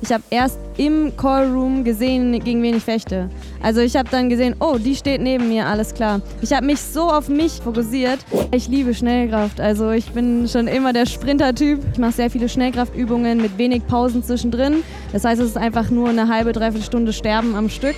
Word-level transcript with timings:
ich 0.00 0.12
habe 0.12 0.22
erst 0.30 0.58
im 0.76 1.16
Callroom 1.16 1.84
gesehen, 1.84 2.38
gegen 2.42 2.62
wen 2.62 2.76
ich 2.76 2.84
fechte. 2.84 3.28
Also 3.62 3.80
ich 3.80 3.96
habe 3.96 4.08
dann 4.10 4.28
gesehen, 4.28 4.54
oh, 4.60 4.78
die 4.78 4.94
steht 4.94 5.20
neben 5.20 5.48
mir, 5.48 5.66
alles 5.66 5.94
klar. 5.94 6.20
Ich 6.40 6.52
habe 6.52 6.66
mich 6.66 6.80
so 6.80 7.10
auf 7.10 7.28
mich 7.28 7.60
fokussiert. 7.62 8.18
Ich 8.50 8.68
liebe 8.68 8.94
Schnellkraft. 8.94 9.60
Also 9.60 9.90
ich 9.90 10.10
bin 10.10 10.48
schon 10.48 10.68
immer 10.68 10.92
der 10.92 11.06
Sprinter-Typ. 11.06 11.80
Ich 11.92 11.98
mache 11.98 12.12
sehr 12.12 12.30
viele 12.30 12.48
Schnellkraftübungen 12.48 13.38
mit 13.40 13.58
wenig 13.58 13.86
Pausen 13.86 14.22
zwischendrin. 14.22 14.82
Das 15.12 15.24
heißt, 15.24 15.40
es 15.40 15.48
ist 15.48 15.56
einfach 15.56 15.90
nur 15.90 16.08
eine 16.08 16.28
halbe, 16.28 16.52
dreiviertel 16.52 16.84
Stunde 16.84 17.12
Sterben 17.12 17.54
am 17.54 17.68
Stück. 17.68 17.96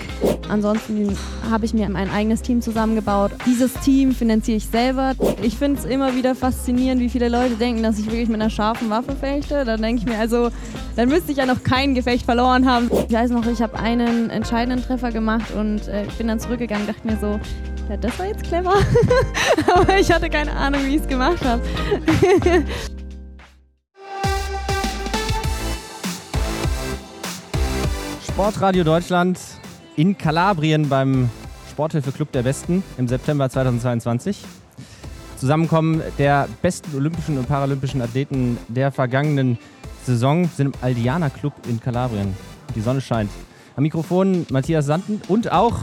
Ansonsten 0.49 1.17
habe 1.51 1.65
ich 1.65 1.75
mir 1.75 1.89
mein 1.89 2.11
eigenes 2.11 2.43
Team 2.43 2.61
zusammengebaut. 2.61 3.33
Dieses 3.47 3.73
Team 3.75 4.13
finanziere 4.13 4.57
ich 4.57 4.67
selber. 4.67 5.13
Ich 5.43 5.57
finde 5.57 5.79
es 5.79 5.85
immer 5.85 6.15
wieder 6.17 6.35
faszinierend, 6.35 7.01
wie 7.01 7.09
viele 7.09 7.29
Leute 7.29 7.55
denken, 7.55 7.83
dass 7.83 7.99
ich 7.99 8.07
wirklich 8.07 8.29
mit 8.29 8.41
einer 8.41 8.51
scharfen 8.51 8.91
Waffe 8.91 9.15
fechte. 9.15 9.65
Dann 9.65 9.81
denke 9.81 10.03
ich 10.03 10.09
mir, 10.09 10.19
also, 10.19 10.51
dann 10.97 11.09
müsste 11.09 11.33
ich 11.33 11.39
ja 11.39 11.47
noch 11.47 11.63
kein 11.63 11.95
Gefecht 11.95 12.25
verloren 12.25 12.69
haben. 12.69 12.91
Ich 13.09 13.15
weiß 13.15 13.31
noch, 13.31 13.47
ich 13.47 13.63
habe 13.63 13.79
einen 13.79 14.31
entscheidenden 14.31 14.85
Treffer 14.85 15.13
gemacht 15.13 15.50
und 15.55 15.89
äh, 15.89 16.05
ich 16.05 16.15
bin 16.15 16.29
dann 16.29 16.41
zurückgegangen 16.41 16.87
und 16.87 16.95
dachte 16.95 17.07
mir 17.07 17.17
so, 17.19 17.41
ja, 17.89 17.97
das 17.97 18.19
war 18.19 18.27
jetzt 18.27 18.45
clever. 18.45 18.75
Aber 19.75 19.99
ich 19.99 20.11
hatte 20.13 20.31
keine 20.31 20.53
Ahnung, 20.53 20.83
wie 20.85 20.97
ich 20.97 21.03
es 21.03 21.09
gemacht 21.09 21.45
habe. 21.45 21.63
Sportradio 28.23 28.85
Deutschland 28.85 29.39
in 29.97 30.17
Kalabrien 30.17 30.89
beim 30.89 31.29
Sporthilfeclub 31.71 32.33
der 32.33 32.43
Besten 32.43 32.83
im 32.97 33.07
September 33.07 33.51
2022. 33.51 34.45
Zusammenkommen 35.37 36.03
der 36.19 36.49
besten 36.63 36.97
olympischen 36.97 37.39
und 37.39 37.49
paralympischen 37.49 38.01
Athleten 38.01 38.57
der 38.69 38.93
vergangenen 38.93 39.59
Saison 40.05 40.49
sind 40.57 40.67
im 40.69 40.73
Aldiana 40.81 41.29
Club 41.29 41.53
in 41.69 41.81
Kalabrien. 41.81 42.37
Die 42.75 42.81
Sonne 42.81 43.01
scheint. 43.01 43.31
Am 43.81 43.85
Mikrofon 43.85 44.45
Matthias 44.51 44.85
Sanden 44.85 45.23
und 45.27 45.51
auch 45.51 45.79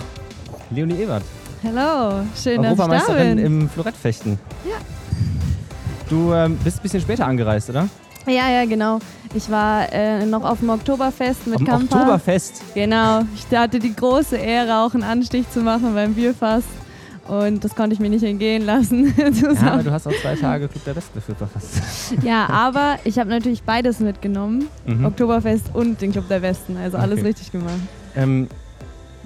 Leonie 0.70 1.02
Ebert. 1.02 1.24
Hallo, 1.64 2.24
schön, 2.36 2.62
dass 2.62 2.74
ich 2.74 2.78
da 2.78 2.84
Europameisterin 2.84 3.38
bin. 3.38 3.46
im 3.46 3.70
Florettfechten. 3.70 4.38
Ja. 4.70 4.76
Du 6.08 6.32
ähm, 6.32 6.60
bist 6.64 6.78
ein 6.78 6.84
bisschen 6.84 7.02
später 7.02 7.26
angereist, 7.26 7.72
oder? 7.72 7.90
Ja, 8.28 8.52
ja, 8.52 8.66
genau. 8.66 9.00
Ich 9.34 9.50
war 9.50 9.92
äh, 9.92 10.28
noch 10.28 10.44
auf 10.44 10.60
dem 10.60 10.70
Oktoberfest 10.70 11.48
mit 11.48 11.60
Am 11.60 11.66
Kampa. 11.66 11.96
Oktoberfest. 11.96 12.62
Genau. 12.76 13.24
Ich 13.34 13.58
hatte 13.58 13.80
die 13.80 13.96
große 13.96 14.38
Ehre, 14.38 14.78
auch 14.78 14.94
einen 14.94 15.02
Anstich 15.02 15.50
zu 15.50 15.62
machen 15.62 15.96
beim 15.96 16.14
Bierfass. 16.14 16.66
Und 17.28 17.64
das 17.64 17.76
konnte 17.76 17.94
ich 17.94 18.00
mir 18.00 18.10
nicht 18.10 18.24
entgehen 18.24 18.66
lassen. 18.66 19.14
Ja, 19.18 19.74
aber 19.74 19.84
du 19.84 19.92
hast 19.92 20.08
auch 20.08 20.14
zwei 20.22 20.36
Tage 20.36 20.68
Club 20.68 20.84
der 20.86 20.94
Besten 20.94 21.14
geführt, 21.16 21.40
war 21.42 21.48
fast. 21.48 21.82
Ja, 22.24 22.48
aber 22.50 22.98
ich 23.04 23.20
habe 23.20 23.30
natürlich 23.30 23.64
beides 23.64 24.00
mitgenommen. 24.00 24.68
Mhm. 24.86 25.06
Oktoberfest 25.06 25.72
und 25.74 26.02
den 26.02 26.12
Club 26.12 26.28
der 26.30 26.40
Besten. 26.40 26.78
Also 26.78 26.98
alles 26.98 27.20
Okay. 27.20 27.28
richtig 27.28 27.52
gemacht. 27.52 27.74
Ähm, 28.16 28.48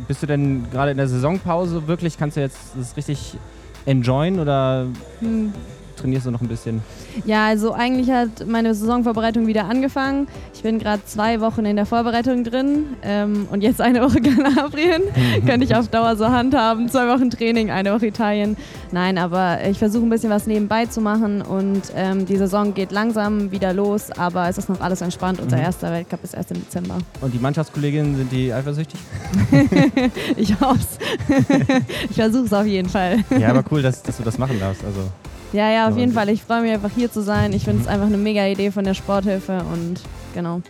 bist 0.08 0.24
du 0.24 0.28
denn 0.28 0.66
gerade 0.72 0.92
in 0.92 0.98
der 0.98 1.08
Saisonpause 1.08 1.88
wirklich, 1.88 2.18
kannst 2.18 2.38
du 2.38 2.42
jetzt 2.42 2.58
das 2.78 2.96
richtig 2.98 3.38
enjoyen 3.86 4.40
oder 4.40 4.88
Hm. 5.20 5.54
Trainierst 6.02 6.26
du 6.26 6.32
noch 6.32 6.42
ein 6.42 6.48
bisschen? 6.48 6.82
Ja, 7.26 7.46
also 7.48 7.74
eigentlich 7.74 8.10
hat 8.12 8.46
meine 8.48 8.74
Saisonvorbereitung 8.76 9.48
wieder 9.48 9.66
angefangen. 9.66 10.28
Ich 10.54 10.62
bin 10.64 10.80
gerade 10.80 11.02
zwei 11.06 11.40
Wochen 11.42 11.66
in 11.66 11.76
der 11.76 11.86
Vorbereitung 11.86 12.44
drin 12.44 12.86
ähm, 13.04 13.48
und 13.52 13.62
jetzt 13.62 13.80
eine 13.82 14.02
Woche 14.02 14.20
Kalabrien. 14.22 15.02
Könnte 15.46 15.66
ich 15.66 15.76
auf 15.76 15.88
Dauer 15.88 16.16
so 16.16 16.28
handhaben. 16.30 16.90
Zwei 16.90 17.08
Wochen 17.08 17.30
Training, 17.30 17.72
eine 17.72 17.94
Woche 17.94 18.08
Italien. 18.08 18.58
Nein, 18.92 19.18
aber 19.18 19.60
ich 19.70 19.78
versuche 19.80 20.04
ein 20.06 20.10
bisschen 20.10 20.30
was 20.30 20.48
nebenbei 20.48 20.86
zu 20.86 21.00
machen 21.02 21.42
und 21.42 21.82
ähm, 21.96 22.26
die 22.26 22.36
Saison 22.38 22.74
geht 22.74 22.92
langsam 22.92 23.52
wieder 23.52 23.74
los, 23.74 24.12
aber 24.12 24.50
es 24.50 24.58
ist 24.58 24.68
noch 24.70 24.82
alles 24.82 25.02
entspannt. 25.02 25.40
Unser 25.40 25.58
Mhm. 25.58 25.64
erster 25.64 25.92
Weltcup 25.92 26.24
ist 26.24 26.34
erst 26.34 26.52
im 26.52 26.60
Dezember. 26.60 26.98
Und 27.22 27.34
die 27.34 27.40
Mannschaftskolleginnen, 27.40 28.16
sind 28.18 28.32
die 28.32 28.52
eifersüchtig? 28.54 29.00
Ich 30.38 30.60
hoffe 30.60 30.80
Ich 32.10 32.16
versuche 32.16 32.46
es 32.46 32.54
auf 32.54 32.66
jeden 32.66 32.90
Fall. 32.90 33.20
ja, 33.40 33.50
aber 33.50 33.64
cool, 33.72 33.82
dass, 33.82 34.02
dass 34.04 34.18
du 34.18 34.24
das 34.24 34.38
machen 34.38 34.60
darfst. 34.60 34.84
Also, 34.84 35.00
Ja, 35.54 35.70
ja, 35.70 35.88
auf 35.88 35.96
Ja, 35.96 36.00
jeden 36.00 36.14
Fall. 36.14 36.30
Ich 36.30 36.44
freue 36.44 36.62
mich 36.62 36.72
einfach 36.72 36.92
hier 36.96 37.12
zu 37.12 37.22
sein. 37.22 37.54
Ich 37.54 37.66
finde 37.66 37.82
es 37.82 37.88
einfach 37.88 38.08
eine 38.08 38.18
mega 38.18 38.46
Idee 38.46 38.72
von 38.72 38.84
der 38.84 38.94
Sporthilfe 38.94 39.64
und 39.74 39.96
genau. 40.34 40.62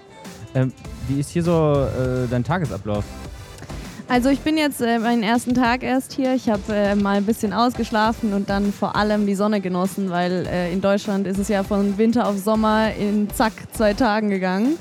ähm, 0.56 0.74
wie 1.08 1.20
ist 1.20 1.30
hier 1.30 1.44
so 1.44 1.86
äh, 1.86 2.28
dein 2.30 2.44
Tagesablauf? 2.44 3.04
Also 4.08 4.28
ich 4.30 4.42
bin 4.42 4.58
jetzt 4.58 4.82
äh, 4.82 5.00
meinen 5.00 5.24
ersten 5.24 5.54
Tag 5.54 5.84
erst 5.84 6.12
hier. 6.14 6.34
Ich 6.36 6.50
habe 6.50 6.62
äh, 6.74 6.96
mal 6.96 7.16
ein 7.16 7.26
bisschen 7.26 7.54
ausgeschlafen 7.54 8.34
und 8.34 8.50
dann 8.50 8.74
vor 8.74 8.96
allem 8.98 9.26
die 9.26 9.36
Sonne 9.36 9.62
genossen, 9.62 10.10
weil 10.10 10.46
äh, 10.48 10.74
in 10.74 10.82
Deutschland 10.82 11.28
ist 11.28 11.38
es 11.38 11.48
ja 11.48 11.64
von 11.64 11.98
Winter 11.98 12.28
auf 12.28 12.38
Sommer 12.38 12.94
in 12.94 13.30
zack 13.30 13.54
zwei 13.72 13.94
Tagen 13.94 14.30
gegangen. 14.30 14.78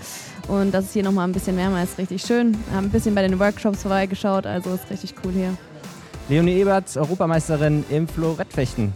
Und 0.49 0.73
das 0.75 0.87
ist 0.87 0.95
hier 0.95 1.05
nochmal 1.05 1.29
ein 1.29 1.33
bisschen 1.33 1.57
wärmer, 1.57 1.81
ist 1.85 1.97
richtig 1.97 2.23
schön. 2.23 2.57
Haben 2.75 2.87
ein 2.87 2.91
bisschen 2.91 3.15
bei 3.15 3.23
den 3.23 3.39
Workshops 3.39 3.83
vorbeigeschaut, 3.83 4.47
also 4.47 4.75
ist 4.75 4.91
richtig 4.91 5.15
cool 5.25 5.31
hier. 5.33 5.57
Leonie 6.29 6.55
Ebert, 6.55 6.97
Europameisterin 6.97 7.85
im 7.89 8.09
Florettfechten. 8.09 8.93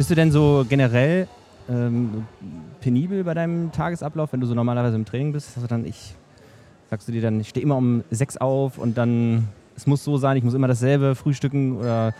Bist 0.00 0.08
du 0.08 0.14
denn 0.14 0.32
so 0.32 0.64
generell 0.66 1.28
ähm, 1.68 2.24
penibel 2.80 3.22
bei 3.22 3.34
deinem 3.34 3.70
Tagesablauf, 3.70 4.32
wenn 4.32 4.40
du 4.40 4.46
so 4.46 4.54
normalerweise 4.54 4.96
im 4.96 5.04
Training 5.04 5.30
bist? 5.34 5.50
Also 5.56 5.66
dann 5.66 5.84
ich, 5.84 6.14
sagst 6.88 7.06
du 7.06 7.12
dir 7.12 7.20
dann, 7.20 7.38
ich 7.38 7.50
stehe 7.50 7.62
immer 7.62 7.76
um 7.76 8.02
sechs 8.10 8.38
auf 8.38 8.78
und 8.78 8.96
dann, 8.96 9.48
es 9.76 9.86
muss 9.86 10.02
so 10.02 10.16
sein, 10.16 10.38
ich 10.38 10.42
muss 10.42 10.54
immer 10.54 10.68
dasselbe 10.68 11.14
frühstücken 11.14 11.76
oder 11.76 12.14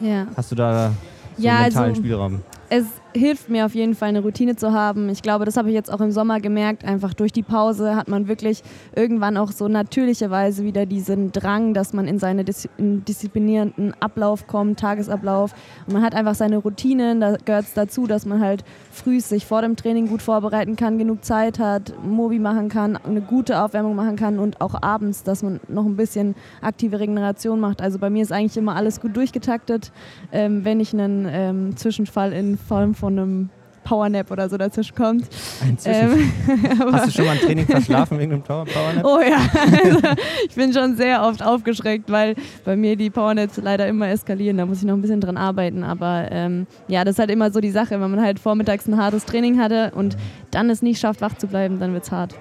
Ja. 0.00 0.26
hast 0.34 0.52
du 0.52 0.54
da 0.56 0.94
so 1.36 1.42
Ja, 1.46 1.56
einen 1.56 1.62
mentalen 1.64 1.90
also- 1.90 2.00
Spielraum? 2.00 2.40
Es 2.72 2.86
hilft 3.14 3.48
mir 3.48 3.66
auf 3.66 3.74
jeden 3.74 3.96
Fall, 3.96 4.10
eine 4.10 4.20
Routine 4.20 4.54
zu 4.54 4.72
haben. 4.72 5.08
Ich 5.08 5.22
glaube, 5.22 5.44
das 5.44 5.56
habe 5.56 5.70
ich 5.70 5.74
jetzt 5.74 5.92
auch 5.92 6.00
im 6.00 6.12
Sommer 6.12 6.38
gemerkt. 6.38 6.84
Einfach 6.84 7.14
durch 7.14 7.32
die 7.32 7.42
Pause 7.42 7.96
hat 7.96 8.06
man 8.06 8.28
wirklich 8.28 8.62
irgendwann 8.94 9.36
auch 9.36 9.50
so 9.50 9.66
natürlicherweise 9.66 10.62
wieder 10.62 10.86
diesen 10.86 11.32
Drang, 11.32 11.74
dass 11.74 11.92
man 11.92 12.06
in 12.06 12.20
seinen 12.20 12.46
dis 12.46 12.68
in 12.78 13.04
disziplinierenden 13.04 13.94
Ablauf 13.98 14.46
kommt, 14.46 14.78
Tagesablauf. 14.78 15.52
Und 15.88 15.94
man 15.94 16.02
hat 16.02 16.14
einfach 16.14 16.36
seine 16.36 16.58
Routinen. 16.58 17.20
Da 17.20 17.36
gehört 17.44 17.64
es 17.64 17.74
dazu, 17.74 18.06
dass 18.06 18.24
man 18.24 18.40
halt 18.40 18.62
früh 18.92 19.18
sich 19.18 19.46
vor 19.46 19.62
dem 19.62 19.74
Training 19.74 20.06
gut 20.06 20.22
vorbereiten 20.22 20.76
kann, 20.76 20.96
genug 20.96 21.24
Zeit 21.24 21.58
hat, 21.58 21.92
Mobi 22.04 22.38
machen 22.38 22.68
kann, 22.68 22.96
eine 22.96 23.20
gute 23.20 23.60
Aufwärmung 23.60 23.96
machen 23.96 24.14
kann 24.14 24.38
und 24.38 24.60
auch 24.60 24.80
abends, 24.80 25.24
dass 25.24 25.42
man 25.42 25.58
noch 25.66 25.86
ein 25.86 25.96
bisschen 25.96 26.36
aktive 26.62 27.00
Regeneration 27.00 27.58
macht. 27.58 27.82
Also 27.82 27.98
bei 27.98 28.10
mir 28.10 28.22
ist 28.22 28.30
eigentlich 28.30 28.56
immer 28.56 28.76
alles 28.76 29.00
gut 29.00 29.16
durchgetaktet. 29.16 29.90
Ähm, 30.30 30.64
wenn 30.64 30.78
nicht 30.78 30.94
ein 30.94 31.26
ähm, 31.28 31.76
Zwischenfall 31.76 32.32
in 32.32 32.59
Form 32.60 32.94
von 32.94 33.18
einem 33.18 33.50
Powernap 33.84 34.30
oder 34.30 34.48
so 34.48 34.56
dazwischen 34.56 34.94
kommt. 34.94 35.28
Ein 35.62 35.76
Ähm, 35.84 36.32
Hast 36.92 37.08
du 37.08 37.10
schon 37.10 37.24
mal 37.24 37.32
ein 37.32 37.38
Training 37.40 37.66
verschlafen 37.66 38.18
wegen 38.18 38.32
einem 38.32 38.42
Power 38.42 38.64
Powernap? 38.64 39.04
Oh 39.04 39.20
ja, 39.20 39.38
also, 39.60 40.00
ich 40.48 40.54
bin 40.54 40.72
schon 40.72 40.96
sehr 40.96 41.22
oft 41.22 41.42
aufgeschreckt, 41.42 42.10
weil 42.10 42.36
bei 42.64 42.76
mir 42.76 42.94
die 42.96 43.10
Powernaps 43.10 43.56
leider 43.56 43.88
immer 43.88 44.08
eskalieren. 44.08 44.58
Da 44.58 44.66
muss 44.66 44.78
ich 44.78 44.84
noch 44.84 44.94
ein 44.94 45.00
bisschen 45.00 45.20
dran 45.20 45.36
arbeiten. 45.36 45.82
Aber 45.82 46.28
ähm, 46.30 46.66
ja, 46.88 47.04
das 47.04 47.14
ist 47.14 47.18
halt 47.18 47.30
immer 47.30 47.50
so 47.50 47.60
die 47.60 47.70
Sache, 47.70 48.00
wenn 48.00 48.10
man 48.10 48.20
halt 48.20 48.38
vormittags 48.38 48.86
ein 48.86 48.96
hartes 48.96 49.24
Training 49.24 49.58
hatte 49.58 49.92
und 49.94 50.16
dann 50.50 50.70
es 50.70 50.82
nicht 50.82 51.00
schafft, 51.00 51.20
wach 51.20 51.36
zu 51.36 51.46
bleiben, 51.46 51.80
dann 51.80 51.92
wird's 51.92 52.12
hart. 52.12 52.34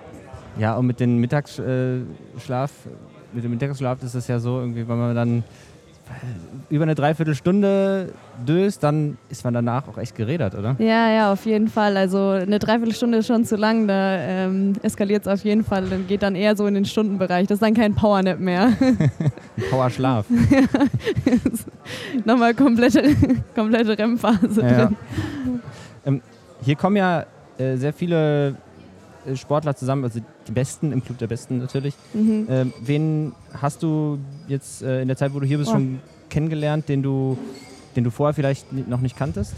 Ja, 0.60 0.76
und 0.76 0.88
mit 0.88 1.00
dem 1.00 1.18
Mittagsschlaf, 1.18 2.72
mit 3.34 3.44
dem 3.44 3.52
Mittagsschlaf 3.52 4.04
ist 4.04 4.14
es 4.14 4.28
ja 4.28 4.40
so, 4.40 4.60
irgendwie, 4.60 4.88
wenn 4.88 4.98
man 4.98 5.16
dann 5.16 5.44
über 6.70 6.84
eine 6.84 6.94
Dreiviertelstunde 6.96 8.12
döst, 8.48 8.84
dann 8.84 9.18
ist 9.30 9.44
man 9.44 9.54
danach 9.54 9.88
auch 9.88 9.98
echt 9.98 10.16
gerädert, 10.16 10.54
oder? 10.56 10.76
Ja, 10.78 11.10
ja, 11.12 11.32
auf 11.34 11.46
jeden 11.46 11.68
Fall. 11.68 11.98
Also 11.98 12.30
eine 12.30 12.60
Dreiviertelstunde 12.60 13.18
ist 13.20 13.28
schon 13.28 13.44
zu 13.46 13.56
lang, 13.56 13.88
da 13.88 14.18
ähm, 14.18 14.74
eskaliert 14.84 15.24
es 15.26 15.28
auf 15.28 15.44
jeden 15.44 15.64
Fall. 15.64 15.86
Dann 15.90 16.06
geht 16.08 16.22
dann 16.22 16.36
eher 16.36 16.56
so 16.56 16.68
in 16.68 16.76
den 16.76 16.86
Stundenbereich. 16.86 17.48
Das 17.48 17.56
ist 17.56 17.62
dann 17.64 17.74
kein 17.74 17.96
Powernap 17.96 18.40
mehr. 18.40 18.74
Powerschlaf. 19.72 20.26
Nochmal 22.26 22.54
komplette, 22.54 23.04
komplette 23.56 23.98
REM-Phase 23.98 24.62
Ja, 24.62 24.68
ja. 24.72 24.86
drin. 24.86 24.96
ähm, 26.06 26.22
hier 26.62 26.76
kommen 26.76 26.96
ja 26.98 27.26
äh, 27.58 27.76
sehr 27.78 27.94
viele 27.94 28.56
äh, 29.26 29.36
Sportler 29.36 29.76
zusammen, 29.76 30.04
also 30.04 30.20
die 30.50 30.54
Besten, 30.54 30.92
im 30.92 31.04
Club 31.04 31.18
der 31.20 31.28
Besten 31.28 31.60
natürlich. 31.60 31.94
Mhm. 32.14 32.48
Ähm, 32.50 32.74
wen 32.82 33.32
hast 33.62 33.84
du 33.84 34.18
jetzt 34.48 34.82
äh, 34.82 35.02
in 35.02 35.08
der 35.08 35.16
Zeit, 35.16 35.34
wo 35.34 35.40
du 35.40 35.46
hier 35.46 35.58
bist, 35.60 35.70
Oh. 35.70 35.74
schon 35.74 36.00
kennengelernt, 36.30 36.90
den 36.90 37.04
du, 37.04 37.38
den 37.96 38.04
du 38.04 38.10
vorher 38.10 38.34
vielleicht 38.34 38.66
noch 38.88 39.02
nicht 39.02 39.16
kanntest? 39.16 39.54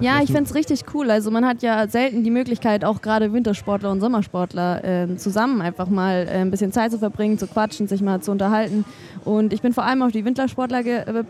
Ja, 0.00 0.20
ich 0.22 0.26
finde 0.26 0.44
es 0.44 0.54
richtig 0.54 0.84
cool. 0.94 1.10
Also 1.10 1.30
man 1.30 1.44
hat 1.44 1.62
ja 1.62 1.86
selten 1.88 2.24
die 2.24 2.30
Möglichkeit, 2.30 2.84
auch 2.84 3.02
gerade 3.02 3.32
Wintersportler 3.32 3.90
und 3.90 4.00
Sommersportler 4.00 4.82
ähm, 4.82 5.18
zusammen 5.18 5.60
einfach 5.60 5.88
mal 5.88 6.26
äh, 6.28 6.38
ein 6.38 6.50
bisschen 6.50 6.72
Zeit 6.72 6.90
zu 6.90 6.98
verbringen, 6.98 7.38
zu 7.38 7.46
quatschen, 7.46 7.86
sich 7.86 8.00
mal 8.00 8.20
zu 8.20 8.30
unterhalten. 8.32 8.84
Und 9.24 9.52
ich 9.52 9.62
bin 9.62 9.72
vor 9.72 9.84
allem 9.84 10.02
auf 10.02 10.12
die 10.12 10.24
Wintersportler, 10.24 10.86
äh, 10.86 11.24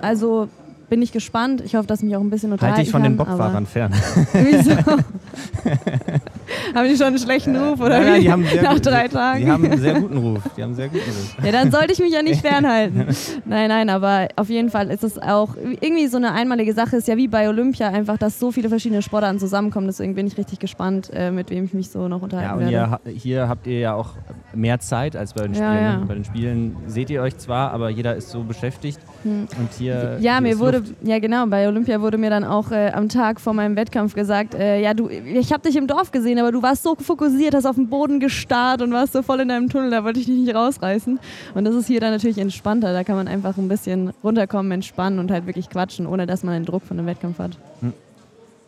also 0.00 0.48
bin 0.88 1.02
ich 1.02 1.12
gespannt. 1.12 1.62
Ich 1.64 1.76
hoffe, 1.76 1.86
dass 1.86 2.02
mich 2.02 2.16
auch 2.16 2.20
ein 2.20 2.30
bisschen 2.30 2.52
unterhalten 2.52 2.78
Halte 2.78 2.84
dich 2.86 2.92
von 2.92 3.02
den 3.02 3.16
kann, 3.16 3.26
Bockfahrern 3.26 3.66
fern. 3.66 3.92
Wieso? 4.32 4.72
haben 6.74 6.88
die 6.88 6.96
schon 6.96 7.06
einen 7.08 7.18
schlechten 7.18 7.56
Ruf 7.56 7.80
oder 7.80 7.98
nein, 7.98 8.04
nein, 8.06 8.16
wie? 8.18 8.20
die 8.22 8.32
haben 8.32 8.44
sehr 8.52 8.62
Nach 8.62 8.74
gut- 8.74 8.86
drei 8.86 9.08
Tagen? 9.08 9.44
Die 9.44 9.50
haben 9.50 9.64
einen 9.64 9.80
sehr 9.80 10.00
guten 10.00 10.16
Ruf. 10.16 10.42
Die 10.56 10.62
haben 10.62 10.68
einen 10.70 10.76
sehr 10.76 10.88
guten 10.88 11.04
Ruf. 11.10 11.36
Ja, 11.44 11.52
dann 11.52 11.70
sollte 11.70 11.92
ich 11.92 11.98
mich 11.98 12.12
ja 12.12 12.22
nicht 12.22 12.40
fernhalten. 12.40 13.06
Nein, 13.44 13.68
nein, 13.68 13.88
aber 13.90 14.28
auf 14.36 14.48
jeden 14.48 14.70
Fall 14.70 14.90
ist 14.90 15.04
es 15.04 15.18
auch 15.20 15.56
irgendwie 15.56 16.06
so 16.06 16.16
eine 16.16 16.32
einmalige 16.32 16.72
Sache. 16.74 16.96
Ist 16.96 17.08
ja 17.08 17.16
wie 17.16 17.28
bei 17.28 17.48
Olympia 17.48 17.88
einfach, 17.88 18.18
dass 18.18 18.38
so 18.38 18.52
viele 18.52 18.68
verschiedene 18.68 19.02
Sportarten 19.02 19.38
zusammenkommen. 19.38 19.86
Deswegen 19.86 20.14
bin 20.14 20.26
ich 20.26 20.36
richtig 20.36 20.58
gespannt, 20.58 21.10
äh, 21.12 21.30
mit 21.30 21.50
wem 21.50 21.64
ich 21.64 21.74
mich 21.74 21.90
so 21.90 22.08
noch 22.08 22.18
Ja, 22.18 22.24
unterhalten 22.24 22.54
und 22.64 22.70
werde. 22.70 23.00
ihr, 23.06 23.12
hier 23.12 23.48
habt 23.48 23.66
ihr 23.66 23.78
ja 23.78 23.94
auch 23.94 24.10
mehr 24.54 24.78
Zeit 24.80 25.16
als 25.16 25.32
bei 25.34 25.42
den 25.42 25.54
Ja, 25.54 25.58
Spielen. 25.58 25.84
ja. 26.00 26.04
Bei 26.06 26.14
den 26.14 26.24
Spielen 26.24 26.76
seht 26.86 27.10
ihr 27.10 27.22
euch 27.22 27.36
zwar, 27.38 27.72
aber 27.72 27.90
jeder 27.90 28.14
ist 28.16 28.30
so 28.30 28.42
beschäftigt. 28.42 28.98
Hm. 29.22 29.48
Und 29.58 29.72
hier. 29.76 30.18
Ja, 30.20 30.34
hier 30.34 30.40
mir 30.40 30.58
wurde, 30.58 30.78
Luft. 30.78 30.94
ja 31.02 31.18
genau, 31.18 31.46
bei 31.46 31.68
Olympia 31.68 32.00
wurde 32.00 32.18
mir 32.18 32.30
dann 32.30 32.44
auch 32.44 32.70
äh, 32.70 32.90
am 32.90 33.08
Tag 33.08 33.40
vor 33.40 33.52
meinem 33.52 33.76
Wettkampf 33.76 34.14
gesagt, 34.14 34.54
äh, 34.54 34.80
ja 34.80 34.94
du, 34.94 35.08
ich 35.08 35.52
habe 35.52 35.62
dich 35.62 35.76
im 35.76 35.86
Dorf 35.86 36.10
gesehen, 36.10 36.38
aber 36.38 36.52
du 36.52 36.62
warst 36.62 36.82
so 36.82 36.94
fokussiert, 36.94 37.54
hast 37.54 37.66
auf 37.66 37.76
den 37.76 37.88
Boden 37.88 38.20
gestarrt 38.20 38.82
und 38.82 38.92
warst 38.92 39.12
so 39.12 39.22
voll 39.22 39.40
in 39.40 39.48
deinem 39.48 39.68
Tunnel, 39.68 39.90
da 39.90 40.04
wollte 40.04 40.20
ich 40.20 40.26
dich 40.26 40.38
nicht 40.38 40.54
rausreißen. 40.54 41.18
Und 41.54 41.64
das 41.64 41.74
ist 41.74 41.86
hier 41.86 42.00
dann 42.00 42.12
natürlich 42.12 42.38
entspannter, 42.38 42.92
da 42.92 43.04
kann 43.04 43.16
man 43.16 43.28
einfach 43.28 43.56
ein 43.56 43.68
bisschen 43.68 44.12
runterkommen, 44.24 44.72
entspannen 44.72 45.18
und 45.18 45.30
halt 45.30 45.46
wirklich 45.46 45.68
quatschen, 45.68 46.06
ohne 46.06 46.26
dass 46.26 46.42
man 46.42 46.54
den 46.54 46.64
Druck 46.64 46.82
von 46.84 46.98
einem 46.98 47.06
Wettkampf 47.06 47.38
hat. 47.38 47.58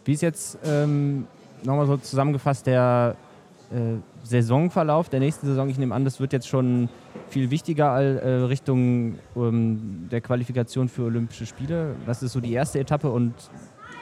Wie 0.04 0.12
ist 0.12 0.22
jetzt 0.22 0.58
ähm, 0.64 1.26
nochmal 1.62 1.86
so 1.86 1.96
zusammengefasst 1.96 2.66
der 2.66 3.16
äh, 3.70 3.76
Saisonverlauf 4.22 5.08
der 5.08 5.20
nächsten 5.20 5.46
Saison? 5.46 5.68
Ich 5.68 5.78
nehme 5.78 5.94
an, 5.94 6.04
das 6.04 6.20
wird 6.20 6.32
jetzt 6.32 6.48
schon 6.48 6.88
viel 7.28 7.50
wichtiger 7.50 8.00
äh, 8.00 8.42
Richtung 8.44 9.18
ähm, 9.36 10.08
der 10.10 10.20
Qualifikation 10.20 10.88
für 10.88 11.02
Olympische 11.04 11.46
Spiele. 11.46 11.94
Was 12.06 12.22
ist 12.22 12.32
so 12.32 12.40
die 12.40 12.52
erste 12.52 12.78
Etappe 12.78 13.10
und 13.10 13.34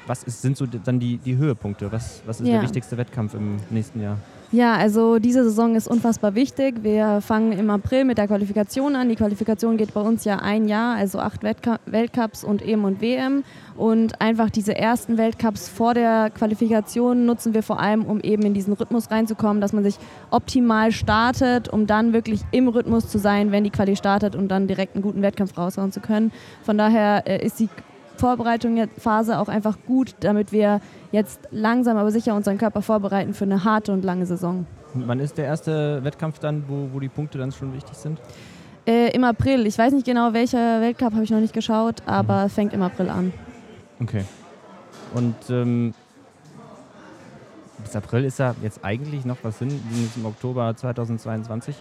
was 0.07 0.23
ist, 0.25 0.43
sind 0.43 0.57
so 0.57 0.67
dann 0.67 0.99
die, 0.99 1.19
die 1.19 1.37
Höhepunkte? 1.37 1.91
Was, 1.93 2.23
was 2.27 2.41
ist 2.41 2.47
Ja. 2.49 2.55
der 2.55 2.63
wichtigste 2.63 2.97
Wettkampf 2.97 3.35
im 3.35 3.57
nächsten 3.71 4.01
Jahr? 4.03 4.17
Ja, 4.53 4.75
also 4.75 5.21
diese 5.21 5.45
Saison 5.45 5.77
ist 5.77 5.87
unfassbar 5.87 6.35
wichtig. 6.35 6.83
Wir 6.83 7.21
fangen 7.21 7.53
im 7.53 7.71
April 7.71 8.05
mit 8.05 8.19
der 8.19 8.27
Qualifikation 8.27 8.97
an. 8.97 9.09
Die 9.09 9.15
Qualifikation 9.15 9.77
geht 9.77 9.95
bei 9.95 10.01
uns 10.01 10.25
ja 10.25 10.41
ein 10.41 10.67
Jahr, 10.67 10.97
also 10.97 11.21
acht 11.21 11.45
Weltcups 11.45 12.43
und 12.43 12.61
EM 12.61 12.83
und 12.83 13.01
WM. 13.01 13.45
Und 13.77 14.21
einfach 14.21 14.51
diese 14.51 14.77
ersten 14.77 15.19
Weltcups 15.19 15.69
vor 15.69 15.95
der 15.95 16.31
Qualifikation 16.31 17.27
nutzen 17.27 17.55
wir 17.55 17.63
vor 17.63 17.79
allem, 17.79 18.05
um 18.05 18.19
eben 18.23 18.43
in 18.43 18.53
diesen 18.53 18.73
Rhythmus 18.73 19.13
reinzukommen, 19.13 19.61
dass 19.61 19.73
man 19.73 19.85
sich 19.85 19.95
optimal 20.33 20.91
startet, 20.91 21.69
um 21.69 21.87
dann 21.87 22.13
wirklich 22.13 22.41
im 22.51 22.67
Rhythmus 22.67 23.09
zu 23.09 23.19
sein, 23.19 23.53
wenn 23.53 23.63
die 23.63 23.71
Quali 23.71 23.95
startet 23.95 24.35
und 24.35 24.49
dann 24.49 24.67
direkt 24.67 24.97
einen 24.97 25.03
guten 25.03 25.23
Wettkampf 25.23 25.57
raushauen 25.57 25.93
zu 25.93 26.01
können. 26.01 26.33
Von 26.65 26.77
daher 26.77 27.23
äh, 27.29 27.47
ist 27.47 27.61
die 27.61 27.69
Vorbereitung 28.21 28.77
jetzt- 28.77 29.01
Phase 29.01 29.39
auch 29.39 29.49
einfach 29.49 29.79
gut, 29.87 30.15
damit 30.21 30.53
wir 30.53 30.81
jetzt 31.11 31.41
langsam 31.51 31.97
aber 31.97 32.11
sicher 32.11 32.35
unseren 32.35 32.59
Körper 32.59 32.83
vorbereiten 32.83 33.35
für 33.35 33.45
eine 33.45 33.65
harte 33.65 33.93
und 33.93 34.05
lange 34.05 34.27
Saison. 34.27 34.67
Wann 34.95 35.19
ist 35.21 35.39
der 35.39 35.47
erste 35.47 36.03
Wettkampf 36.05 36.39
dann, 36.39 36.65
wo, 36.69 36.89
wo 36.93 37.01
die 37.01 37.09
Punkte 37.09 37.39
dann 37.39 37.51
schon 37.53 37.73
wichtig 37.75 37.97
sind? 37.97 38.21
Äh, 38.87 39.11
Im 39.15 39.25
April. 39.25 39.67
Ich 39.67 39.79
weiß 39.79 39.93
nicht 39.93 40.07
genau, 40.07 40.33
welcher 40.33 40.81
Weltcup 40.81 41.13
habe 41.13 41.23
ich 41.25 41.31
noch 41.31 41.41
nicht 41.41 41.53
geschaut, 41.55 42.03
aber 42.07 42.49
fängt 42.49 42.73
im 42.73 42.83
April 42.83 43.09
an. 43.11 43.33
Okay. 44.01 44.25
Und 45.15 45.35
ähm, 45.51 45.93
bis 47.83 47.95
April 47.97 48.25
ist 48.25 48.39
ja 48.39 48.55
jetzt 48.63 48.85
eigentlich 48.85 49.25
noch 49.25 49.37
was 49.43 49.59
hin, 49.59 49.69
im 50.17 50.27
Oktober 50.27 50.75
2022. 50.77 51.77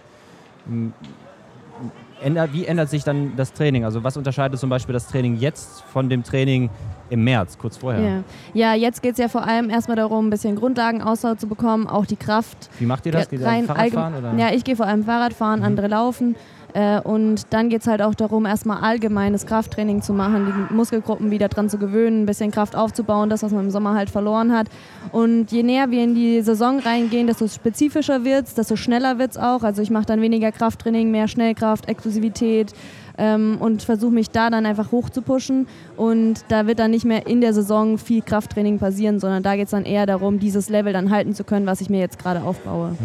Ändert, 2.22 2.52
wie 2.52 2.66
ändert 2.66 2.88
sich 2.90 3.02
dann 3.04 3.32
das 3.36 3.52
Training? 3.52 3.84
Also 3.84 4.04
was 4.04 4.16
unterscheidet 4.16 4.58
zum 4.60 4.68
Beispiel 4.70 4.92
das 4.92 5.06
Training 5.08 5.36
jetzt 5.36 5.82
von 5.82 6.08
dem 6.08 6.22
Training 6.22 6.68
im 7.08 7.24
März, 7.24 7.56
kurz 7.58 7.76
vorher? 7.78 8.00
Ja, 8.02 8.22
ja 8.52 8.74
jetzt 8.74 9.02
geht 9.02 9.12
es 9.12 9.18
ja 9.18 9.28
vor 9.28 9.44
allem 9.46 9.70
erstmal 9.70 9.96
darum, 9.96 10.26
ein 10.26 10.30
bisschen 10.30 10.56
Grundlagenausdauer 10.56 11.38
zu 11.38 11.46
bekommen, 11.48 11.86
auch 11.86 12.06
die 12.06 12.16
Kraft. 12.16 12.70
Wie 12.78 12.86
macht 12.86 13.06
ihr 13.06 13.12
das? 13.12 13.28
Geht 13.28 13.40
ihr 13.40 13.46
rein 13.46 13.64
Fahrradfahren? 13.64 14.14
allgem- 14.14 14.30
Oder? 14.34 14.38
Ja, 14.48 14.54
ich 14.54 14.64
gehe 14.64 14.76
vor 14.76 14.86
allem 14.86 15.04
Fahrrad 15.04 15.32
fahren, 15.32 15.60
Mhm. 15.60 15.66
andere 15.66 15.88
laufen. 15.88 16.36
Äh, 16.74 17.00
und 17.00 17.52
dann 17.52 17.68
geht 17.68 17.82
es 17.82 17.86
halt 17.86 18.02
auch 18.02 18.14
darum, 18.14 18.46
erstmal 18.46 18.82
allgemeines 18.82 19.46
Krafttraining 19.46 20.02
zu 20.02 20.12
machen, 20.12 20.46
die 20.46 20.74
Muskelgruppen 20.74 21.30
wieder 21.30 21.48
dran 21.48 21.68
zu 21.68 21.78
gewöhnen, 21.78 22.22
ein 22.22 22.26
bisschen 22.26 22.50
Kraft 22.50 22.76
aufzubauen, 22.76 23.30
das, 23.30 23.42
was 23.42 23.52
man 23.52 23.64
im 23.64 23.70
Sommer 23.70 23.94
halt 23.94 24.10
verloren 24.10 24.52
hat. 24.52 24.68
Und 25.12 25.50
je 25.52 25.62
näher 25.62 25.90
wir 25.90 26.02
in 26.04 26.14
die 26.14 26.40
Saison 26.42 26.78
reingehen, 26.78 27.26
desto 27.26 27.48
spezifischer 27.48 28.24
wird 28.24 28.46
es, 28.46 28.54
desto 28.54 28.76
schneller 28.76 29.18
wird 29.18 29.32
es 29.32 29.36
auch. 29.36 29.62
Also 29.62 29.82
ich 29.82 29.90
mache 29.90 30.06
dann 30.06 30.20
weniger 30.20 30.52
Krafttraining, 30.52 31.10
mehr 31.10 31.28
Schnellkraft, 31.28 31.88
Exklusivität 31.88 32.72
ähm, 33.18 33.58
und 33.60 33.82
versuche 33.82 34.12
mich 34.12 34.30
da 34.30 34.50
dann 34.50 34.66
einfach 34.66 34.92
hoch 34.92 35.10
zu 35.10 35.22
pushen. 35.22 35.68
Und 35.96 36.44
da 36.48 36.66
wird 36.66 36.78
dann 36.78 36.90
nicht 36.90 37.04
mehr 37.04 37.26
in 37.26 37.40
der 37.40 37.52
Saison 37.52 37.98
viel 37.98 38.22
Krafttraining 38.22 38.78
passieren, 38.78 39.20
sondern 39.20 39.42
da 39.42 39.56
geht 39.56 39.66
es 39.66 39.70
dann 39.70 39.84
eher 39.84 40.06
darum, 40.06 40.38
dieses 40.38 40.68
Level 40.68 40.92
dann 40.92 41.10
halten 41.10 41.34
zu 41.34 41.44
können, 41.44 41.66
was 41.66 41.80
ich 41.80 41.90
mir 41.90 42.00
jetzt 42.00 42.18
gerade 42.18 42.42
aufbaue. 42.42 42.96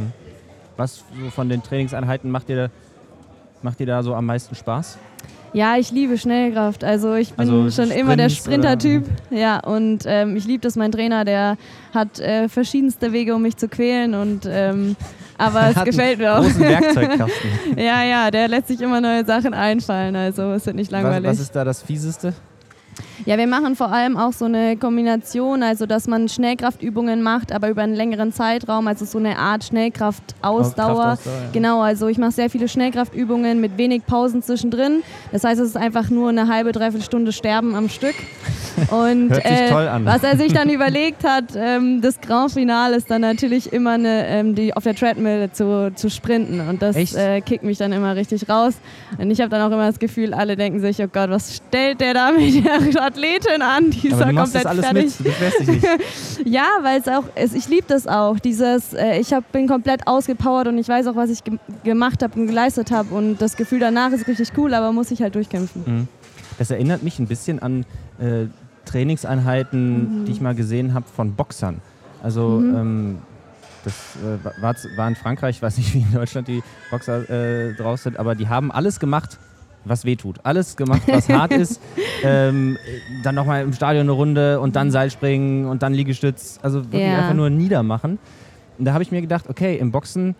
Was 0.77 1.03
so 1.21 1.29
von 1.31 1.49
den 1.49 1.63
Trainingseinheiten 1.63 2.31
macht 2.31 2.49
dir, 2.49 2.69
macht 3.65 3.79
dir 3.79 3.87
da 3.87 4.01
so 4.01 4.13
am 4.15 4.25
meisten 4.25 4.55
Spaß? 4.55 4.97
Ja, 5.53 5.77
ich 5.77 5.91
liebe 5.91 6.17
Schnellkraft. 6.17 6.83
Also 6.83 7.13
ich 7.15 7.33
bin 7.33 7.39
Also 7.39 7.71
schon 7.71 7.91
immer 7.91 8.15
der 8.15 8.29
Sprinter-Typ. 8.29 9.05
Ja, 9.31 9.59
und 9.59 10.03
ähm, 10.05 10.35
ich 10.35 10.45
liebe 10.45 10.61
das. 10.61 10.75
Mein 10.75 10.91
Trainer, 10.91 11.23
der 11.25 11.57
hat 11.93 12.19
äh, 12.19 12.47
verschiedenste 12.49 13.11
Wege, 13.13 13.33
um 13.35 13.41
mich 13.41 13.55
zu 13.57 13.67
quälen. 13.69 14.13
Und 14.15 14.45
ähm, 14.49 14.95
aber 15.37 15.61
es 15.69 15.75
Hat 15.75 15.77
einen 15.77 15.85
gefällt 15.85 16.19
mir 16.19 16.33
auch. 16.37 16.41
Großen 16.43 16.59
Werkzeugkasten. 16.61 17.49
ja, 17.77 18.03
ja, 18.03 18.31
der 18.31 18.47
lässt 18.49 18.67
sich 18.67 18.81
immer 18.81 18.99
neue 19.01 19.25
Sachen 19.25 19.53
einfallen. 19.53 20.15
Also 20.15 20.51
es 20.51 20.65
wird 20.65 20.75
nicht 20.75 20.91
was, 20.91 21.01
langweilig. 21.01 21.29
was 21.31 21.39
ist 21.39 21.55
da 21.55 21.63
das 21.63 21.81
Fieseste? 21.81 22.33
Ja, 23.25 23.37
wir 23.37 23.47
machen 23.47 23.75
vor 23.75 23.91
allem 23.91 24.17
auch 24.17 24.33
so 24.33 24.45
eine 24.45 24.77
Kombination, 24.77 25.63
also 25.63 25.85
dass 25.85 26.07
man 26.07 26.29
Schnellkraftübungen 26.29 27.21
macht, 27.21 27.51
aber 27.51 27.69
über 27.69 27.81
einen 27.81 27.95
längeren 27.95 28.31
Zeitraum, 28.31 28.87
also 28.87 29.05
so 29.05 29.17
eine 29.17 29.37
Art 29.37 29.63
Schnellkraftausdauer. 29.63 30.95
Kraftausdauer, 30.95 31.33
ja. 31.33 31.49
Genau, 31.53 31.81
also 31.81 32.07
ich 32.07 32.17
mache 32.17 32.31
sehr 32.31 32.49
viele 32.49 32.67
Schnellkraftübungen 32.67 33.59
mit 33.61 33.77
wenig 33.77 34.05
Pausen 34.05 34.41
zwischendrin. 34.41 35.03
Das 35.31 35.43
heißt, 35.43 35.59
es 35.59 35.69
ist 35.69 35.77
einfach 35.77 36.09
nur 36.09 36.29
eine 36.29 36.47
halbe, 36.47 36.71
dreiviertel 36.71 37.05
Stunde 37.05 37.31
Sterben 37.31 37.75
am 37.75 37.89
Stück. 37.89 38.15
Und 38.91 39.29
Hört 39.29 39.47
sich 39.47 39.69
toll 39.69 39.87
an. 39.87 40.05
was 40.05 40.23
er 40.23 40.37
sich 40.37 40.53
dann 40.53 40.69
überlegt 40.69 41.23
hat, 41.23 41.45
ähm, 41.55 42.01
das 42.01 42.19
Grand 42.21 42.51
Finale 42.51 42.97
ist 42.97 43.09
dann 43.09 43.21
natürlich 43.21 43.71
immer 43.73 43.91
eine, 43.91 44.27
ähm, 44.27 44.55
die 44.55 44.75
auf 44.75 44.83
der 44.83 44.95
Treadmill 44.95 45.49
zu, 45.51 45.91
zu 45.95 46.09
sprinten. 46.09 46.61
Und 46.61 46.81
das 46.81 46.95
äh, 47.15 47.41
kickt 47.41 47.63
mich 47.63 47.77
dann 47.77 47.91
immer 47.91 48.15
richtig 48.15 48.49
raus. 48.49 48.75
Und 49.17 49.31
ich 49.31 49.39
habe 49.39 49.49
dann 49.49 49.61
auch 49.61 49.73
immer 49.73 49.87
das 49.87 49.99
Gefühl, 49.99 50.33
alle 50.33 50.55
denken 50.55 50.79
sich, 50.79 51.01
oh 51.01 51.07
Gott, 51.11 51.29
was 51.29 51.55
stellt 51.55 52.01
der 52.01 52.13
da 52.13 52.31
mit 52.31 52.65
der 52.65 52.84
Athletin 52.97 53.61
an? 53.61 53.89
Die 53.91 54.07
ist 54.07 54.13
Aber 54.21 54.31
du 54.31 54.35
komplett 54.37 54.55
das 54.55 54.65
alles 54.65 54.85
fertig. 54.85 55.19
mit, 55.19 55.19
du 55.19 55.63
dich 55.65 55.67
nicht. 55.67 55.87
Ja, 56.45 56.67
weil 56.83 56.99
es 56.99 57.07
auch, 57.07 57.23
es, 57.35 57.53
ich 57.53 57.67
liebe 57.67 57.85
das 57.87 58.07
auch. 58.07 58.39
Dieses, 58.39 58.93
äh, 58.93 59.19
ich 59.19 59.33
hab, 59.33 59.51
bin 59.51 59.67
komplett 59.67 60.05
ausgepowert 60.07 60.67
und 60.67 60.77
ich 60.77 60.87
weiß 60.87 61.07
auch, 61.07 61.15
was 61.15 61.29
ich 61.29 61.43
ge 61.43 61.57
gemacht 61.83 62.21
habe 62.21 62.39
und 62.39 62.47
geleistet 62.47 62.91
habe. 62.91 63.13
Und 63.15 63.37
das 63.41 63.55
Gefühl 63.57 63.79
danach 63.79 64.11
ist 64.11 64.27
richtig 64.27 64.49
cool, 64.57 64.73
aber 64.73 64.91
muss 64.91 65.09
ich 65.11 65.21
halt 65.21 65.33
durchkämpfen. 65.35 65.83
Mhm. 65.85 66.07
Das 66.57 66.69
erinnert 66.71 67.01
mich 67.03 67.17
ein 67.19 67.27
bisschen 67.27 67.59
an 67.59 67.85
äh, 68.19 68.45
Trainingseinheiten, 68.85 70.25
die 70.25 70.31
ich 70.31 70.41
mal 70.41 70.55
gesehen 70.55 70.93
habe 70.93 71.05
von 71.13 71.33
Boxern. 71.35 71.81
Also 72.21 72.49
Mhm. 72.59 72.75
ähm, 72.75 73.17
das 73.83 73.93
äh, 74.15 74.61
war, 74.61 74.75
war 74.95 75.07
in 75.07 75.15
Frankreich, 75.15 75.57
ich 75.57 75.61
weiß 75.63 75.77
nicht, 75.77 75.93
wie 75.93 75.99
in 75.99 76.11
Deutschland 76.13 76.47
die 76.47 76.63
Boxer 76.91 77.29
äh, 77.29 77.73
draus 77.73 78.03
sind, 78.03 78.17
aber 78.17 78.35
die 78.35 78.47
haben 78.49 78.71
alles 78.71 78.99
gemacht, 78.99 79.37
was 79.85 80.03
weh 80.05 80.15
tut. 80.15 80.39
Alles 80.43 80.75
gemacht, 80.75 81.03
was 81.07 81.29
hart 81.29 81.53
ist. 81.63 81.79
Ähm, 82.23 82.77
dann 83.23 83.35
nochmal 83.35 83.63
im 83.63 83.73
Stadion 83.73 84.03
eine 84.03 84.11
Runde 84.11 84.59
und 84.59 84.75
dann 84.75 84.91
Seilspringen 84.91 85.65
und 85.67 85.83
dann 85.83 85.93
Liegestütz. 85.93 86.59
Also 86.61 86.83
wirklich 86.85 87.03
Ja. 87.03 87.19
einfach 87.19 87.33
nur 87.33 87.49
niedermachen. 87.49 88.19
Und 88.77 88.85
da 88.85 88.93
habe 88.93 89.03
ich 89.03 89.11
mir 89.11 89.21
gedacht, 89.21 89.45
okay, 89.49 89.77
im 89.77 89.91
Boxen 89.91 90.35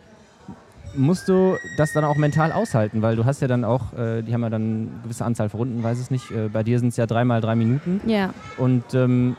musst 0.98 1.28
du 1.28 1.58
das 1.78 1.92
dann 1.94 2.04
auch 2.06 2.16
mental 2.16 2.52
aushalten, 2.52 3.02
weil 3.02 3.16
du 3.16 3.26
hast 3.26 3.42
ja 3.42 3.48
dann 3.48 3.64
auch, 3.66 3.94
äh, 3.98 4.22
die 4.22 4.34
haben 4.34 4.44
ja 4.44 4.50
dann 4.50 4.62
eine 4.94 5.02
gewisse 5.04 5.26
Anzahl 5.26 5.50
von 5.50 5.60
Runden, 5.60 5.84
weiß 5.84 6.00
es 6.00 6.10
nicht. 6.10 6.32
Äh, 6.32 6.50
bei 6.52 6.64
dir 6.64 6.80
sind 6.80 6.90
es 6.90 6.98
ja 6.98 7.06
dreimal 7.06 7.42
drei 7.42 7.56
Minuten. 7.56 8.00
Ja. 8.06 8.34
Und 8.58 8.84
ähm, 8.94 9.36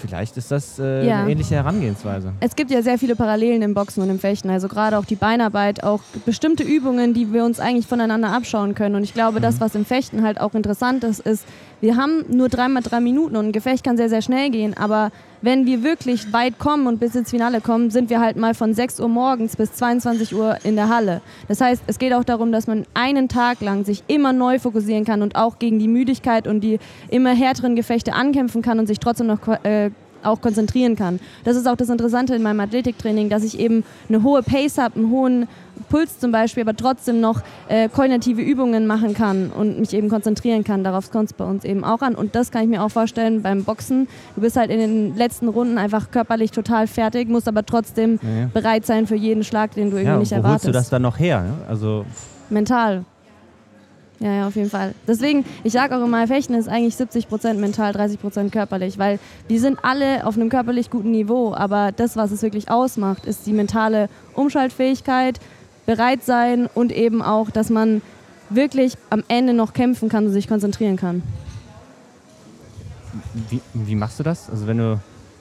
vielleicht 0.00 0.36
ist 0.36 0.50
das 0.50 0.78
äh, 0.78 1.06
Ja. 1.06 1.20
eine 1.22 1.30
ähnliche 1.32 1.54
Herangehensweise. 1.54 2.32
Es 2.40 2.56
gibt 2.56 2.70
ja 2.70 2.82
sehr 2.82 2.98
viele 2.98 3.14
Parallelen 3.16 3.62
im 3.62 3.74
Boxen 3.74 4.02
und 4.02 4.10
im 4.10 4.18
Fechten. 4.18 4.50
Also 4.50 4.66
gerade 4.68 4.98
auch 4.98 5.04
die 5.04 5.14
Beinarbeit, 5.16 5.84
auch 5.84 6.00
bestimmte 6.26 6.62
Übungen, 6.64 7.14
die 7.14 7.32
wir 7.32 7.44
uns 7.44 7.60
eigentlich 7.60 7.86
voneinander 7.86 8.32
abschauen 8.32 8.74
können. 8.74 8.94
Und 8.96 9.04
ich 9.04 9.14
glaube, 9.14 9.40
das, 9.40 9.60
was 9.60 9.74
im 9.74 9.84
Fechten 9.84 10.22
halt 10.22 10.40
auch 10.40 10.54
interessant 10.54 11.04
ist, 11.04 11.20
ist, 11.20 11.44
wir 11.80 11.96
haben 11.96 12.24
nur 12.28 12.48
dreimal 12.48 12.82
drei 12.82 13.00
Minuten 13.00 13.36
und 13.36 13.46
ein 13.46 13.52
Gefecht 13.52 13.84
kann 13.84 13.96
sehr, 13.96 14.08
sehr 14.08 14.22
schnell 14.22 14.50
gehen. 14.50 14.76
Aber 14.76 15.10
wenn 15.42 15.66
wir 15.66 15.82
wirklich 15.82 16.32
weit 16.32 16.58
kommen 16.58 16.86
und 16.86 17.00
bis 17.00 17.14
ins 17.14 17.30
Finale 17.30 17.60
kommen, 17.60 17.90
sind 17.90 18.10
wir 18.10 18.20
halt 18.20 18.36
mal 18.36 18.54
von 18.54 18.74
6 18.74 19.00
Uhr 19.00 19.08
morgens 19.08 19.56
bis 19.56 19.72
22 19.72 20.34
Uhr 20.34 20.56
in 20.64 20.76
der 20.76 20.88
Halle. 20.88 21.20
Das 21.48 21.60
heißt, 21.60 21.82
es 21.86 21.98
geht 21.98 22.12
auch 22.12 22.24
darum, 22.24 22.52
dass 22.52 22.66
man 22.66 22.84
einen 22.94 23.28
Tag 23.28 23.60
lang 23.60 23.84
sich 23.84 24.04
immer 24.06 24.32
neu 24.32 24.58
fokussieren 24.58 25.04
kann 25.04 25.22
und 25.22 25.36
auch 25.36 25.58
gegen 25.58 25.78
die 25.78 25.88
Müdigkeit 25.88 26.46
und 26.46 26.60
die 26.60 26.78
immer 27.08 27.34
härteren 27.34 27.76
Gefechte 27.76 28.12
ankämpfen 28.12 28.62
kann 28.62 28.78
und 28.78 28.86
sich 28.86 28.98
trotzdem 28.98 29.26
noch 29.26 29.46
äh, 29.64 29.90
auch 30.22 30.40
konzentrieren 30.40 30.96
kann. 30.96 31.20
Das 31.44 31.56
ist 31.56 31.66
auch 31.66 31.76
das 31.76 31.88
Interessante 31.88 32.34
in 32.34 32.42
meinem 32.42 32.60
Athletiktraining, 32.60 33.28
dass 33.28 33.42
ich 33.42 33.58
eben 33.58 33.84
eine 34.08 34.22
hohe 34.22 34.42
Pace 34.42 34.78
habe, 34.78 34.96
einen 34.96 35.10
hohen 35.10 35.48
Puls 35.88 36.18
zum 36.18 36.32
Beispiel, 36.32 36.62
aber 36.62 36.76
trotzdem 36.76 37.20
noch 37.20 37.42
äh, 37.68 37.88
koordinative 37.88 38.42
Übungen 38.42 38.86
machen 38.86 39.14
kann 39.14 39.50
und 39.50 39.80
mich 39.80 39.92
eben 39.92 40.08
konzentrieren 40.08 40.64
kann. 40.64 40.84
Darauf 40.84 41.10
kommt 41.10 41.30
es 41.30 41.32
bei 41.32 41.44
uns 41.44 41.64
eben 41.64 41.84
auch 41.84 42.02
an. 42.02 42.14
Und 42.14 42.34
das 42.34 42.50
kann 42.50 42.62
ich 42.62 42.68
mir 42.68 42.82
auch 42.82 42.90
vorstellen 42.90 43.42
beim 43.42 43.64
Boxen. 43.64 44.08
Du 44.34 44.42
bist 44.42 44.56
halt 44.56 44.70
in 44.70 44.78
den 44.78 45.16
letzten 45.16 45.48
Runden 45.48 45.78
einfach 45.78 46.10
körperlich 46.10 46.50
total 46.50 46.86
fertig, 46.86 47.28
musst 47.28 47.48
aber 47.48 47.64
trotzdem 47.64 48.18
ja, 48.22 48.40
ja. 48.40 48.50
bereit 48.52 48.86
sein 48.86 49.06
für 49.06 49.16
jeden 49.16 49.44
Schlag, 49.44 49.74
den 49.74 49.90
du 49.90 49.96
irgendwie 49.96 50.12
ja, 50.12 50.18
nicht 50.18 50.32
wo 50.32 50.36
erwartest. 50.36 50.64
Wo 50.64 50.66
holst 50.66 50.68
du 50.68 50.72
das 50.72 50.90
dann 50.90 51.02
noch 51.02 51.18
her? 51.18 51.44
Also 51.68 52.04
Mental. 52.50 53.04
Ja, 54.20 54.34
ja, 54.34 54.46
auf 54.48 54.54
jeden 54.54 54.68
Fall. 54.68 54.94
Deswegen, 55.08 55.46
ich 55.64 55.72
sage 55.72 55.96
auch 55.96 56.04
immer, 56.04 56.26
Fechten 56.26 56.52
ist 56.52 56.68
eigentlich 56.68 56.94
70% 56.94 57.54
mental, 57.54 57.92
30% 57.92 58.50
körperlich, 58.50 58.98
weil 58.98 59.18
wir 59.48 59.58
sind 59.58 59.78
alle 59.82 60.26
auf 60.26 60.36
einem 60.36 60.50
körperlich 60.50 60.90
guten 60.90 61.10
Niveau, 61.10 61.54
aber 61.54 61.90
das, 61.90 62.16
was 62.16 62.30
es 62.30 62.42
wirklich 62.42 62.70
ausmacht, 62.70 63.24
ist 63.24 63.46
die 63.46 63.54
mentale 63.54 64.10
Umschaltfähigkeit, 64.34 65.40
bereit 65.90 66.22
sein 66.22 66.68
und 66.72 66.92
eben 66.92 67.20
auch, 67.20 67.50
dass 67.50 67.68
man 67.68 68.00
wirklich 68.48 68.96
am 69.10 69.24
Ende 69.26 69.54
noch 69.54 69.72
kämpfen 69.72 70.08
kann 70.08 70.26
und 70.26 70.32
sich 70.32 70.46
konzentrieren 70.46 70.94
kann. 70.94 71.24
Wie, 73.48 73.60
wie 73.74 73.96
machst 73.96 74.20
du 74.20 74.22
das? 74.22 74.48
Also 74.48 74.68
wenn 74.68 74.78
du 74.78 75.00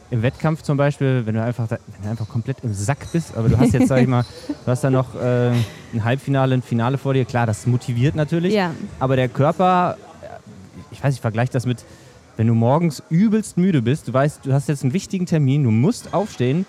im 0.10 0.24
Wettkampf 0.24 0.64
zum 0.64 0.76
Beispiel, 0.76 1.22
wenn 1.28 1.36
du 1.36 1.44
einfach, 1.44 1.70
wenn 1.70 1.80
du 2.02 2.10
einfach 2.10 2.28
komplett 2.28 2.58
im 2.64 2.74
Sack 2.74 3.12
bist, 3.12 3.38
aber 3.38 3.48
du 3.48 3.60
hast 3.60 3.74
jetzt, 3.74 3.90
sag 3.90 4.02
ich 4.02 4.08
mal, 4.08 4.26
du 4.48 4.72
hast 4.72 4.84
da 4.84 4.90
noch 4.90 5.14
äh, 5.14 5.52
ein 5.94 6.04
Halbfinale, 6.04 6.56
ein 6.56 6.64
Finale 6.64 6.98
vor 6.98 7.14
dir, 7.14 7.26
klar, 7.26 7.46
das 7.46 7.68
motiviert 7.68 8.16
natürlich, 8.16 8.56
ja. 8.56 8.72
aber 9.00 9.18
der 9.18 9.30
Körper, 9.30 9.98
ich 10.90 11.04
weiß, 11.04 11.14
ich 11.14 11.22
vergleiche 11.22 11.52
das 11.52 11.68
mit, 11.68 11.86
wenn 12.38 12.48
du 12.48 12.56
morgens 12.56 13.04
übelst 13.12 13.56
müde 13.58 13.84
bist, 13.84 14.08
du 14.08 14.14
weißt, 14.14 14.48
du 14.48 14.54
hast 14.54 14.68
jetzt 14.68 14.82
einen 14.82 14.94
wichtigen 14.94 15.28
Termin, 15.28 15.64
du 15.64 15.70
musst 15.70 16.12
aufstehen, 16.12 16.66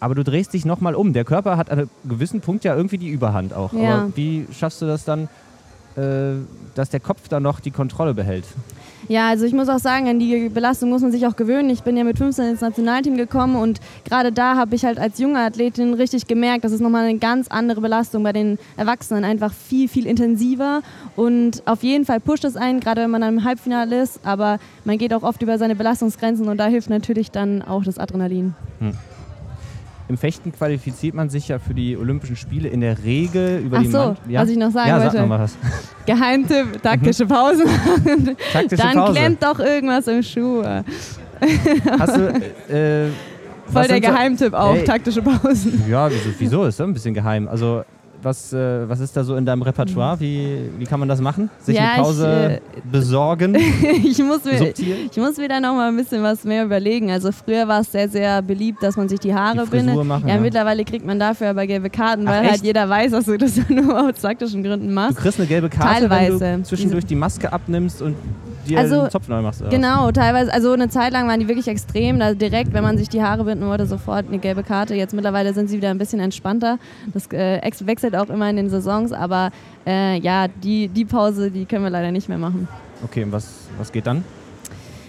aber 0.00 0.14
du 0.14 0.24
drehst 0.24 0.52
dich 0.52 0.64
nochmal 0.64 0.94
um. 0.94 1.12
Der 1.12 1.24
Körper 1.24 1.56
hat 1.56 1.70
an 1.70 1.78
einem 1.80 1.90
gewissen 2.08 2.40
Punkt 2.40 2.64
ja 2.64 2.74
irgendwie 2.74 2.98
die 2.98 3.08
Überhand 3.08 3.54
auch. 3.54 3.72
Ja. 3.72 3.94
Aber 3.94 4.16
wie 4.16 4.46
schaffst 4.52 4.80
du 4.82 4.86
das 4.86 5.04
dann, 5.04 5.28
äh, 5.96 6.34
dass 6.74 6.90
der 6.90 7.00
Kopf 7.00 7.28
dann 7.28 7.42
noch 7.42 7.60
die 7.60 7.70
Kontrolle 7.70 8.14
behält? 8.14 8.44
Ja, 9.06 9.28
also 9.28 9.46
ich 9.46 9.54
muss 9.54 9.68
auch 9.68 9.78
sagen, 9.78 10.08
an 10.08 10.18
die 10.18 10.50
Belastung 10.50 10.90
muss 10.90 11.00
man 11.02 11.12
sich 11.12 11.26
auch 11.26 11.36
gewöhnen. 11.36 11.70
Ich 11.70 11.82
bin 11.82 11.96
ja 11.96 12.04
mit 12.04 12.18
15 12.18 12.50
ins 12.50 12.60
Nationalteam 12.60 13.16
gekommen 13.16 13.56
und 13.56 13.80
gerade 14.04 14.32
da 14.32 14.56
habe 14.56 14.74
ich 14.74 14.84
halt 14.84 14.98
als 14.98 15.18
junge 15.18 15.38
Athletin 15.38 15.94
richtig 15.94 16.26
gemerkt, 16.26 16.64
das 16.64 16.72
ist 16.72 16.80
nochmal 16.80 17.04
eine 17.06 17.18
ganz 17.18 17.48
andere 17.48 17.80
Belastung 17.80 18.22
bei 18.22 18.32
den 18.32 18.58
Erwachsenen, 18.76 19.24
einfach 19.24 19.52
viel, 19.52 19.88
viel 19.88 20.06
intensiver 20.06 20.82
und 21.16 21.62
auf 21.64 21.82
jeden 21.82 22.04
Fall 22.04 22.20
pusht 22.20 22.44
es 22.44 22.56
einen, 22.56 22.80
gerade 22.80 23.02
wenn 23.02 23.10
man 23.10 23.22
dann 23.22 23.38
im 23.38 23.44
Halbfinale 23.44 24.02
ist, 24.02 24.20
aber 24.24 24.58
man 24.84 24.98
geht 24.98 25.14
auch 25.14 25.22
oft 25.22 25.40
über 25.42 25.56
seine 25.56 25.74
Belastungsgrenzen 25.74 26.46
und 26.48 26.58
da 26.58 26.66
hilft 26.66 26.90
natürlich 26.90 27.30
dann 27.30 27.62
auch 27.62 27.84
das 27.84 27.98
Adrenalin. 27.98 28.54
Hm. 28.80 28.92
Im 30.08 30.16
Fechten 30.16 30.52
qualifiziert 30.52 31.14
man 31.14 31.28
sich 31.28 31.48
ja 31.48 31.58
für 31.58 31.74
die 31.74 31.96
Olympischen 31.96 32.36
Spiele 32.36 32.68
in 32.68 32.80
der 32.80 33.02
Regel 33.04 33.58
über 33.58 33.76
Ach 33.76 33.82
die 33.82 33.88
so, 33.88 33.98
Mann 33.98 34.16
ja? 34.28 34.40
was 34.40 34.48
ich 34.48 34.56
noch 34.56 34.70
sagen 34.70 34.88
ja, 34.88 34.98
wollte. 34.98 35.12
Sag 35.12 35.20
noch 35.20 35.28
mal 35.28 35.40
was. 35.40 35.56
Geheimtipp, 36.06 36.82
taktische 36.82 37.24
mhm. 37.24 37.28
Pause 37.28 37.64
taktische 38.52 38.82
Dann 38.82 38.94
Pause. 38.94 39.12
klemmt 39.12 39.42
doch 39.42 39.60
irgendwas 39.60 40.06
im 40.06 40.22
Schuh. 40.22 40.64
Hast 40.64 42.16
du... 42.16 42.32
Äh, 42.74 43.10
Voll 43.70 43.86
der 43.86 44.00
Geheimtipp 44.00 44.54
auch, 44.54 44.76
ey, 44.76 44.84
taktische 44.84 45.20
Pausen. 45.20 45.84
Ja, 45.86 46.10
wieso, 46.10 46.30
wieso 46.38 46.64
ist 46.64 46.80
das 46.80 46.86
ein 46.86 46.94
bisschen 46.94 47.12
geheim? 47.12 47.46
Also 47.48 47.84
was, 48.22 48.52
äh, 48.52 48.88
was 48.88 49.00
ist 49.00 49.16
da 49.16 49.24
so 49.24 49.36
in 49.36 49.46
deinem 49.46 49.62
Repertoire? 49.62 50.18
Wie, 50.20 50.70
wie 50.76 50.84
kann 50.84 51.00
man 51.00 51.08
das 51.08 51.20
machen? 51.20 51.50
Sich 51.60 51.76
ja, 51.76 51.92
eine 51.92 52.02
Pause 52.02 52.60
ich, 52.74 52.78
äh, 52.78 52.80
besorgen? 52.90 53.54
ich, 54.04 54.18
muss 54.18 54.44
mir, 54.44 54.72
ich 54.76 55.16
muss 55.16 55.36
mir 55.36 55.48
da 55.48 55.60
noch 55.60 55.74
mal 55.74 55.88
ein 55.88 55.96
bisschen 55.96 56.22
was 56.22 56.44
mehr 56.44 56.64
überlegen. 56.64 57.10
Also 57.10 57.30
früher 57.32 57.68
war 57.68 57.80
es 57.80 57.92
sehr, 57.92 58.08
sehr 58.08 58.42
beliebt, 58.42 58.82
dass 58.82 58.96
man 58.96 59.08
sich 59.08 59.20
die 59.20 59.34
Haare 59.34 59.64
die 59.64 59.70
bindet. 59.70 60.04
Machen, 60.04 60.28
ja, 60.28 60.34
ja, 60.34 60.40
mittlerweile 60.40 60.84
kriegt 60.84 61.06
man 61.06 61.18
dafür 61.18 61.50
aber 61.50 61.66
gelbe 61.66 61.90
Karten, 61.90 62.26
Ach, 62.26 62.32
weil 62.32 62.42
echt? 62.42 62.50
halt 62.52 62.64
jeder 62.64 62.88
weiß, 62.88 63.12
dass 63.12 63.24
du 63.26 63.38
das 63.38 63.56
nur 63.68 64.08
aus 64.08 64.20
taktischen 64.20 64.62
Gründen 64.62 64.92
machst. 64.92 65.18
Du 65.18 65.22
kriegst 65.22 65.38
eine 65.38 65.48
gelbe 65.48 65.68
Karte, 65.68 66.08
Teilweise. 66.08 66.40
wenn 66.40 66.62
du 66.62 66.68
zwischendurch 66.68 67.06
die 67.06 67.16
Maske 67.16 67.52
abnimmst 67.52 68.02
und 68.02 68.16
dir 68.68 68.78
also, 68.78 69.00
einen 69.00 69.10
Zopf 69.10 69.28
neu 69.28 69.42
machst. 69.42 69.60
Oder? 69.60 69.70
Genau, 69.70 70.10
teilweise. 70.12 70.52
Also 70.52 70.72
eine 70.72 70.88
Zeit 70.88 71.12
lang 71.12 71.28
waren 71.28 71.40
die 71.40 71.48
wirklich 71.48 71.68
extrem. 71.68 72.18
Da 72.18 72.34
direkt, 72.34 72.72
wenn 72.72 72.82
man 72.82 72.98
sich 72.98 73.08
die 73.08 73.22
Haare 73.22 73.44
binden 73.44 73.66
wollte, 73.66 73.86
sofort 73.86 74.28
eine 74.28 74.38
gelbe 74.38 74.62
Karte. 74.62 74.94
Jetzt 74.94 75.14
mittlerweile 75.14 75.54
sind 75.54 75.68
sie 75.68 75.78
wieder 75.78 75.90
ein 75.90 75.98
bisschen 75.98 76.20
entspannter. 76.20 76.78
Das 77.12 77.26
äh, 77.32 77.60
wechselt 77.84 78.16
auch 78.16 78.28
immer 78.28 78.48
in 78.50 78.56
den 78.56 78.70
Saisons, 78.70 79.12
aber 79.12 79.50
äh, 79.86 80.18
ja, 80.18 80.48
die, 80.48 80.88
die 80.88 81.04
Pause, 81.04 81.50
die 81.50 81.64
können 81.64 81.84
wir 81.84 81.90
leider 81.90 82.12
nicht 82.12 82.28
mehr 82.28 82.38
machen. 82.38 82.68
Okay, 83.04 83.24
und 83.24 83.32
was, 83.32 83.68
was 83.78 83.92
geht 83.92 84.06
dann? 84.06 84.24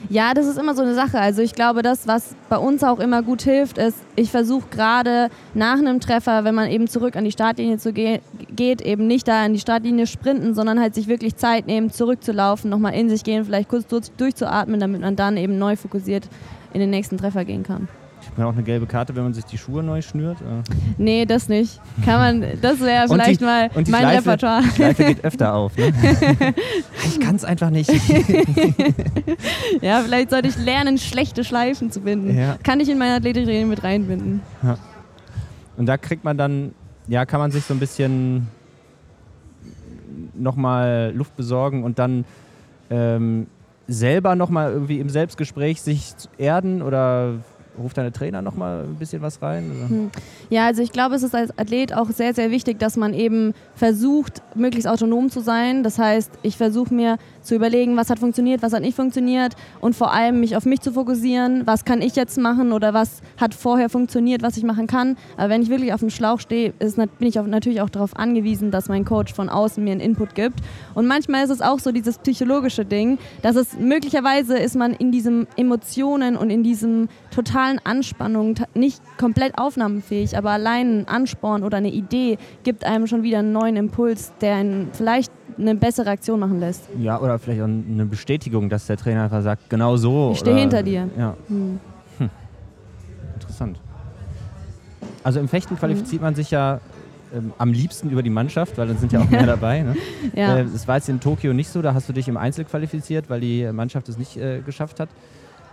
Ja, 0.08 0.34
das 0.34 0.48
ist 0.48 0.58
immer 0.58 0.74
so 0.74 0.82
eine 0.82 0.96
Sache. 0.96 1.20
Also 1.20 1.42
ich 1.42 1.54
glaube, 1.54 1.82
das, 1.82 2.08
was 2.08 2.36
bei 2.48 2.58
uns 2.58 2.84
auch 2.84 3.00
immer 3.00 3.22
gut 3.22 3.42
hilft, 3.42 3.78
ist, 3.78 3.98
ich 4.16 4.32
versuche 4.32 4.68
gerade 4.72 5.30
nach 5.54 5.78
einem 5.78 6.00
Treffer, 6.00 6.44
wenn 6.46 6.56
man 6.56 6.70
eben 6.70 6.88
zurück 6.88 7.16
an 7.16 7.26
die 7.26 7.32
Startlinie 7.32 7.78
zu 7.78 7.92
ge 7.92 8.22
geht, 8.56 8.82
eben 8.82 9.08
nicht 9.08 9.28
da 9.28 9.44
an 9.44 9.54
die 9.54 9.60
Startlinie 9.60 10.08
sprinten, 10.08 10.54
sondern 10.56 10.80
halt 10.80 10.96
sich 10.96 11.08
wirklich 11.08 11.36
Zeit 11.36 11.68
nehmen, 11.68 11.92
zurückzulaufen, 11.92 12.70
nochmal 12.70 12.94
in 12.94 13.10
sich 13.10 13.24
gehen, 13.24 13.46
vielleicht 13.46 13.70
kurz 13.70 13.88
durch, 13.88 14.10
durchzuatmen, 14.18 14.80
damit 14.80 15.02
man 15.02 15.16
dann 15.16 15.38
eben 15.38 15.58
neu 15.60 15.76
fokussiert 15.76 16.28
in 16.74 16.80
den 16.80 16.90
nächsten 16.90 17.18
Treffer 17.18 17.46
gehen 17.46 17.64
kann. 17.64 17.88
Man 18.40 18.48
auch 18.48 18.54
eine 18.54 18.64
gelbe 18.64 18.86
Karte, 18.86 19.14
wenn 19.18 19.24
man 19.24 19.34
sich 19.34 19.44
die 19.44 19.58
Schuhe 19.58 19.84
neu 19.84 20.02
schnürt? 20.02 20.38
Nee, 20.98 21.26
das 21.26 21.50
nicht. 21.50 21.82
Kann 22.06 22.40
man, 22.42 22.62
das 22.62 22.80
wäre 22.80 23.06
vielleicht 23.10 23.42
die, 23.42 23.44
mal 23.44 23.70
mein 23.76 23.86
Schleife, 23.86 24.30
Repertoire. 24.30 24.62
Die 24.64 24.76
Schleife 24.76 25.04
geht 25.04 25.26
öfter 25.26 25.54
auf. 25.54 25.76
Ne? 25.76 25.92
ich 27.06 27.20
kann 27.20 27.36
es 27.36 27.44
einfach 27.44 27.70
nicht. 27.70 27.90
ja, 29.82 30.00
vielleicht 30.06 30.30
sollte 30.30 30.48
ich 30.48 30.58
lernen, 30.58 30.98
schlechte 30.98 31.44
Schleifen 31.44 31.92
zu 31.92 32.00
binden. 32.00 32.38
Ja. 32.38 32.58
Kann 32.64 32.80
ich 32.80 32.88
in 32.88 32.98
mein 32.98 33.12
Athletiktraining 33.12 33.68
mit 33.68 33.84
reinbinden. 33.84 34.40
Ja. 34.64 34.78
Und 35.76 35.88
da 35.88 35.98
kriegt 35.98 36.24
man 36.24 36.38
dann, 36.38 36.74
ja, 37.10 37.26
kann 37.26 37.42
man 37.42 37.52
sich 37.52 37.66
so 37.66 37.74
ein 37.74 37.80
bisschen 37.82 38.48
nochmal 40.34 41.12
Luft 41.14 41.36
besorgen 41.36 41.84
und 41.84 42.00
dann 42.00 42.24
ähm, 42.90 43.48
selber 43.90 44.38
nochmal 44.38 44.72
irgendwie 44.72 45.02
im 45.02 45.10
Selbstgespräch 45.10 45.82
sich 45.82 46.14
erden 46.38 46.82
oder 46.82 47.34
ruft 47.80 47.98
deine 47.98 48.12
Trainer 48.12 48.42
noch 48.42 48.56
mal 48.56 48.84
ein 48.84 48.96
bisschen 48.96 49.22
was 49.22 49.42
rein? 49.42 49.72
Hm. 49.88 50.12
Ja, 50.50 50.66
also 50.66 50.82
ich 50.82 50.92
glaube, 50.92 51.16
es 51.16 51.24
ist 51.24 51.36
als 51.36 51.58
Athlet 51.58 51.94
auch 51.94 52.10
sehr, 52.10 52.34
sehr 52.34 52.52
wichtig, 52.52 52.80
dass 52.80 52.98
man 52.98 53.14
eben 53.14 53.54
versucht, 53.76 54.42
möglichst 54.56 54.88
autonom 54.88 55.30
zu 55.30 55.40
sein. 55.40 55.84
Das 55.84 55.98
heißt, 56.00 56.32
ich 56.44 56.58
versuche 56.58 56.94
mir 56.94 57.18
zu 57.42 57.56
überlegen, 57.56 57.98
was 57.98 58.10
hat 58.10 58.20
funktioniert, 58.20 58.62
was 58.62 58.74
hat 58.74 58.82
nicht 58.82 58.96
funktioniert 58.96 59.56
und 59.82 59.96
vor 59.96 60.14
allem 60.14 60.40
mich 60.40 60.56
auf 60.56 60.66
mich 60.66 60.82
zu 60.82 60.92
fokussieren, 60.92 61.66
was 61.66 61.86
kann 61.86 62.02
ich 62.02 62.16
jetzt 62.16 62.38
machen 62.38 62.72
oder 62.72 62.94
was 62.94 63.22
hat 63.38 63.54
vorher 63.54 63.90
funktioniert, 63.90 64.44
was 64.44 64.58
ich 64.58 64.64
machen 64.64 64.88
kann. 64.88 65.18
Aber 65.38 65.50
wenn 65.50 65.62
ich 65.62 65.70
wirklich 65.70 65.94
auf 65.94 66.00
dem 66.00 66.10
Schlauch 66.10 66.40
stehe, 66.40 66.74
ist, 66.80 66.98
bin 66.98 67.28
ich 67.28 67.36
natürlich 67.36 67.82
auch 67.82 67.90
darauf 67.90 68.16
angewiesen, 68.16 68.72
dass 68.72 68.88
mein 68.88 69.06
Coach 69.06 69.34
von 69.34 69.50
außen 69.50 69.84
mir 69.84 69.92
einen 69.92 70.02
Input 70.02 70.36
gibt. 70.36 70.60
Und 70.94 71.08
manchmal 71.08 71.44
ist 71.44 71.50
es 71.50 71.62
auch 71.62 71.80
so 71.80 71.92
dieses 71.92 72.18
psychologische 72.20 72.86
Ding, 72.86 73.18
dass 73.42 73.56
es 73.56 73.78
möglicherweise 73.78 74.58
ist 74.58 74.76
man 74.76 74.94
in 74.94 75.12
diesen 75.12 75.48
Emotionen 75.56 76.38
und 76.38 76.50
in 76.50 76.64
diesem 76.64 77.10
totalen 77.32 77.80
Anspannung 77.84 78.56
nicht 78.74 79.02
komplett 79.18 79.58
aufnahmefähig, 79.58 80.38
aber 80.38 80.52
allein 80.52 81.02
ein 81.02 81.08
Ansporn 81.08 81.64
oder 81.64 81.78
eine 81.78 81.92
Idee 81.92 82.38
gibt 82.64 82.86
einem 82.86 83.08
schon 83.08 83.24
wieder 83.24 83.40
einen 83.40 83.52
neuen 83.52 83.76
Impuls, 83.76 84.34
der 84.42 84.56
einen 84.56 84.90
vielleicht 84.94 85.32
eine 85.58 85.76
bessere 85.76 86.10
Aktion 86.10 86.40
machen 86.40 86.60
lässt. 86.60 86.84
Ja, 87.00 87.20
oder 87.20 87.38
vielleicht 87.38 87.62
auch 87.62 87.66
eine 87.66 88.06
Bestätigung, 88.06 88.70
dass 88.70 88.88
der 88.88 88.98
Trainer 88.98 89.24
einfach 89.24 89.42
sagt, 89.42 89.70
genau 89.70 89.98
so. 89.98 90.32
Ich 90.34 90.40
stehe 90.40 90.58
hinter 90.58 90.84
dir. 90.84 91.10
Ja. 91.18 91.36
Hm. 91.48 91.80
Hm. 92.18 92.30
Interessant. 93.36 93.80
Also 95.24 95.40
im 95.40 95.48
Fechten 95.48 95.78
qualifiziert 95.78 96.22
hm. 96.22 96.28
man 96.28 96.36
sich 96.36 96.52
ja 96.52 96.80
ähm, 97.34 97.54
am 97.58 97.74
liebsten 97.74 98.10
über 98.10 98.24
die 98.24 98.30
Mannschaft, 98.30 98.78
weil 98.78 98.88
dann 98.88 98.98
sind 98.98 99.12
ja 99.12 99.20
auch 99.20 99.30
mehr 99.30 99.46
dabei. 99.46 99.82
Ne? 99.82 99.96
ja. 100.34 100.60
Äh, 100.60 100.66
das 100.66 100.88
war 100.88 100.96
jetzt 100.96 101.10
in 101.10 101.20
Tokio 101.20 101.54
nicht 101.54 101.70
so, 101.70 101.82
da 101.82 101.94
hast 101.94 102.08
du 102.08 102.14
dich 102.14 102.28
im 102.28 102.38
Einzel 102.38 102.66
qualifiziert, 102.66 103.30
weil 103.30 103.42
die 103.42 103.70
Mannschaft 103.72 104.10
es 104.10 104.18
nicht 104.18 104.38
äh, 104.38 104.62
geschafft 104.62 105.00
hat. 105.00 105.10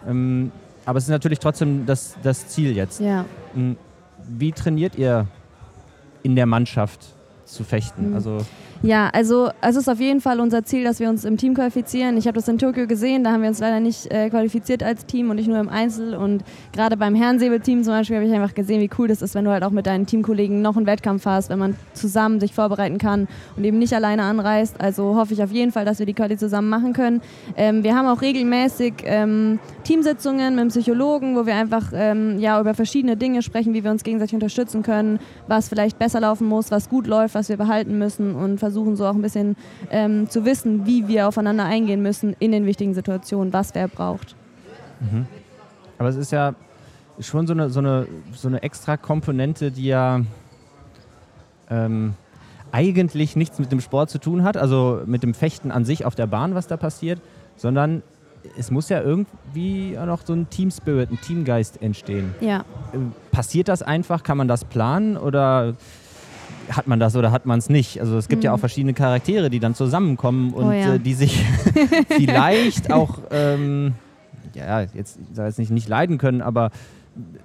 Ähm, 0.07 0.53
aber 0.87 0.99
es 0.99 1.05
ist 1.05 1.11
natürlich 1.11 1.41
trotzdem 1.41 1.85
das, 1.85 2.17
das 2.23 2.49
Ziel 2.49 2.75
jetzt. 2.75 3.01
Ja. 3.01 3.27
Hm. 3.55 3.77
Wie 4.27 4.53
trainiert 4.53 4.97
ihr 4.97 5.27
in 6.23 6.37
der 6.37 6.47
Mannschaft 6.47 7.05
zu 7.45 7.65
fechten? 7.65 8.11
Mhm. 8.11 8.15
Also 8.15 8.39
ja, 8.87 9.11
also 9.13 9.51
es 9.61 9.75
ist 9.75 9.89
auf 9.89 9.99
jeden 9.99 10.21
Fall 10.21 10.39
unser 10.39 10.65
Ziel, 10.65 10.85
dass 10.85 11.01
wir 11.01 11.09
uns 11.09 11.25
im 11.25 11.37
Team 11.37 11.55
qualifizieren. 11.55 12.17
Ich 12.17 12.29
habe 12.29 12.37
das 12.37 12.47
in 12.47 12.57
Tokio 12.57 12.87
gesehen, 12.87 13.25
da 13.25 13.33
haben 13.33 13.43
wir 13.43 13.49
uns 13.49 13.59
leider 13.59 13.81
nicht 13.81 14.13
äh, 14.13 14.31
qualifiziert 14.31 14.85
als 14.85 15.07
Team 15.07 15.29
und 15.29 15.37
nicht 15.37 15.49
nur 15.49 15.59
im 15.59 15.69
Einzel. 15.69 16.15
Und 16.15 16.45
gerade 16.73 16.97
beim 16.97 17.17
Herrensäbelteam 17.17 17.83
zum 17.83 17.93
Beispiel 17.93 18.17
habe 18.17 18.27
ich 18.27 18.33
einfach 18.33 18.55
gesehen, 18.55 18.81
wie 18.81 18.91
cool 18.97 19.09
das 19.09 19.23
ist, 19.23 19.35
wenn 19.35 19.45
du 19.45 19.51
halt 19.51 19.65
auch 19.65 19.71
mit 19.71 19.87
deinen 19.87 20.07
Teamkollegen 20.07 20.63
noch 20.63 20.77
einen 20.77 20.87
Wettkampf 20.87 21.27
hast, 21.27 21.51
wenn 21.51 21.59
man 21.59 21.75
zusammen 21.95 22.39
sich 22.39 22.55
vorbereiten 22.55 22.99
kann 22.99 23.27
und 23.57 23.65
eben 23.65 23.79
nicht 23.81 23.93
alleine 23.93 24.23
anreist. 24.23 24.81
Also 24.81 25.17
hoffe 25.17 25.35
ich 25.35 25.43
auf 25.43 25.51
jeden 25.51 25.73
Fall, 25.73 25.85
dass 25.85 25.99
wir 25.99 26.07
die 26.07 26.15
Quali 26.15 26.37
zusammen 26.37 26.69
machen 26.69 26.93
können. 26.93 27.21
Ähm, 27.57 27.83
wir 27.83 27.97
haben 27.97 28.07
auch 28.07 28.23
regelmäßig 28.23 28.95
ähm, 29.05 29.59
Teamsitzungen 29.83 30.55
mit 30.55 30.61
einem 30.61 30.71
Psychologen, 30.71 31.35
wo 31.35 31.45
wir 31.45 31.57
einfach 31.57 31.93
ähm, 31.93 32.39
ja, 32.39 32.61
über 32.61 32.75
verschiedene 32.75 33.17
Dinge 33.17 33.43
sprechen, 33.43 33.75
wie 33.75 33.83
wir 33.83 33.91
uns 33.91 34.05
gegenseitig 34.05 34.35
unterstützen 34.35 34.85
können, 34.85 35.19
was 35.49 35.69
vielleicht 35.69 35.99
besser 35.99 36.21
laufen 36.21 36.47
muss, 36.47 36.71
was 36.71 36.89
gut 36.89 37.09
läuft, 37.09 37.35
was 37.35 37.49
wir 37.49 37.57
behalten 37.57 37.99
müssen 37.99 38.37
und 38.37 38.59
versuchen 38.59 38.76
so 38.97 39.07
auch 39.07 39.15
ein 39.15 39.23
bisschen 39.23 39.57
ähm, 39.91 40.29
zu 40.29 40.45
wissen, 40.45 40.87
wie 40.87 41.09
wir 41.09 41.29
aufeinander 41.29 41.65
eingehen 41.65 42.03
müssen 42.03 42.37
in 42.39 42.53
den 42.53 42.67
wichtigen 42.67 42.95
Situationen, 42.95 43.53
was 43.53 43.75
wer 43.75 43.89
braucht. 43.89 44.35
Mhm. 45.01 45.27
Aber 45.99 46.09
es 46.09 46.17
ist 46.17 46.33
ja 46.33 46.55
schon 47.21 47.47
so 47.47 47.55
eine, 47.55 47.71
so 47.71 47.81
eine, 47.81 48.07
so 48.35 48.49
eine 48.49 48.63
extra 48.63 48.97
Komponente, 48.97 49.71
die 49.71 49.87
ja 49.87 50.21
ähm, 51.71 52.15
eigentlich 52.73 53.37
nichts 53.37 53.59
mit 53.59 53.73
dem 53.73 53.81
Sport 53.81 54.11
zu 54.11 54.19
tun 54.19 54.43
hat, 54.43 54.57
also 54.57 55.03
mit 55.07 55.23
dem 55.23 55.35
Fechten 55.35 55.71
an 55.71 55.85
sich 55.85 56.05
auf 56.05 56.15
der 56.15 56.27
Bahn, 56.27 56.55
was 56.55 56.67
da 56.67 56.77
passiert, 56.77 57.21
sondern 57.57 58.03
es 58.59 58.71
muss 58.71 58.89
ja 58.89 59.01
irgendwie 59.01 59.97
auch 59.99 60.07
noch 60.07 60.25
so 60.25 60.33
ein 60.33 60.49
Team 60.51 60.71
Spirit, 60.71 61.11
ein 61.11 61.21
Teamgeist 61.21 61.83
entstehen. 61.83 62.35
Ja. 62.41 62.61
Äh, 62.93 62.99
Passiert 63.33 63.69
das 63.69 63.83
einfach? 63.83 64.23
Kann 64.23 64.39
man 64.39 64.49
das 64.49 64.65
planen 64.65 65.17
oder 65.17 65.75
hat 66.71 66.87
man 66.87 66.99
das 67.01 67.15
oder 67.17 67.31
hat 67.33 67.47
man 67.47 67.59
es 67.59 67.69
nicht? 67.69 68.01
Also 68.01 68.17
es 68.19 68.29
gibt 68.29 68.45
ja 68.45 68.53
auch 68.53 68.59
verschiedene 68.59 68.95
Charaktere, 68.95 69.51
die 69.51 69.61
dann 69.61 69.75
zusammenkommen 69.75 70.53
und 70.53 70.65
Mhm. 70.65 70.71
Oh 70.71 70.73
ja. 70.73 70.95
äh, 70.95 70.99
die 70.99 71.15
sich 71.15 71.45
vielleicht 72.09 72.93
auch, 72.93 73.19
ähm, 73.31 73.95
ja, 74.55 74.83
jetzt, 74.83 75.19
jetzt 75.37 75.59
nicht, 75.59 75.71
nicht 75.71 75.89
leiden 75.89 76.19
können, 76.19 76.41
aber 76.43 76.71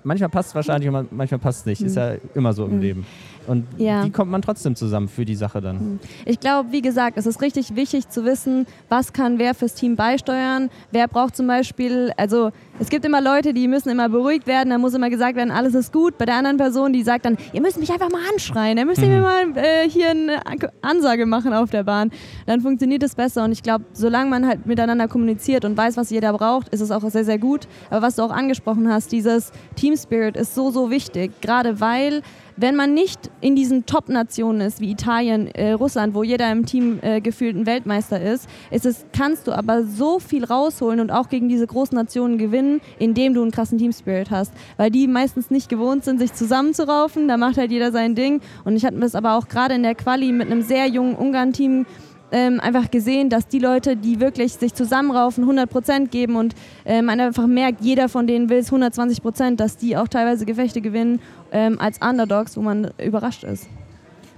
manchmal 0.04 0.30
passt 0.30 0.50
es 0.50 0.56
wahrscheinlich 0.56 0.88
und 0.88 0.94
man- 0.94 1.08
manchmal 1.12 1.40
passt 1.40 1.62
es 1.62 1.66
nicht. 1.66 1.82
Ist 1.82 1.96
ja 1.96 2.13
immer 2.36 2.54
so 2.54 2.66
im 2.66 2.80
Leben. 2.80 3.06
Und 3.51 3.72
Mhm. 3.77 3.86
Ja. 3.86 4.01
Mhm. 4.01 4.05
wie 4.08 4.10
kommt 4.12 4.31
man 4.31 4.41
trotzdem 4.41 4.75
zusammen 4.75 5.08
für 5.08 5.25
die 5.25 5.36
Sache 5.36 5.62
dann? 5.62 6.00
Ich 6.25 6.39
glaube, 6.39 6.72
wie 6.72 6.81
gesagt, 6.81 7.17
es 7.17 7.25
ist 7.25 7.41
richtig 7.41 7.75
wichtig 7.75 8.10
zu 8.10 8.25
wissen, 8.25 8.65
was 8.89 9.13
kann 9.13 9.38
wer 9.39 9.53
fürs 9.53 9.74
Team 9.75 9.96
beisteuern. 9.96 10.70
Wer 10.91 11.08
braucht 11.08 11.36
zum 11.36 11.48
Beispiel, 11.48 12.12
also 12.17 12.51
es 12.79 12.89
gibt 12.89 13.05
immer 13.05 13.22
Leute, 13.22 13.53
die 13.53 13.67
müssen 13.67 13.89
immer 13.89 14.10
beruhigt 14.10 14.48
werden, 14.48 14.70
da 14.72 14.77
muss 14.77 14.93
immer 14.93 15.10
gesagt 15.10 15.36
werden, 15.36 15.51
alles 15.51 15.75
ist 15.75 15.91
gut. 15.93 16.17
Bei 16.17 16.25
der 16.25 16.36
anderen 16.36 16.58
Person, 16.58 16.93
die 16.93 17.03
sagt 17.03 17.25
dann, 17.25 17.38
ihr 17.53 17.62
müsst 17.62 17.79
mich 17.79 17.91
einfach 17.91 18.10
mal 18.10 18.22
anschreien, 18.34 18.77
ihr 18.77 18.86
müsst 18.86 19.01
mir 19.01 19.22
mal 19.22 19.43
äh, 19.55 19.88
hier 19.89 20.10
eine 20.12 20.46
An- 20.46 20.58
Ansage 20.81 21.25
machen 21.25 21.53
auf 21.53 21.70
der 21.70 21.84
Bahn. 21.84 22.10
Dann 22.48 22.62
funktioniert 22.62 23.03
es 23.03 23.15
besser. 23.15 23.43
Und 23.43 23.51
ich 23.51 23.62
glaube, 23.63 23.86
solange 23.93 24.29
man 24.29 24.48
halt 24.48 24.65
miteinander 24.65 25.08
kommuniziert 25.08 25.65
und 25.65 25.75
weiß, 25.77 25.98
was 25.98 26.10
jeder 26.10 26.31
braucht, 26.34 26.70
ist 26.70 26.81
es 26.81 26.89
auch 26.91 27.01
sehr, 27.10 27.25
sehr 27.25 27.38
gut. 27.38 27.67
Aber 27.89 28.01
was 28.01 28.15
du 28.15 28.22
auch 28.24 28.31
angesprochen 28.31 28.89
hast, 28.91 29.12
dieses 29.12 29.51
Team 29.75 29.96
Spirit 29.98 30.38
ist 30.38 30.55
so, 30.55 30.72
so 30.72 30.89
wichtig. 30.89 31.31
Gerade 31.41 31.79
weil 31.81 32.22
wenn 32.58 32.75
man 32.75 32.93
nicht 32.93 33.31
in 33.41 33.55
diesen 33.55 33.86
Top-Nationen 33.86 34.62
ist, 34.62 34.81
wie 34.81 34.91
Italien, 34.91 35.48
äh, 35.48 35.72
Russland, 35.72 36.13
wo 36.13 36.24
jeder 36.24 36.51
im 36.51 36.65
Team 36.65 37.00
äh, 37.01 37.22
gefühlt 37.22 37.55
ein 37.55 37.65
Weltmeister 37.65 38.22
ist, 38.22 38.48
ist 38.70 38.86
es, 38.86 39.05
kannst 39.13 39.48
du 39.48 39.51
aber 39.51 39.84
so 39.84 40.20
viel 40.20 40.43
rausholen 40.43 41.00
und 41.00 41.12
auch 41.12 41.29
gegen 41.29 41.50
diese 41.50 41.67
großen 41.67 41.96
Nationen 41.96 42.38
gewinnen, 42.38 42.81
indem 43.00 43.34
du 43.34 43.41
einen 43.41 43.51
krassen 43.51 43.77
Team-Spirit 43.77 44.31
hast. 44.31 44.53
Weil 44.77 44.91
die 44.91 45.08
meistens 45.08 45.50
nicht 45.50 45.70
gewohnt 45.70 46.03
sind, 46.03 46.20
sich 46.20 46.34
zusammenzuraufen, 46.34 47.27
da 47.27 47.38
macht 47.38 47.58
halt 47.58 47.72
jeder 47.72 47.91
sein 47.91 48.15
Ding. 48.15 48.41
Und 48.63 48.75
ich 48.75 48.86
hatte 48.86 49.00
das 49.00 49.15
aber 49.15 49.36
auch 49.36 49.48
gerade 49.48 49.75
in 49.75 49.84
der 49.84 49.96
Quali 49.96 50.31
mit 50.31 50.51
einem 50.51 50.62
sehr 50.62 50.88
jungen 50.88 51.15
Ungarn-Team 51.15 51.86
ähm, 52.32 52.60
einfach 52.60 52.90
gesehen, 52.92 53.30
dass 53.30 53.48
die 53.48 53.60
Leute, 53.60 53.96
die 53.96 54.20
wirklich 54.20 54.54
sich 54.54 54.74
zusammenraufen, 54.74 55.46
100% 55.46 56.08
geben 56.08 56.36
und 56.36 56.56
ähm, 56.86 57.06
man 57.06 57.20
einfach 57.20 57.48
merkt, 57.48 57.82
jeder 57.82 58.10
von 58.10 58.28
denen 58.28 58.50
will 58.50 58.60
es 58.60 58.72
120%, 58.72 59.56
dass 59.56 59.78
die 59.78 59.98
auch 59.98 60.08
teilweise 60.08 60.46
Gefechte 60.46 60.82
gewinnen 60.82 61.20
ähm, 61.52 61.80
als 61.80 62.00
Underdogs, 62.02 62.58
wo 62.58 62.62
man 62.62 62.92
überrascht 63.04 63.44
ist. 63.44 63.68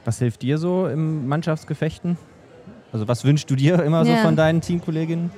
Was 0.05 0.19
hilft 0.19 0.41
dir 0.41 0.57
so 0.57 0.87
im 0.87 1.27
Mannschaftsgefechten? 1.27 2.17
Also 2.93 3.07
was 3.07 3.25
wünschst 3.25 3.49
du 3.49 3.55
dir 3.55 3.81
immer 3.83 4.05
so 4.05 4.11
Ja. 4.11 4.17
von 4.17 4.35
deinen 4.35 4.61
Teamkolleginnen? 4.61 5.31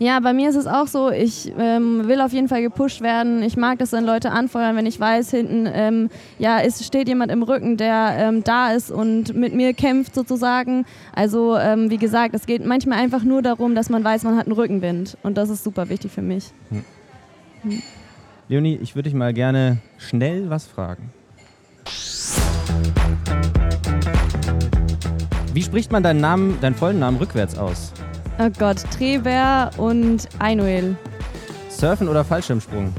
Ja, 0.00 0.18
bei 0.20 0.32
mir 0.32 0.48
ist 0.48 0.56
es 0.56 0.66
auch 0.66 0.88
so, 0.88 1.10
ich 1.10 1.52
ähm, 1.58 2.08
will 2.08 2.20
auf 2.20 2.32
jeden 2.32 2.48
Fall 2.48 2.62
gepusht 2.62 3.00
werden. 3.02 3.42
Ich 3.42 3.56
mag 3.56 3.78
das, 3.78 3.92
wenn 3.92 4.04
Leute 4.04 4.32
anfeuern, 4.32 4.74
wenn 4.74 4.86
ich 4.86 4.98
weiß, 4.98 5.30
hinten 5.30 5.68
ähm, 5.72 6.08
ja, 6.38 6.60
es 6.60 6.84
steht 6.84 7.06
jemand 7.06 7.30
im 7.30 7.42
Rücken, 7.42 7.76
der 7.76 8.14
ähm, 8.18 8.42
da 8.42 8.72
ist 8.72 8.90
und 8.90 9.34
mit 9.34 9.54
mir 9.54 9.72
kämpft 9.74 10.14
sozusagen. 10.14 10.86
Also 11.14 11.56
ähm, 11.58 11.90
wie 11.90 11.98
gesagt, 11.98 12.34
es 12.34 12.46
geht 12.46 12.64
manchmal 12.64 12.98
einfach 12.98 13.22
nur 13.22 13.42
darum, 13.42 13.74
dass 13.74 13.90
man 13.90 14.02
weiß, 14.02 14.24
man 14.24 14.36
hat 14.36 14.46
einen 14.46 14.54
Rückenwind. 14.56 15.16
Und 15.22 15.36
das 15.36 15.50
ist 15.50 15.62
super 15.62 15.88
wichtig 15.90 16.10
für 16.10 16.22
mich. 16.22 16.50
Leonie, 18.48 18.78
ich 18.82 18.96
würde 18.96 19.10
dich 19.10 19.14
mal 19.16 19.32
gerne 19.32 19.78
schnell 19.98 20.50
was 20.50 20.66
fragen. 20.66 21.12
Wie 25.54 25.62
spricht 25.62 25.92
man 25.92 26.02
deinen 26.02 26.20
Namen, 26.20 26.60
deinen 26.60 26.74
vollen 26.74 26.98
Namen 26.98 27.16
rückwärts 27.16 27.56
aus? 27.56 27.92
Oh 28.40 28.50
Gott, 28.58 28.78
Treber 28.90 29.70
und 29.76 30.28
Einuel. 30.40 30.96
Surfen 31.68 32.08
oder 32.08 32.24
Fallschirmsprung? 32.24 32.92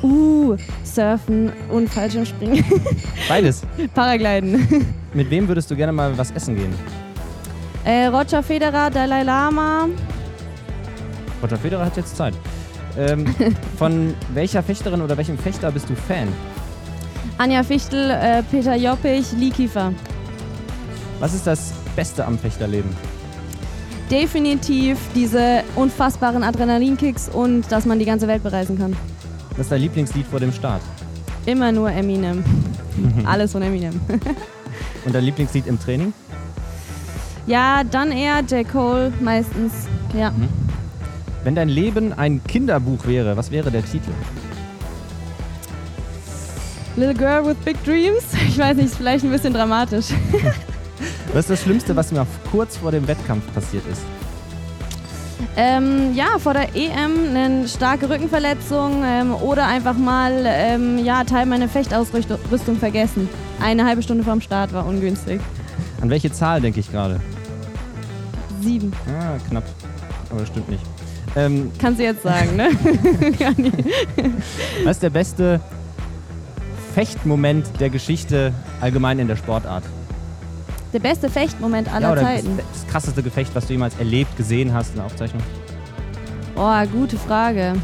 Uh, 0.00 0.56
Surfen 0.84 1.52
und 1.68 1.90
Fallschirmspringen. 1.90 2.64
Beides. 3.28 3.62
Paragliden. 3.94 4.86
Mit 5.12 5.28
wem 5.28 5.48
würdest 5.48 5.68
du 5.72 5.74
gerne 5.74 5.92
mal 5.92 6.16
was 6.16 6.30
essen 6.30 6.54
gehen? 6.54 6.72
äh, 7.84 8.06
Roger 8.06 8.44
Federer, 8.44 8.88
Dalai 8.88 9.24
Lama. 9.24 9.88
Roger 11.42 11.56
Federer 11.56 11.86
hat 11.86 11.96
jetzt 11.96 12.16
Zeit. 12.16 12.34
Ähm, 12.96 13.26
von 13.76 14.14
welcher 14.34 14.62
Fechterin 14.62 15.00
oder 15.02 15.16
welchem 15.16 15.36
Fechter 15.36 15.72
bist 15.72 15.90
du 15.90 15.96
Fan? 15.96 16.28
Anja 17.38 17.64
Fichtel, 17.64 18.10
äh, 18.10 18.44
Peter 18.44 18.76
Joppich, 18.76 19.32
Lee 19.36 19.50
Kiefer. 19.50 19.92
Was 21.20 21.34
ist 21.34 21.46
das 21.46 21.72
Beste 21.94 22.24
am 22.24 22.38
Fechterleben? 22.38 22.90
Definitiv 24.10 24.98
diese 25.14 25.62
unfassbaren 25.76 26.42
Adrenalinkicks 26.42 27.28
und 27.28 27.70
dass 27.70 27.84
man 27.86 27.98
die 27.98 28.04
ganze 28.06 28.26
Welt 28.26 28.42
bereisen 28.42 28.76
kann. 28.78 28.96
Was 29.52 29.60
ist 29.66 29.72
dein 29.72 29.82
Lieblingslied 29.82 30.26
vor 30.26 30.40
dem 30.40 30.52
Start? 30.52 30.82
Immer 31.46 31.70
nur 31.70 31.90
Eminem. 31.92 32.42
Alles 33.24 33.52
von 33.52 33.62
Eminem. 33.62 33.98
Und 35.06 35.14
dein 35.14 35.24
Lieblingslied 35.24 35.66
im 35.66 35.80
Training? 35.80 36.12
ja, 37.46 37.82
dann 37.84 38.12
eher 38.12 38.40
J. 38.40 38.68
Cole 38.68 39.12
meistens. 39.20 39.72
Ja. 40.14 40.32
Wenn 41.42 41.54
dein 41.54 41.68
Leben 41.70 42.12
ein 42.12 42.42
Kinderbuch 42.44 43.06
wäre, 43.06 43.36
was 43.36 43.50
wäre 43.50 43.70
der 43.70 43.82
Titel? 43.84 44.10
Little 46.96 47.14
Girl 47.14 47.46
with 47.46 47.56
Big 47.64 47.82
Dreams. 47.84 48.24
Ich 48.46 48.58
weiß 48.58 48.76
nicht, 48.76 48.86
ist 48.86 48.96
vielleicht 48.96 49.24
ein 49.24 49.30
bisschen 49.30 49.54
dramatisch. 49.54 50.08
Was 51.32 51.44
ist 51.44 51.50
das 51.50 51.62
Schlimmste, 51.62 51.94
was 51.94 52.10
mir 52.10 52.26
kurz 52.50 52.76
vor 52.78 52.90
dem 52.90 53.06
Wettkampf 53.06 53.44
passiert 53.54 53.84
ist? 53.86 54.02
Ähm, 55.56 56.12
ja, 56.14 56.38
vor 56.38 56.54
der 56.54 56.74
EM 56.74 57.34
eine 57.34 57.68
starke 57.68 58.10
Rückenverletzung 58.10 59.02
ähm, 59.04 59.34
oder 59.34 59.66
einfach 59.66 59.96
mal 59.96 60.44
ähm, 60.44 60.98
ja, 61.04 61.22
Teil 61.24 61.46
meiner 61.46 61.68
Fechtausrüstung 61.68 62.76
vergessen. 62.78 63.28
Eine 63.60 63.84
halbe 63.84 64.02
Stunde 64.02 64.24
vorm 64.24 64.40
Start 64.40 64.72
war 64.72 64.86
ungünstig. 64.86 65.40
An 66.00 66.10
welche 66.10 66.32
Zahl 66.32 66.60
denke 66.60 66.80
ich 66.80 66.90
gerade? 66.90 67.20
Sieben. 68.60 68.92
Ah, 69.08 69.38
knapp. 69.48 69.64
Aber 70.30 70.40
das 70.40 70.48
stimmt 70.48 70.68
nicht. 70.68 70.82
Ähm, 71.36 71.70
Kannst 71.78 72.00
du 72.00 72.04
jetzt 72.04 72.22
sagen, 72.22 72.56
ne? 72.56 72.70
was 74.84 74.96
ist 74.96 75.02
der 75.02 75.10
beste 75.10 75.60
Fechtmoment 76.94 77.68
der 77.78 77.90
Geschichte 77.90 78.52
allgemein 78.80 79.20
in 79.20 79.28
der 79.28 79.36
Sportart? 79.36 79.84
Der 80.92 80.98
beste 80.98 81.30
Fechtmoment 81.30 81.92
aller 81.92 82.08
ja, 82.08 82.12
oder 82.12 82.22
Zeiten. 82.22 82.56
Das, 82.56 82.66
das 82.82 82.86
krasseste 82.90 83.22
Gefecht, 83.22 83.54
was 83.54 83.66
du 83.66 83.74
jemals 83.74 83.96
erlebt, 83.98 84.36
gesehen 84.36 84.72
hast 84.74 84.90
in 84.90 84.96
der 84.96 85.04
Aufzeichnung? 85.04 85.42
Oh, 86.56 86.86
gute 86.92 87.16
Frage. 87.16 87.74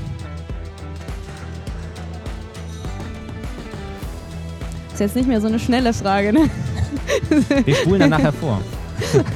Ist 4.92 5.00
jetzt 5.00 5.16
nicht 5.16 5.28
mehr 5.28 5.40
so 5.40 5.46
eine 5.46 5.58
schnelle 5.58 5.92
Frage, 5.92 6.32
ne? 6.32 6.50
Wir 7.64 7.74
spulen 7.74 8.00
dann 8.00 8.10
nachher 8.10 8.32
vor. 8.32 8.60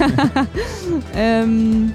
Ähm, 1.15 1.93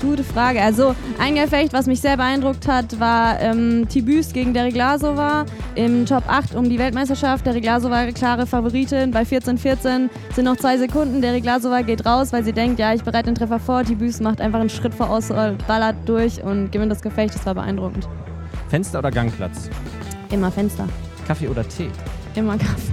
gute 0.00 0.24
Frage. 0.24 0.60
Also 0.62 0.94
ein 1.18 1.34
Gefecht, 1.34 1.72
was 1.72 1.86
mich 1.86 2.00
sehr 2.00 2.16
beeindruckt 2.16 2.66
hat, 2.66 2.98
war 2.98 3.40
ähm, 3.40 3.88
Tibüs 3.88 4.32
gegen 4.32 4.54
Derek 4.54 4.74
Glasova 4.74 5.44
im 5.74 6.06
Top 6.06 6.24
8 6.26 6.54
um 6.54 6.68
die 6.68 6.78
Weltmeisterschaft. 6.78 7.46
Derek 7.46 7.62
Glasova 7.62 8.10
klare 8.12 8.46
Favoritin. 8.46 9.10
Bei 9.10 9.22
14-14 9.22 10.08
sind 10.34 10.44
noch 10.44 10.56
zwei 10.56 10.78
Sekunden. 10.78 11.20
Derek 11.20 11.42
Glasova 11.42 11.82
geht 11.82 12.04
raus, 12.06 12.32
weil 12.32 12.44
sie 12.44 12.52
denkt, 12.52 12.78
ja, 12.78 12.94
ich 12.94 13.02
bereite 13.02 13.26
den 13.26 13.34
Treffer 13.34 13.58
vor. 13.58 13.84
Tibüs 13.84 14.20
macht 14.20 14.40
einfach 14.40 14.60
einen 14.60 14.70
Schritt 14.70 14.94
voraus, 14.94 15.28
ballert 15.66 15.96
durch 16.06 16.42
und 16.42 16.72
gewinnt 16.72 16.90
das 16.90 17.02
Gefecht. 17.02 17.34
Das 17.34 17.46
war 17.46 17.54
beeindruckend. 17.54 18.08
Fenster 18.68 18.98
oder 19.00 19.10
Gangplatz? 19.10 19.68
Immer 20.30 20.50
Fenster. 20.50 20.88
Kaffee 21.26 21.48
oder 21.48 21.66
Tee? 21.68 21.90
Immer 22.34 22.56
Kaffee. 22.56 22.92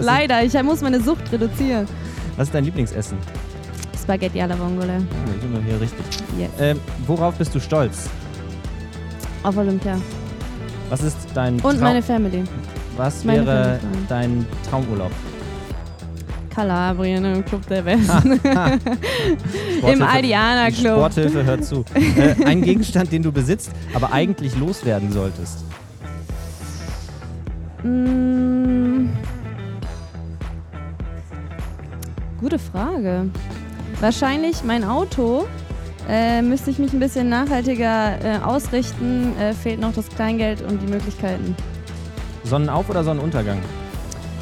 Leider, 0.00 0.42
ich 0.42 0.60
muss 0.62 0.80
meine 0.80 1.00
Sucht 1.00 1.30
reduzieren. 1.30 1.86
was 2.36 2.48
ist 2.48 2.54
dein 2.54 2.64
Lieblingsessen? 2.64 3.18
Spaghetti 4.08 4.40
alla 4.40 4.58
Vongole. 4.58 4.94
Ah, 4.94 5.26
dann 5.26 5.38
sind 5.38 5.52
wir 5.52 5.60
hier 5.70 5.78
richtig. 5.82 6.02
Yes. 6.38 6.48
Ähm, 6.58 6.80
worauf 7.06 7.34
bist 7.34 7.54
du 7.54 7.60
stolz? 7.60 8.08
Auf 9.42 9.54
Olympia. 9.58 9.98
Was 10.88 11.02
ist 11.02 11.18
dein 11.34 11.56
Und 11.56 11.60
Traum- 11.60 11.80
meine 11.80 12.02
Family. 12.02 12.42
Was 12.96 13.22
meine 13.22 13.44
wäre 13.44 13.78
Family. 13.78 13.98
dein 14.08 14.46
Traumurlaub? 14.70 15.10
Kalabrien 16.54 17.22
im 17.22 17.44
Club 17.44 17.66
der 17.68 17.82
Besten. 17.88 18.40
Im 19.86 20.02
Aldiana 20.02 20.70
Die 20.70 20.76
Club. 20.76 20.96
Sporthilfe 20.96 21.44
hört 21.44 21.64
zu. 21.66 21.84
äh, 21.94 22.46
ein 22.46 22.62
Gegenstand, 22.62 23.12
den 23.12 23.22
du 23.22 23.30
besitzt, 23.30 23.70
aber 23.92 24.10
eigentlich 24.10 24.56
loswerden 24.56 25.12
solltest. 25.12 25.66
Mm. 27.84 29.10
Gute 32.40 32.58
Frage. 32.58 33.26
Wahrscheinlich 34.00 34.62
mein 34.62 34.84
Auto. 34.84 35.46
Äh, 36.08 36.40
müsste 36.40 36.70
ich 36.70 36.78
mich 36.78 36.92
ein 36.92 37.00
bisschen 37.00 37.28
nachhaltiger 37.28 38.24
äh, 38.24 38.38
ausrichten, 38.38 39.36
äh, 39.38 39.52
fehlt 39.52 39.80
noch 39.80 39.92
das 39.92 40.08
Kleingeld 40.08 40.62
und 40.62 40.80
die 40.80 40.86
Möglichkeiten. 40.86 41.54
Sonnenauf- 42.44 42.88
oder 42.88 43.04
Sonnenuntergang? 43.04 43.58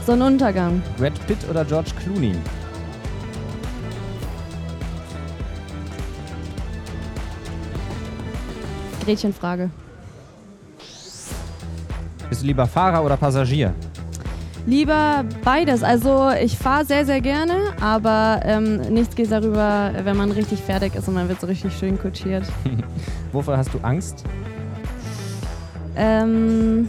Sonnenuntergang. 0.06 0.82
Brad 0.96 1.14
Pitt 1.26 1.38
oder 1.50 1.64
George 1.64 1.90
Clooney? 1.98 2.34
Gretchenfrage. 9.04 9.70
Bist 12.28 12.42
du 12.42 12.46
lieber 12.46 12.66
Fahrer 12.66 13.04
oder 13.04 13.16
Passagier? 13.16 13.74
Lieber 14.66 15.24
beides. 15.44 15.84
Also 15.84 16.30
ich 16.42 16.58
fahre 16.58 16.84
sehr, 16.84 17.06
sehr 17.06 17.20
gerne, 17.20 17.54
aber 17.80 18.40
ähm, 18.44 18.80
nichts 18.92 19.14
geht 19.14 19.30
darüber, 19.30 19.92
wenn 20.02 20.16
man 20.16 20.32
richtig 20.32 20.60
fertig 20.60 20.96
ist 20.96 21.06
und 21.06 21.14
man 21.14 21.28
wird 21.28 21.40
so 21.40 21.46
richtig 21.46 21.72
schön 21.72 21.96
kutschiert. 21.98 22.44
Wovor 23.32 23.56
hast 23.56 23.72
du 23.72 23.78
Angst? 23.82 24.24
Ähm, 25.94 26.88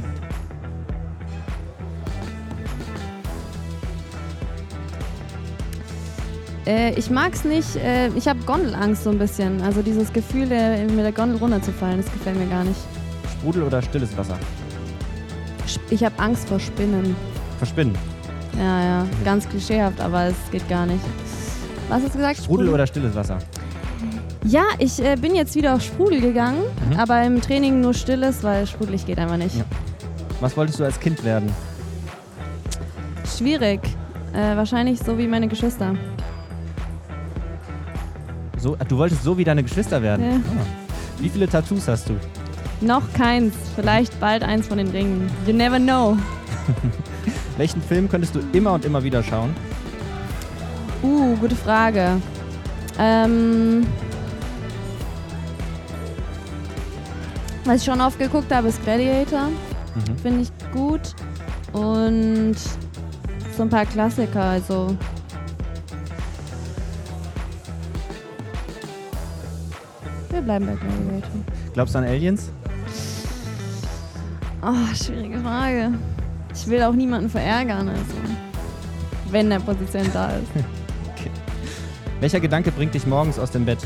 äh, 6.65 6.93
ich 6.95 7.11
mag's 7.11 7.43
nicht. 7.43 7.75
Äh, 7.75 8.07
ich 8.15 8.27
habe 8.27 8.39
Gondelangst 8.39 9.03
so 9.03 9.11
ein 9.11 9.19
bisschen. 9.19 9.61
Also 9.61 9.83
dieses 9.83 10.11
Gefühl, 10.11 10.51
äh, 10.51 10.83
mit 10.85 11.05
der 11.05 11.11
Gondel 11.11 11.37
runterzufallen, 11.37 11.97
das 11.97 12.11
gefällt 12.11 12.39
mir 12.39 12.47
gar 12.47 12.63
nicht. 12.63 12.79
Sprudel 13.33 13.61
oder 13.61 13.83
stilles 13.83 14.17
Wasser? 14.17 14.37
Ich 15.91 16.03
habe 16.03 16.17
Angst 16.17 16.49
vor 16.49 16.59
Spinnen. 16.59 17.15
Verspinnen. 17.57 17.95
Ja, 18.57 18.83
ja, 18.83 19.05
ganz 19.23 19.47
klischeehaft, 19.47 19.99
aber 20.01 20.25
es 20.25 20.35
geht 20.51 20.67
gar 20.69 20.85
nicht. 20.85 21.03
Was 21.89 22.01
hast 22.03 22.13
du 22.13 22.17
gesagt? 22.17 22.37
Sprudel 22.43 22.69
oder 22.69 22.87
stilles 22.87 23.13
Wasser? 23.15 23.37
Ja, 24.43 24.63
ich 24.79 25.03
äh, 25.03 25.15
bin 25.15 25.35
jetzt 25.35 25.55
wieder 25.55 25.75
auf 25.75 25.81
Sprudel 25.81 26.21
gegangen, 26.21 26.61
Mhm. 26.91 26.99
aber 26.99 27.23
im 27.23 27.41
Training 27.41 27.81
nur 27.81 27.93
stilles, 27.93 28.43
weil 28.43 28.65
sprudelig 28.65 29.05
geht 29.05 29.19
einfach 29.19 29.37
nicht. 29.37 29.55
Ja. 29.57 29.65
Was 30.39 30.55
wolltest 30.55 30.79
du 30.79 30.83
als 30.85 30.99
Kind 30.99 31.23
werden? 31.23 31.51
Schwierig. 33.37 33.81
Äh, 34.33 34.55
wahrscheinlich 34.55 34.99
so 34.99 35.17
wie 35.17 35.27
meine 35.27 35.47
Geschwister. 35.47 35.95
So, 38.57 38.75
ah, 38.79 38.83
du 38.83 38.97
wolltest 38.97 39.23
so 39.23 39.37
wie 39.37 39.43
deine 39.43 39.63
Geschwister 39.63 40.01
werden? 40.01 40.25
Ja. 40.25 40.35
Ah. 40.37 40.65
Wie 41.19 41.29
viele 41.29 41.47
Tattoos 41.47 41.87
hast 41.87 42.09
du? 42.09 42.13
Noch 42.81 43.01
keins, 43.13 43.53
vielleicht 43.75 44.19
bald 44.19 44.43
eins 44.43 44.67
von 44.67 44.77
den 44.77 44.87
Ringen. 44.89 45.29
You 45.45 45.53
never 45.53 45.79
know. 45.79 46.17
Welchen 47.57 47.81
Film 47.81 48.07
könntest 48.07 48.35
du 48.35 48.39
immer 48.53 48.73
und 48.73 48.85
immer 48.85 49.03
wieder 49.03 49.23
schauen? 49.23 49.55
Uh, 51.01 51.35
gute 51.37 51.55
Frage. 51.55 52.21
Ähm, 52.99 53.85
was 57.65 57.77
ich 57.77 57.85
schon 57.85 57.99
oft 57.99 58.19
geguckt 58.19 58.53
habe, 58.53 58.67
ist 58.67 58.83
Gladiator. 58.83 59.49
Mhm. 59.49 60.17
Finde 60.21 60.41
ich 60.41 60.71
gut. 60.71 61.15
Und 61.73 62.55
so 63.55 63.63
ein 63.63 63.69
paar 63.69 63.85
Klassiker, 63.85 64.43
also. 64.43 64.95
Wir 70.29 70.41
bleiben 70.41 70.67
bei 70.67 70.75
Gladiator. 70.75 71.31
Glaubst 71.73 71.95
du 71.95 71.99
an 71.99 72.05
Aliens? 72.05 72.51
Oh, 74.61 74.95
schwierige 74.95 75.39
Frage. 75.39 75.91
Ich 76.59 76.67
will 76.67 76.81
auch 76.81 76.93
niemanden 76.93 77.29
verärgern, 77.29 77.87
also. 77.87 78.15
Wenn 79.29 79.49
der 79.49 79.59
Position 79.59 80.09
da 80.13 80.31
ist. 80.31 80.65
Welcher 82.19 82.39
Gedanke 82.39 82.71
bringt 82.71 82.95
dich 82.95 83.05
morgens 83.05 83.37
aus 83.37 83.51
dem 83.51 83.65
Bett? 83.65 83.77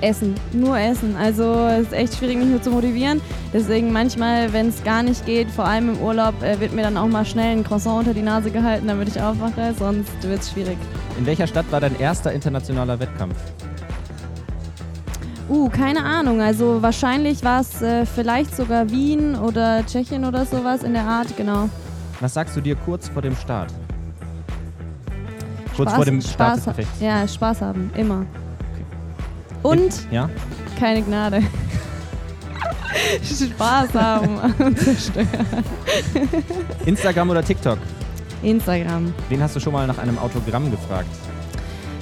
Essen, 0.00 0.34
nur 0.52 0.78
Essen. 0.78 1.16
Also 1.16 1.66
es 1.66 1.86
ist 1.86 1.92
echt 1.92 2.14
schwierig, 2.14 2.36
mich 2.36 2.46
nur 2.46 2.62
zu 2.62 2.70
motivieren. 2.70 3.20
Deswegen 3.52 3.90
manchmal, 3.90 4.52
wenn 4.52 4.68
es 4.68 4.84
gar 4.84 5.02
nicht 5.02 5.24
geht, 5.26 5.50
vor 5.50 5.64
allem 5.64 5.94
im 5.94 6.00
Urlaub, 6.00 6.40
äh, 6.42 6.60
wird 6.60 6.72
mir 6.72 6.82
dann 6.82 6.96
auch 6.96 7.08
mal 7.08 7.24
schnell 7.24 7.56
ein 7.56 7.64
Croissant 7.64 8.00
unter 8.00 8.14
die 8.14 8.22
Nase 8.22 8.50
gehalten, 8.50 8.86
damit 8.86 9.08
ich 9.08 9.20
aufwache. 9.20 9.74
Sonst 9.76 10.12
wird 10.22 10.40
es 10.40 10.52
schwierig. 10.52 10.76
In 11.18 11.26
welcher 11.26 11.46
Stadt 11.46 11.66
war 11.70 11.80
dein 11.80 11.98
erster 11.98 12.32
internationaler 12.32 13.00
Wettkampf? 13.00 13.36
Uh, 15.48 15.68
keine 15.68 16.02
Ahnung. 16.02 16.40
Also 16.40 16.80
wahrscheinlich 16.82 17.44
war 17.44 17.60
es 17.60 17.82
äh, 17.82 18.06
vielleicht 18.06 18.56
sogar 18.56 18.88
Wien 18.90 19.34
oder 19.36 19.84
Tschechien 19.86 20.24
oder 20.24 20.46
sowas 20.46 20.82
in 20.82 20.94
der 20.94 21.04
Art, 21.04 21.36
genau. 21.36 21.68
Was 22.20 22.34
sagst 22.34 22.56
du 22.56 22.60
dir 22.60 22.76
kurz 22.76 23.08
vor 23.08 23.20
dem 23.22 23.36
Start? 23.36 23.72
Kurz 25.76 25.90
Spaß, 25.90 25.94
vor 25.96 26.04
dem 26.04 26.20
Start 26.20 26.56
des 26.56 26.62
Spaß, 26.62 26.76
Gefechts. 26.76 27.00
Ja, 27.00 27.28
Spaß 27.28 27.60
haben, 27.62 27.90
immer. 27.96 28.24
Und 29.62 30.06
Ja? 30.10 30.30
keine 30.78 31.02
Gnade. 31.02 31.42
Spaß 33.22 33.94
haben 33.94 34.38
und 34.58 34.78
zerstören. 34.78 35.28
Instagram 36.86 37.30
oder 37.30 37.42
TikTok? 37.44 37.78
Instagram. 38.42 39.12
Wen 39.28 39.42
hast 39.42 39.56
du 39.56 39.60
schon 39.60 39.72
mal 39.72 39.86
nach 39.86 39.98
einem 39.98 40.16
Autogramm 40.18 40.70
gefragt? 40.70 41.08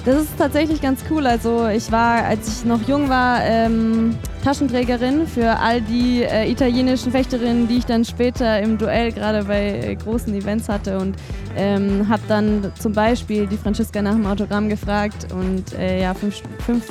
Das 0.05 0.21
ist 0.21 0.37
tatsächlich 0.37 0.81
ganz 0.81 1.01
cool. 1.09 1.25
Also 1.25 1.67
ich 1.67 1.89
war, 1.91 2.25
als 2.25 2.47
ich 2.47 2.65
noch 2.65 2.81
jung 2.87 3.07
war, 3.07 3.41
ähm, 3.41 4.17
Taschenträgerin 4.43 5.25
für 5.27 5.57
all 5.59 5.79
die 5.79 6.23
äh, 6.23 6.51
italienischen 6.51 7.13
Fechterinnen, 7.13 7.69
die 7.69 7.77
ich 7.77 7.85
dann 7.85 8.03
später 8.03 8.59
im 8.59 8.77
Duell 8.77 9.13
gerade 9.13 9.45
bei 9.45 9.79
äh, 9.79 9.95
großen 9.95 10.33
Events 10.35 10.67
hatte 10.67 10.97
und 10.99 11.15
ähm, 11.55 12.09
habe 12.09 12.21
dann 12.27 12.73
zum 12.77 12.91
Beispiel 12.91 13.47
die 13.47 13.55
Franziska 13.55 14.01
nach 14.01 14.11
dem 14.11 14.25
Autogramm 14.25 14.67
gefragt 14.67 15.27
und 15.31 15.73
äh, 15.79 16.01
ja, 16.01 16.13
fünf, 16.13 16.41
fünf, 16.65 16.85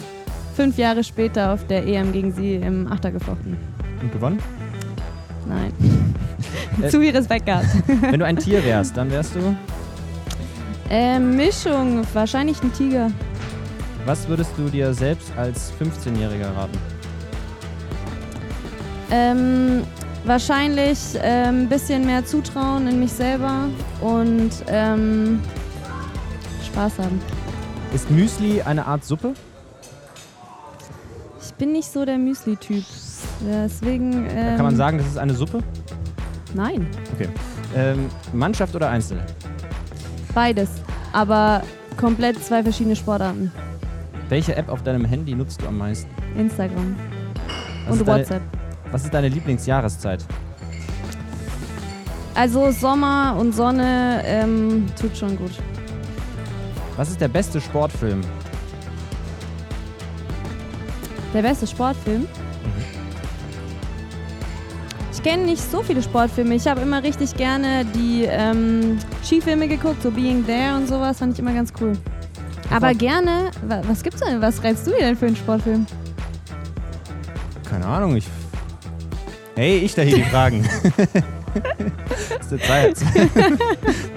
fünf 0.56 0.78
Jahre 0.78 1.04
später 1.04 1.52
auf 1.52 1.66
der 1.66 1.86
EM 1.86 2.12
gegen 2.12 2.32
sie 2.32 2.54
im 2.54 2.90
Achter 2.90 3.10
gefochten. 3.10 3.58
Und 4.00 4.12
gewonnen? 4.12 4.38
Nein. 5.46 5.72
Äh, 6.82 6.88
Zu 6.88 7.00
viel 7.00 7.14
Respekt 7.14 7.46
gehabt. 7.46 7.66
Wenn 8.00 8.18
du 8.18 8.26
ein 8.26 8.36
Tier 8.36 8.64
wärst, 8.64 8.96
dann 8.96 9.10
wärst 9.10 9.34
du. 9.34 9.54
Äh, 10.90 11.18
Mischung, 11.18 12.02
wahrscheinlich 12.12 12.62
ein 12.62 12.72
Tiger. 12.72 13.10
Was 14.04 14.26
würdest 14.28 14.50
du 14.56 14.68
dir 14.68 14.92
selbst 14.92 15.32
als 15.36 15.72
15-Jähriger 15.80 16.54
raten? 16.56 16.78
Ähm, 19.10 19.82
wahrscheinlich 20.24 20.98
ein 21.20 21.68
bisschen 21.68 22.04
mehr 22.06 22.24
Zutrauen 22.24 22.88
in 22.88 22.98
mich 22.98 23.12
selber 23.12 23.68
und 24.00 24.50
ähm, 24.68 25.40
Spaß 26.66 26.98
haben. 26.98 27.20
Ist 27.94 28.10
Müsli 28.10 28.62
eine 28.62 28.86
Art 28.86 29.04
Suppe? 29.04 29.34
Ich 31.40 31.52
bin 31.54 31.72
nicht 31.72 31.92
so 31.92 32.04
der 32.04 32.18
Müsli-Typ. 32.18 32.84
Deswegen. 33.46 34.26
Ähm, 34.30 34.56
Kann 34.56 34.64
man 34.64 34.76
sagen, 34.76 34.98
das 34.98 35.06
ist 35.06 35.18
eine 35.18 35.34
Suppe? 35.34 35.60
Nein, 36.54 36.86
Okay. 37.14 37.28
Ähm, 37.74 38.08
Mannschaft 38.32 38.74
oder 38.74 38.90
Einzel? 38.90 39.20
Beides. 40.34 40.70
Aber 41.12 41.62
komplett 41.96 42.42
zwei 42.42 42.62
verschiedene 42.62 42.96
Sportarten. 42.96 43.52
Welche 44.28 44.56
App 44.56 44.68
auf 44.68 44.82
deinem 44.82 45.04
Handy 45.04 45.34
nutzt 45.34 45.60
du 45.60 45.66
am 45.68 45.78
meisten? 45.78 46.10
Instagram 46.38 46.96
Was 47.84 47.92
und 47.92 48.00
ist 48.00 48.08
deine, 48.08 48.20
WhatsApp. 48.20 48.42
Was 48.90 49.04
ist 49.04 49.14
deine 49.14 49.28
Lieblingsjahreszeit? 49.28 50.24
Also 52.34 52.70
Sommer 52.70 53.36
und 53.38 53.54
Sonne 53.54 54.22
ähm, 54.24 54.86
tut 54.98 55.16
schon 55.16 55.36
gut. 55.36 55.52
Was 56.96 57.10
ist 57.10 57.20
der 57.20 57.28
beste 57.28 57.60
Sportfilm? 57.60 58.22
Der 61.34 61.42
beste 61.42 61.66
Sportfilm? 61.66 62.26
Ich 65.24 65.30
kenne 65.30 65.44
nicht 65.44 65.62
so 65.70 65.84
viele 65.84 66.02
Sportfilme. 66.02 66.56
Ich 66.56 66.66
habe 66.66 66.80
immer 66.80 67.00
richtig 67.04 67.36
gerne 67.36 67.84
die 67.94 68.24
ähm, 68.28 68.98
Skifilme 69.24 69.68
geguckt, 69.68 70.02
so 70.02 70.10
Being 70.10 70.44
There 70.44 70.74
und 70.74 70.88
sowas, 70.88 71.20
fand 71.20 71.34
ich 71.34 71.38
immer 71.38 71.54
ganz 71.54 71.72
cool. 71.80 71.92
Aber 72.70 72.92
gerne, 72.92 73.52
wa 73.68 73.82
was 73.86 74.02
gibt's 74.02 74.20
denn? 74.20 74.42
Was 74.42 74.64
reizt 74.64 74.84
du 74.84 74.90
dir 74.90 74.98
denn 74.98 75.16
für 75.16 75.26
einen 75.26 75.36
Sportfilm? 75.36 75.86
Keine 77.70 77.86
Ahnung, 77.86 78.16
ich. 78.16 78.26
Hey, 79.54 79.78
ich 79.78 79.94
da 79.94 80.02
hier 80.02 80.16
die 80.16 80.24
Fragen. 80.24 80.68
das 80.96 82.50
ist 82.50 82.50
der 82.50 82.58
zwei. 82.94 82.94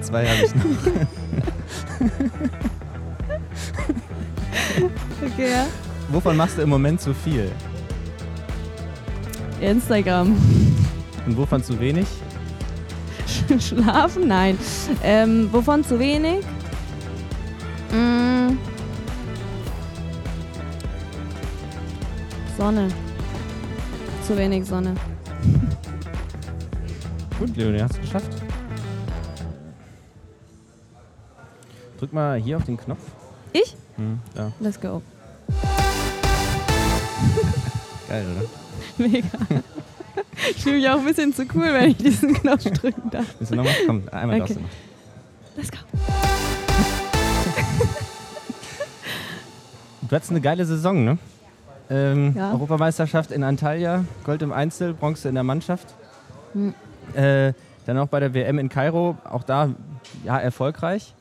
zwei 0.00 0.26
habe 0.26 0.44
ich 0.44 0.54
noch. 0.56 0.64
Okay, 5.24 5.50
ja. 5.52 5.66
Wovon 6.08 6.36
machst 6.36 6.58
du 6.58 6.62
im 6.62 6.68
Moment 6.68 7.00
zu 7.00 7.14
viel? 7.14 7.48
Instagram. 9.60 10.36
Und 11.26 11.36
wovon 11.36 11.62
zu 11.62 11.78
wenig? 11.80 12.06
Schlafen? 13.58 14.28
Nein. 14.28 14.56
Ähm, 15.02 15.52
wovon 15.52 15.84
zu 15.84 15.98
wenig? 15.98 16.44
Mm. 17.90 18.56
Sonne. 22.56 22.88
Zu 24.26 24.36
wenig 24.36 24.64
Sonne. 24.64 24.94
Gut, 27.38 27.56
Leonie, 27.56 27.82
hast 27.82 27.96
du 27.96 27.98
es 27.98 28.04
geschafft. 28.04 28.30
Drück 31.98 32.12
mal 32.12 32.38
hier 32.38 32.56
auf 32.56 32.64
den 32.64 32.76
Knopf. 32.76 33.02
Ich? 33.52 33.74
Hm, 33.96 34.20
da. 34.34 34.52
Let's 34.60 34.80
go. 34.80 35.02
Geil, 38.08 38.24
oder? 38.36 38.48
Mega. 38.98 39.28
Ich 40.50 40.62
fühle 40.62 40.76
mich 40.76 40.88
auch 40.88 40.98
ein 40.98 41.04
bisschen 41.04 41.32
zu 41.34 41.42
cool, 41.54 41.72
wenn 41.72 41.90
ich 41.90 41.96
diesen 41.96 42.34
Knopf 42.34 42.62
drücken 42.64 43.10
darf. 43.10 43.26
Willst 43.38 43.52
du 43.52 43.56
nochmal? 43.56 43.74
Komm, 43.86 44.02
einmal 44.12 44.40
Okay. 44.40 44.54
darfst 44.54 44.56
du 44.56 44.60
noch. 44.60 44.68
Let's 45.56 45.70
go. 45.70 45.78
Du 50.08 50.14
hattest 50.14 50.30
eine 50.30 50.40
geile 50.40 50.64
Saison, 50.64 51.04
ne? 51.04 51.18
Ähm, 51.90 52.34
Ja. 52.36 52.52
Europameisterschaft 52.52 53.30
in 53.32 53.42
Antalya, 53.42 54.04
Gold 54.24 54.42
im 54.42 54.52
Einzel, 54.52 54.92
Bronze 54.94 55.28
in 55.28 55.34
der 55.34 55.44
Mannschaft. 55.44 55.94
Hm. 56.52 56.74
Äh, 57.14 57.52
dann 57.86 57.98
auch 57.98 58.08
bei 58.08 58.20
der 58.20 58.34
WM 58.34 58.58
in 58.58 58.68
Kairo, 58.68 59.16
auch 59.24 59.42
da 59.44 59.70
ja 60.24 60.38
erfolgreich. 60.38 61.14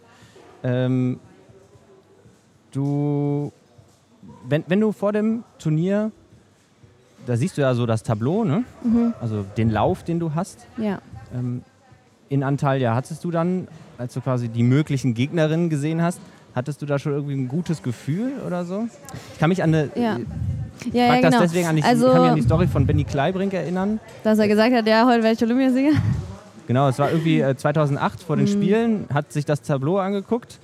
Ähm, 0.63 1.19
du, 2.71 3.51
wenn, 4.47 4.63
wenn 4.67 4.79
du 4.81 4.91
vor 4.91 5.13
dem 5.13 5.43
Turnier, 5.59 6.11
da 7.25 7.38
siehst 7.38 7.57
du 7.57 7.61
ja 7.61 7.73
so 7.73 7.85
das 7.85 8.03
Tableau, 8.03 8.43
ne? 8.43 8.63
Mhm. 8.83 9.13
Also 9.21 9.45
den 9.57 9.69
Lauf, 9.71 10.03
den 10.03 10.19
du 10.19 10.33
hast. 10.35 10.65
Ja. 10.77 10.99
Ähm, 11.33 11.61
in 12.29 12.43
Antalya, 12.43 12.95
hattest 12.95 13.23
du 13.23 13.31
dann, 13.31 13.67
als 13.97 14.13
du 14.13 14.21
quasi 14.21 14.47
die 14.49 14.63
möglichen 14.63 15.13
Gegnerinnen 15.13 15.69
gesehen 15.69 16.01
hast, 16.01 16.19
hattest 16.55 16.81
du 16.81 16.85
da 16.85 16.97
schon 16.99 17.13
irgendwie 17.13 17.33
ein 17.35 17.47
gutes 17.47 17.83
Gefühl 17.83 18.31
oder 18.45 18.65
so? 18.65 18.88
Ich 19.33 19.39
kann 19.39 19.49
mich 19.49 19.61
an 19.63 19.73
eine, 19.73 19.89
Ja. 19.95 20.17
Ja, 20.91 21.07
frag 21.07 21.15
ja, 21.15 21.21
das 21.21 21.31
genau. 21.31 21.41
deswegen 21.41 21.67
an, 21.67 21.77
ich 21.77 21.85
also, 21.85 22.11
kann 22.11 22.21
mich 22.21 22.29
an 22.31 22.35
die 22.35 22.41
Story 22.41 22.67
von 22.67 22.85
Benny 22.85 23.05
Kleibrink 23.05 23.53
erinnern. 23.53 23.99
dass 24.23 24.38
er 24.39 24.47
gesagt 24.49 24.73
hat, 24.75 24.85
ja, 24.85 25.05
heute 25.07 25.23
werde 25.23 25.33
ich 25.35 25.41
Olympiasieger. 25.43 25.91
Genau, 26.67 26.89
es 26.89 26.99
war 26.99 27.09
irgendwie 27.11 27.39
äh, 27.41 27.55
2008 27.57 28.21
vor 28.21 28.35
den 28.35 28.45
Mhm. 28.45 28.49
Spielen, 28.49 29.05
hat 29.13 29.31
sich 29.31 29.45
das 29.45 29.61
Tableau 29.61 29.97
angeguckt 29.99 30.59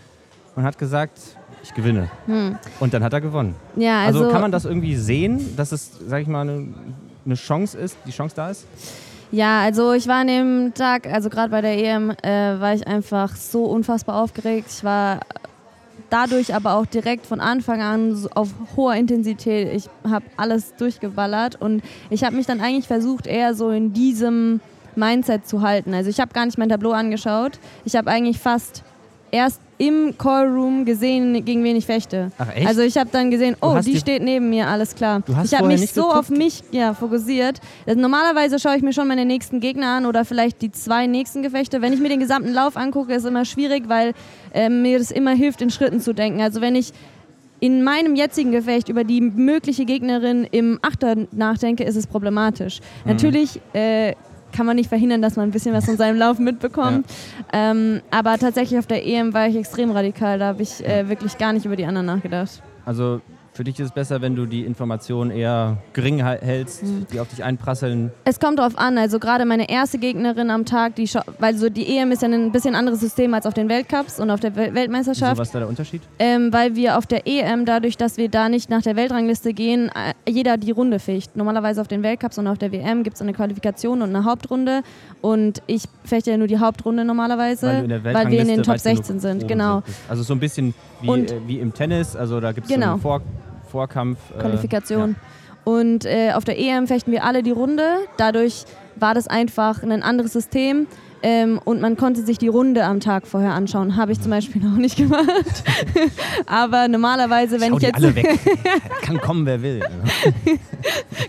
und 0.55 0.63
hat 0.63 0.77
gesagt, 0.77 1.17
ich 1.63 1.73
gewinne. 1.73 2.09
Hm. 2.25 2.57
Und 2.79 2.93
dann 2.93 3.03
hat 3.03 3.13
er 3.13 3.21
gewonnen. 3.21 3.55
Ja, 3.75 4.05
Also, 4.05 4.19
also, 4.19 4.31
kann 4.31 4.41
man 4.41 4.51
das 4.51 4.65
irgendwie 4.65 4.95
sehen, 4.95 5.55
dass 5.55 5.71
es, 5.71 5.91
sag 6.07 6.21
ich 6.21 6.27
mal, 6.27 6.41
eine, 6.41 6.67
eine 7.25 7.35
Chance 7.35 7.77
ist, 7.77 7.97
die 8.05 8.11
Chance 8.11 8.35
da 8.35 8.49
ist? 8.49 8.65
Ja, 9.31 9.61
also 9.61 9.93
ich 9.93 10.07
war 10.07 10.17
an 10.17 10.27
dem 10.27 10.73
Tag, 10.73 11.07
also 11.07 11.29
gerade 11.29 11.49
bei 11.49 11.61
der 11.61 11.77
EM, 11.77 12.11
äh, 12.21 12.59
war 12.59 12.73
ich 12.73 12.85
einfach 12.85 13.35
so 13.35 13.63
unfassbar 13.63 14.21
aufgeregt. 14.21 14.67
Ich 14.69 14.83
war 14.83 15.21
dadurch 16.09 16.53
aber 16.53 16.75
auch 16.75 16.85
direkt 16.85 17.25
von 17.25 17.39
Anfang 17.39 17.81
an 17.81 18.27
auf 18.35 18.49
hoher 18.75 18.95
Intensität. 18.95 19.73
Ich 19.73 19.89
habe 20.09 20.25
alles 20.35 20.75
durchgeballert 20.75 21.61
und 21.61 21.81
ich 22.09 22.25
habe 22.25 22.35
mich 22.35 22.45
dann 22.45 22.59
eigentlich 22.59 22.87
versucht, 22.87 23.25
eher 23.25 23.53
so 23.53 23.69
in 23.69 23.93
diesem 23.93 24.59
Mindset 24.95 25.47
zu 25.47 25.61
halten. 25.61 25.93
Also 25.93 26.09
ich 26.09 26.19
habe 26.19 26.33
gar 26.33 26.45
nicht 26.45 26.57
mein 26.57 26.67
Tableau 26.67 26.91
angeschaut. 26.91 27.59
Ich 27.85 27.95
habe 27.95 28.11
eigentlich 28.11 28.39
fast 28.39 28.83
erst 29.31 29.61
im 29.81 30.15
Callroom 30.15 30.85
gesehen, 30.85 31.43
gegen 31.43 31.63
wen 31.63 31.75
ich 31.75 31.87
fechte. 31.87 32.31
Ach 32.37 32.55
echt? 32.55 32.67
Also 32.67 32.81
ich 32.81 32.99
habe 32.99 33.09
dann 33.11 33.31
gesehen, 33.31 33.55
oh, 33.61 33.75
die 33.83 33.93
dir- 33.93 33.99
steht 33.99 34.21
neben 34.21 34.47
mir, 34.47 34.67
alles 34.67 34.93
klar. 34.93 35.23
Du 35.25 35.35
hast 35.35 35.51
ich 35.51 35.57
habe 35.57 35.69
mich 35.69 35.91
so 35.91 36.03
geguckt? 36.03 36.17
auf 36.19 36.29
mich 36.29 36.63
ja, 36.71 36.93
fokussiert. 36.93 37.59
Also 37.87 37.99
normalerweise 37.99 38.59
schaue 38.59 38.75
ich 38.75 38.83
mir 38.83 38.93
schon 38.93 39.07
meine 39.07 39.25
nächsten 39.25 39.59
Gegner 39.59 39.87
an 39.87 40.05
oder 40.05 40.23
vielleicht 40.23 40.61
die 40.61 40.71
zwei 40.71 41.07
nächsten 41.07 41.41
Gefechte. 41.41 41.81
Wenn 41.81 41.93
ich 41.93 41.99
mir 41.99 42.09
den 42.09 42.19
gesamten 42.19 42.53
Lauf 42.53 42.77
angucke, 42.77 43.11
ist 43.15 43.25
immer 43.25 43.43
schwierig, 43.43 43.85
weil 43.87 44.13
ähm, 44.53 44.83
mir 44.83 44.99
das 44.99 45.09
immer 45.09 45.31
hilft, 45.31 45.63
in 45.63 45.71
Schritten 45.71 45.99
zu 45.99 46.13
denken. 46.13 46.41
Also 46.41 46.61
wenn 46.61 46.75
ich 46.75 46.91
in 47.59 47.83
meinem 47.83 48.15
jetzigen 48.15 48.51
Gefecht 48.51 48.87
über 48.87 49.03
die 49.03 49.19
mögliche 49.19 49.85
Gegnerin 49.85 50.47
im 50.51 50.77
Achter 50.83 51.15
nachdenke, 51.31 51.83
ist 51.85 51.95
es 51.95 52.05
problematisch. 52.05 52.81
Mhm. 53.03 53.11
Natürlich 53.13 53.59
äh, 53.73 54.13
kann 54.51 54.65
man 54.65 54.75
nicht 54.75 54.89
verhindern, 54.89 55.21
dass 55.21 55.35
man 55.35 55.49
ein 55.49 55.51
bisschen 55.51 55.73
was 55.73 55.85
von 55.85 55.97
seinem 55.97 56.17
Lauf 56.17 56.39
mitbekommt. 56.39 57.05
Ähm, 57.53 58.01
aber 58.11 58.37
tatsächlich 58.37 58.79
auf 58.79 58.87
der 58.87 59.05
EM 59.05 59.33
war 59.33 59.47
ich 59.47 59.55
extrem 59.55 59.91
radikal. 59.91 60.39
Da 60.39 60.47
habe 60.47 60.61
ich 60.61 60.85
äh, 60.85 61.09
wirklich 61.09 61.37
gar 61.37 61.53
nicht 61.53 61.65
über 61.65 61.75
die 61.75 61.85
anderen 61.85 62.05
nachgedacht. 62.07 62.61
Also 62.85 63.21
für 63.53 63.63
dich 63.65 63.79
ist 63.79 63.87
es 63.87 63.91
besser, 63.91 64.21
wenn 64.21 64.35
du 64.35 64.45
die 64.45 64.65
Informationen 64.65 65.29
eher 65.29 65.77
gering 65.93 66.23
hältst, 66.23 66.83
Mhm. 66.83 67.05
die 67.11 67.19
auf 67.19 67.27
dich 67.27 67.43
einprasseln. 67.43 68.11
Es 68.23 68.39
kommt 68.39 68.59
drauf 68.59 68.77
an, 68.77 68.97
also 68.97 69.19
gerade 69.19 69.45
meine 69.45 69.69
erste 69.69 69.97
Gegnerin 69.97 70.49
am 70.49 70.65
Tag, 70.65 70.95
die 70.95 71.09
weil 71.39 71.55
so 71.57 71.69
die 71.69 71.97
EM 71.97 72.11
ist 72.11 72.21
ja 72.21 72.29
ein 72.29 72.51
bisschen 72.53 72.75
anderes 72.75 73.01
System 73.01 73.33
als 73.33 73.45
auf 73.45 73.53
den 73.53 73.67
Weltcups 73.67 74.19
und 74.19 74.29
auf 74.31 74.39
der 74.39 74.55
Wel 74.55 74.67
Wieso, 74.67 74.75
Weltmeisterschaft. 74.75 75.37
was 75.37 75.49
ist 75.49 75.53
da 75.55 75.59
der 75.59 75.67
Unterschied? 75.67 76.01
Ähm, 76.19 76.53
weil 76.53 76.75
wir 76.75 76.97
auf 76.97 77.05
der 77.05 77.27
EM, 77.27 77.65
dadurch, 77.65 77.97
dass 77.97 78.17
wir 78.17 78.29
da 78.29 78.47
nicht 78.47 78.69
nach 78.69 78.81
der 78.83 78.95
Weltrangliste 78.95 79.53
gehen, 79.53 79.89
äh, 79.89 80.13
jeder 80.31 80.55
die 80.57 80.71
Runde 80.71 80.99
fecht. 80.99 81.35
Normalerweise 81.35 81.81
auf 81.81 81.87
den 81.89 82.03
Weltcups 82.03 82.37
und 82.37 82.47
auf 82.47 82.57
der 82.57 82.71
WM 82.71 83.03
gibt 83.03 83.15
es 83.17 83.21
eine 83.21 83.33
Qualifikation 83.33 84.01
und 84.01 84.15
eine 84.15 84.23
Hauptrunde. 84.23 84.81
Und 85.19 85.61
ich 85.67 85.83
fechte 86.05 86.31
ja 86.31 86.37
nur 86.37 86.47
die 86.47 86.59
Hauptrunde 86.59 87.03
normalerweise, 87.05 87.67
Weil, 87.87 88.03
weil 88.13 88.29
wir 88.31 88.39
in 88.41 88.47
den 88.47 88.63
Top 88.63 88.75
weit 88.75 88.83
genug 88.83 88.97
16 88.97 89.19
sind. 89.19 89.47
Genau. 89.47 89.83
Also 90.07 90.23
so 90.23 90.33
ein 90.33 90.39
bisschen 90.39 90.73
wie, 91.01 91.09
Und- 91.09 91.31
äh, 91.31 91.39
wie 91.47 91.59
im 91.59 91.73
Tennis, 91.73 92.15
also 92.15 92.39
da 92.39 92.51
gibt 92.53 92.67
es 92.67 92.73
Genau. 92.73 92.85
so 92.87 92.91
einen 92.93 93.01
Vor 93.01 93.21
Vorkampf. 93.71 94.17
äh, 94.35 94.39
Qualifikation. 94.41 95.15
Und 95.63 96.05
äh, 96.05 96.31
auf 96.33 96.43
der 96.43 96.57
EM 96.59 96.87
fechten 96.87 97.11
wir 97.11 97.23
alle 97.23 97.43
die 97.43 97.51
Runde. 97.51 97.83
Dadurch 98.17 98.65
war 98.95 99.13
das 99.13 99.27
einfach 99.27 99.83
ein 99.83 100.03
anderes 100.03 100.33
System. 100.33 100.87
Ähm, 101.23 101.59
und 101.63 101.81
man 101.81 101.97
konnte 101.97 102.23
sich 102.23 102.39
die 102.39 102.47
Runde 102.47 102.83
am 102.83 102.99
Tag 102.99 103.27
vorher 103.27 103.51
anschauen. 103.53 103.95
Habe 103.95 104.11
ich 104.11 104.19
zum 104.19 104.31
Beispiel 104.31 104.59
noch 104.67 104.77
nicht 104.77 104.97
gemacht. 104.97 105.63
Aber 106.47 106.87
normalerweise, 106.87 107.61
wenn 107.61 107.69
Schau 107.69 107.77
ich 107.77 107.83
jetzt 107.83 107.95
alle 107.95 108.15
weg. 108.15 108.39
Kann 109.03 109.21
kommen, 109.21 109.45
wer 109.45 109.61
will. 109.61 109.81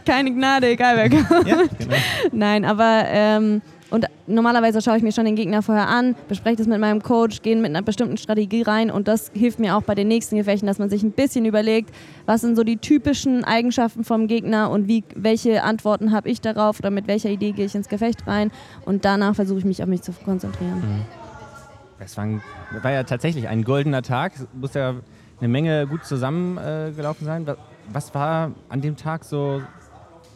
keine 0.07 0.33
Gnade, 0.33 0.69
egal 0.71 0.97
wer 0.97 1.11
kommt. 1.11 1.47
ja, 1.47 1.57
genau. 1.79 1.97
Nein, 2.33 2.65
aber 2.65 3.05
ähm, 3.07 3.61
und 3.93 4.07
normalerweise 4.27 4.81
schaue 4.81 4.97
ich 4.97 5.03
mir 5.03 5.13
schon 5.13 5.27
den 5.27 5.37
Gegner 5.37 5.61
vorher 5.61 5.87
an, 5.87 6.17
bespreche 6.27 6.57
das 6.57 6.67
mit 6.67 6.81
meinem 6.81 7.03
Coach, 7.03 7.43
gehe 7.43 7.55
mit 7.57 7.67
einer 7.67 7.83
bestimmten 7.83 8.17
Strategie 8.17 8.63
rein 8.63 8.91
und 8.91 9.07
das 9.07 9.31
hilft 9.35 9.59
mir 9.59 9.77
auch 9.77 9.83
bei 9.83 9.95
den 9.95 10.09
nächsten 10.09 10.37
Gefechten, 10.39 10.67
dass 10.67 10.79
man 10.79 10.89
sich 10.89 11.03
ein 11.03 11.13
bisschen 11.13 11.45
überlegt, 11.45 11.95
was 12.25 12.41
sind 12.41 12.57
so 12.57 12.65
die 12.65 12.79
typischen 12.79 13.45
Eigenschaften 13.45 14.03
vom 14.03 14.29
Gegner 14.29 14.71
und 14.71 14.89
wie, 14.89 15.05
welche 15.15 15.63
Antworten 15.63 16.11
habe 16.11 16.31
ich 16.31 16.41
darauf 16.41 16.79
oder 16.79 16.91
mit 16.91 17.07
welcher 17.07 17.29
Idee 17.29 17.53
gehe 17.53 17.67
ich 17.67 17.75
ins 17.75 17.89
Gefecht 17.89 18.27
rein 18.27 18.51
und 18.87 19.05
danach 19.05 19.35
versuche 19.35 19.59
ich 19.59 19.67
mich 19.67 19.83
auf 19.83 19.89
mich 19.89 20.01
zu 20.01 20.13
konzentrieren. 20.13 21.05
Das 21.99 22.17
war, 22.17 22.25
ein, 22.25 22.43
war 22.81 22.93
ja 22.93 23.03
tatsächlich 23.05 23.47
ein 23.47 23.63
goldener 23.63 24.01
Tag. 24.01 24.33
Es 24.37 24.47
muss 24.55 24.73
ja 24.73 24.95
eine 25.39 25.49
Menge 25.49 25.87
gut 25.87 26.07
zusammengelaufen 26.07 27.27
äh, 27.27 27.27
sein. 27.27 27.47
Was 27.93 28.15
war 28.15 28.53
an 28.71 28.81
dem 28.81 28.97
Tag 28.97 29.25
so, 29.25 29.61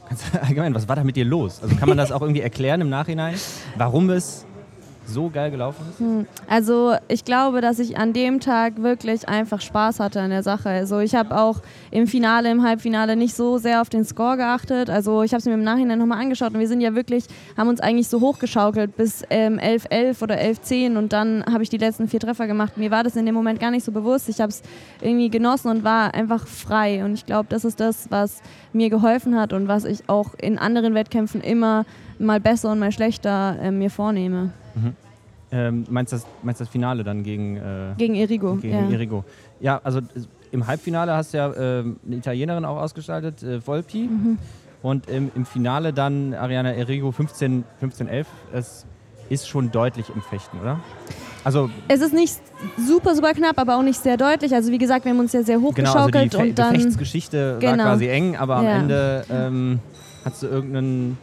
ganz 0.08 0.22
allgemein, 0.40 0.74
was 0.74 0.88
war 0.88 0.96
da 0.96 1.04
mit 1.04 1.16
dir 1.16 1.24
los? 1.24 1.62
Also 1.62 1.76
kann 1.76 1.88
man 1.88 1.98
das 1.98 2.12
auch 2.12 2.22
irgendwie 2.22 2.40
erklären 2.40 2.80
im 2.80 2.88
Nachhinein, 2.88 3.36
warum 3.76 4.10
es 4.10 4.45
so 5.06 5.30
geil 5.30 5.50
gelaufen 5.50 5.84
ist? 5.90 6.50
Also 6.50 6.94
ich 7.08 7.24
glaube, 7.24 7.60
dass 7.60 7.78
ich 7.78 7.96
an 7.98 8.12
dem 8.12 8.40
Tag 8.40 8.82
wirklich 8.82 9.28
einfach 9.28 9.60
Spaß 9.60 10.00
hatte 10.00 10.20
an 10.20 10.30
der 10.30 10.42
Sache. 10.42 10.68
Also 10.68 10.98
ich 10.98 11.14
habe 11.14 11.36
auch 11.36 11.60
im 11.90 12.06
Finale, 12.06 12.50
im 12.50 12.62
Halbfinale 12.62 13.16
nicht 13.16 13.34
so 13.34 13.58
sehr 13.58 13.80
auf 13.80 13.88
den 13.88 14.04
Score 14.04 14.36
geachtet. 14.36 14.90
Also 14.90 15.22
ich 15.22 15.32
habe 15.32 15.38
es 15.38 15.46
mir 15.46 15.54
im 15.54 15.62
Nachhinein 15.62 15.98
nochmal 15.98 16.20
angeschaut 16.20 16.52
und 16.52 16.60
wir 16.60 16.68
sind 16.68 16.80
ja 16.80 16.94
wirklich, 16.94 17.24
haben 17.56 17.68
uns 17.68 17.80
eigentlich 17.80 18.08
so 18.08 18.20
hochgeschaukelt 18.20 18.96
bis 18.96 19.22
ähm, 19.30 19.58
11-11 19.58 20.22
oder 20.22 20.36
11-10 20.36 20.96
und 20.96 21.12
dann 21.12 21.44
habe 21.50 21.62
ich 21.62 21.68
die 21.68 21.78
letzten 21.78 22.08
vier 22.08 22.20
Treffer 22.20 22.46
gemacht. 22.46 22.76
Mir 22.76 22.90
war 22.90 23.04
das 23.04 23.16
in 23.16 23.26
dem 23.26 23.34
Moment 23.34 23.60
gar 23.60 23.70
nicht 23.70 23.84
so 23.84 23.92
bewusst. 23.92 24.28
Ich 24.28 24.40
habe 24.40 24.50
es 24.50 24.62
irgendwie 25.00 25.30
genossen 25.30 25.70
und 25.70 25.84
war 25.84 26.14
einfach 26.14 26.46
frei. 26.46 27.04
Und 27.04 27.14
ich 27.14 27.26
glaube, 27.26 27.46
das 27.48 27.64
ist 27.64 27.80
das, 27.80 28.10
was 28.10 28.42
mir 28.72 28.90
geholfen 28.90 29.38
hat 29.38 29.52
und 29.52 29.68
was 29.68 29.84
ich 29.84 30.08
auch 30.08 30.34
in 30.34 30.58
anderen 30.58 30.94
Wettkämpfen 30.94 31.40
immer 31.40 31.84
mal 32.18 32.40
besser 32.40 32.72
und 32.72 32.78
mal 32.78 32.92
schlechter 32.92 33.56
äh, 33.60 33.70
mir 33.70 33.90
vornehme. 33.90 34.52
Ähm, 35.52 35.84
meinst 35.88 36.12
du 36.12 36.16
das, 36.16 36.26
meinst 36.42 36.60
das 36.60 36.68
Finale 36.68 37.04
dann 37.04 37.22
gegen, 37.22 37.56
äh, 37.56 37.94
Gegen 37.96 38.14
Irigo. 38.16 38.56
gegen 38.56 38.74
ja. 38.74 38.88
Irigo? 38.90 39.24
Ja, 39.60 39.80
also 39.84 40.00
äh, 40.00 40.02
im 40.50 40.66
Halbfinale 40.66 41.12
hast 41.14 41.32
du 41.34 41.38
ja 41.38 41.52
ähm, 41.54 41.96
eine 42.04 42.16
Italienerin 42.16 42.64
auch 42.64 42.76
ausgestaltet, 42.78 43.42
äh, 43.42 43.64
Volpi. 43.64 44.08
Mhm. 44.08 44.38
Und 44.82 45.08
im, 45.08 45.30
im 45.34 45.46
Finale 45.46 45.92
dann 45.92 46.34
Ariana 46.34 46.72
Erigo 46.72 47.10
15, 47.12 47.64
15 47.80 48.08
11. 48.08 48.26
Es 48.52 48.86
ist 49.28 49.48
schon 49.48 49.70
deutlich 49.70 50.10
im 50.14 50.20
Fechten, 50.22 50.58
oder? 50.60 50.80
Also 51.44 51.70
Es 51.88 52.00
ist 52.00 52.12
nicht 52.12 52.38
super, 52.76 53.14
super 53.14 53.32
knapp, 53.32 53.58
aber 53.58 53.76
auch 53.76 53.82
nicht 53.82 54.00
sehr 54.00 54.16
deutlich. 54.16 54.52
Also 54.54 54.72
wie 54.72 54.78
gesagt, 54.78 55.04
wir 55.04 55.12
haben 55.12 55.20
uns 55.20 55.32
ja 55.32 55.42
sehr 55.44 55.58
genau, 55.58 55.68
also 55.68 55.78
die 56.10 56.18
hochgeschaukelt 56.18 56.34
Fe 56.34 56.38
und 56.42 56.58
dann. 56.58 56.74
Gefechtsgeschichte 56.74 57.52
war 57.54 57.58
Genau. 57.60 57.84
quasi 57.84 58.08
eng, 58.08 58.36
aber 58.36 58.56
am 58.56 58.64
Ja. 58.64 58.78
Ende 58.78 59.24
ähm, 59.30 59.78
hast 60.24 60.42
du 60.42 60.48
irgendeinen. 60.48 61.18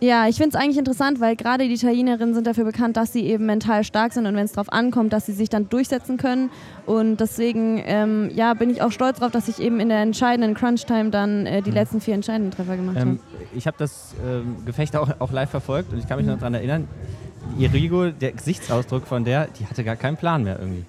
Ja, 0.00 0.28
ich 0.28 0.36
finde 0.36 0.56
es 0.56 0.62
eigentlich 0.62 0.78
interessant, 0.78 1.20
weil 1.20 1.36
gerade 1.36 1.66
die 1.68 1.74
Italienerinnen 1.74 2.34
sind 2.34 2.46
dafür 2.46 2.64
bekannt, 2.64 2.96
dass 2.96 3.12
sie 3.12 3.24
eben 3.26 3.46
mental 3.46 3.84
stark 3.84 4.12
sind 4.12 4.26
und 4.26 4.34
wenn 4.36 4.44
es 4.44 4.52
darauf 4.52 4.72
ankommt, 4.72 5.12
dass 5.12 5.26
sie 5.26 5.32
sich 5.32 5.48
dann 5.48 5.68
durchsetzen 5.68 6.16
können. 6.16 6.50
Und 6.86 7.18
deswegen 7.20 7.82
ähm, 7.84 8.30
ja, 8.34 8.54
bin 8.54 8.70
ich 8.70 8.82
auch 8.82 8.92
stolz 8.92 9.18
darauf, 9.18 9.32
dass 9.32 9.48
ich 9.48 9.60
eben 9.60 9.80
in 9.80 9.88
der 9.88 9.98
entscheidenden 10.02 10.54
Crunch-Time 10.54 11.10
dann 11.10 11.46
äh, 11.46 11.62
die 11.62 11.70
Mhm. 11.70 11.76
letzten 11.76 12.00
vier 12.00 12.14
entscheidenden 12.14 12.50
Treffer 12.52 12.76
gemacht 12.76 12.96
Ähm, 12.98 13.20
ich 13.54 13.66
habe 13.66 13.76
das 13.78 14.14
ähm, 14.26 14.56
Gefecht 14.64 14.96
auch, 14.96 15.10
auch 15.18 15.32
live 15.32 15.50
verfolgt 15.50 15.92
und 15.92 15.98
ich 15.98 16.06
kann 16.08 16.18
mich 16.18 16.26
noch 16.26 16.38
daran 16.38 16.54
erinnern. 16.54 16.88
Irigo, 17.58 18.10
der 18.10 18.32
Gesichtsausdruck 18.32 19.06
von 19.06 19.24
der, 19.24 19.46
die 19.58 19.66
hatte 19.66 19.84
gar 19.84 19.96
keinen 19.96 20.16
Plan 20.16 20.42
mehr 20.42 20.58
irgendwie. 20.58 20.84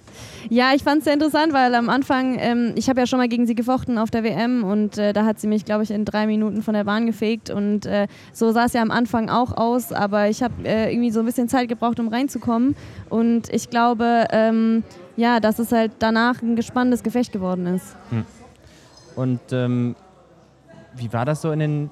Ja, 0.50 0.72
ich 0.74 0.84
fand 0.84 1.00
es 1.00 1.04
sehr 1.06 1.14
interessant, 1.14 1.54
weil 1.54 1.74
am 1.76 1.90
Anfang, 1.90 2.38
ähm, 2.40 2.74
ich 2.76 2.90
habe 2.90 3.00
ja 3.00 3.08
schon 3.08 3.20
mal 3.20 3.28
gegen 3.28 3.48
sie 3.48 3.56
gefochten 3.56 3.98
auf 3.98 4.12
der 4.12 4.24
WM 4.24 4.64
und 4.64 4.98
äh, 4.98 5.14
da 5.14 5.26
hat 5.26 5.40
sie 5.40 5.48
mich, 5.48 5.66
glaube 5.66 5.84
ich, 5.84 5.92
in 5.92 6.06
drei 6.06 6.28
Minuten 6.28 6.62
von 6.62 6.74
der 6.74 6.84
Bahn 6.84 7.06
gefegt 7.06 7.50
und 7.50 7.86
äh, 7.86 8.08
so 8.32 8.52
sah 8.52 8.66
es 8.66 8.74
ja 8.74 8.82
am 8.82 8.92
Anfang 8.92 9.30
auch 9.30 9.56
aus, 9.58 9.92
aber 9.92 10.30
ich 10.30 10.44
habe 10.44 10.54
äh, 10.64 10.92
irgendwie 10.92 11.12
so 11.12 11.20
ein 11.20 11.26
bisschen 11.26 11.50
Zeit 11.50 11.70
gebraucht, 11.70 12.00
um 12.00 12.08
reinzukommen 12.08 12.76
und 13.10 13.54
ich 13.54 13.70
glaube, 13.70 14.26
ähm, 14.32 14.84
ja, 15.16 15.40
dass 15.40 15.60
es 15.60 15.72
halt 15.72 15.94
danach 16.00 16.42
ein 16.42 16.56
gespanntes 16.56 17.04
Gefecht 17.04 17.32
geworden 17.34 17.66
ist. 17.66 17.96
Und 19.16 19.42
ähm, 19.52 19.96
wie 20.96 21.12
war 21.12 21.26
das 21.26 21.42
so 21.42 21.52
in 21.52 21.60
den, 21.60 21.90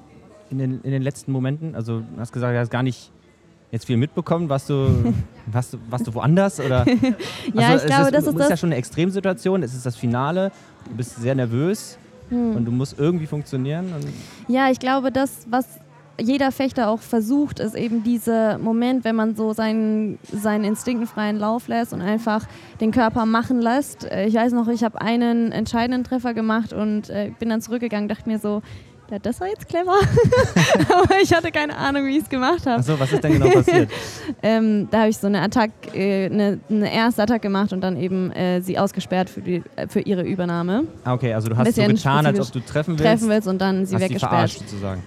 in 0.50 0.58
den, 0.58 0.80
in 0.82 0.92
den 0.92 1.02
letzten 1.02 1.32
Momenten? 1.32 1.74
Also 1.74 2.00
du 2.00 2.20
hast 2.20 2.32
gesagt, 2.32 2.54
du 2.54 2.58
hast 2.58 2.70
gar 2.70 2.84
nicht 2.84 3.10
jetzt 3.76 3.86
viel 3.86 3.96
mitbekommen? 3.96 4.48
Warst 4.48 4.68
du, 4.70 5.14
warst 5.46 5.74
du, 5.74 5.78
warst 5.88 6.06
du 6.06 6.14
woanders? 6.14 6.60
Oder? 6.60 6.84
ja, 7.54 7.68
also 7.68 7.86
ich 7.86 7.92
glaube, 7.92 8.06
ist, 8.06 8.14
das 8.14 8.26
ist 8.26 8.34
das. 8.34 8.44
ist 8.44 8.50
ja 8.50 8.56
schon 8.56 8.70
eine 8.70 8.76
Extremsituation. 8.76 9.62
Es 9.62 9.74
ist 9.74 9.86
das 9.86 9.96
Finale. 9.96 10.50
Du 10.88 10.96
bist 10.96 11.16
sehr 11.16 11.34
nervös 11.34 11.98
hm. 12.28 12.56
und 12.56 12.64
du 12.64 12.72
musst 12.72 12.98
irgendwie 12.98 13.26
funktionieren. 13.26 13.92
ja, 14.48 14.70
ich 14.70 14.78
glaube, 14.78 15.12
das, 15.12 15.46
was 15.48 15.66
jeder 16.18 16.50
Fechter 16.50 16.88
auch 16.88 17.00
versucht, 17.00 17.60
ist 17.60 17.74
eben 17.74 18.02
dieser 18.02 18.58
Moment, 18.58 19.04
wenn 19.04 19.16
man 19.16 19.36
so 19.36 19.52
seinen, 19.52 20.18
seinen 20.32 20.64
instinktenfreien 20.64 21.38
Lauf 21.38 21.68
lässt 21.68 21.92
und 21.92 22.00
einfach 22.00 22.46
den 22.80 22.90
Körper 22.90 23.26
machen 23.26 23.60
lässt. 23.60 24.04
Ich 24.04 24.34
weiß 24.34 24.52
noch, 24.52 24.68
ich 24.68 24.82
habe 24.82 25.00
einen 25.00 25.52
entscheidenden 25.52 26.04
Treffer 26.04 26.32
gemacht 26.32 26.72
und 26.72 27.10
äh, 27.10 27.32
bin 27.38 27.50
dann 27.50 27.60
zurückgegangen, 27.60 28.08
dachte 28.08 28.28
mir 28.28 28.38
so, 28.38 28.62
ja, 29.10 29.18
das 29.18 29.40
war 29.40 29.48
jetzt 29.48 29.68
clever. 29.68 29.94
Aber 30.92 31.20
ich 31.22 31.32
hatte 31.32 31.52
keine 31.52 31.76
Ahnung, 31.76 32.06
wie 32.06 32.16
ich 32.16 32.24
es 32.24 32.28
gemacht 32.28 32.66
habe. 32.66 32.80
Achso, 32.80 32.98
was 32.98 33.12
ist 33.12 33.22
denn 33.22 33.34
genau 33.34 33.50
passiert? 33.50 33.90
ähm, 34.42 34.88
da 34.90 35.00
habe 35.00 35.10
ich 35.10 35.18
so 35.18 35.26
eine 35.26 35.42
Attacke, 35.42 35.96
äh, 35.96 36.26
eine, 36.26 36.60
eine, 36.68 36.92
erste 36.92 37.22
Attacke 37.22 37.40
gemacht 37.42 37.72
und 37.72 37.80
dann 37.80 37.96
eben 37.96 38.30
äh, 38.32 38.60
sie 38.60 38.78
ausgesperrt 38.78 39.30
für, 39.30 39.40
die, 39.40 39.62
äh, 39.76 39.86
für 39.88 40.00
ihre 40.00 40.22
Übernahme. 40.22 40.84
Ah, 41.04 41.14
okay, 41.14 41.32
also 41.34 41.48
du 41.48 41.56
hast 41.56 41.74
so 41.74 41.82
getan, 41.82 42.26
als 42.26 42.40
ob 42.40 42.52
du 42.52 42.60
treffen 42.60 42.98
willst. 42.98 43.04
Treffen 43.04 43.28
willst 43.28 43.48
und 43.48 43.60
dann 43.60 43.86
sie 43.86 43.94
hast 43.94 44.02
weggesperrt. 44.02 44.50
Sie 44.50 44.58
verarscht, 44.58 44.58
sozusagen. 44.58 45.02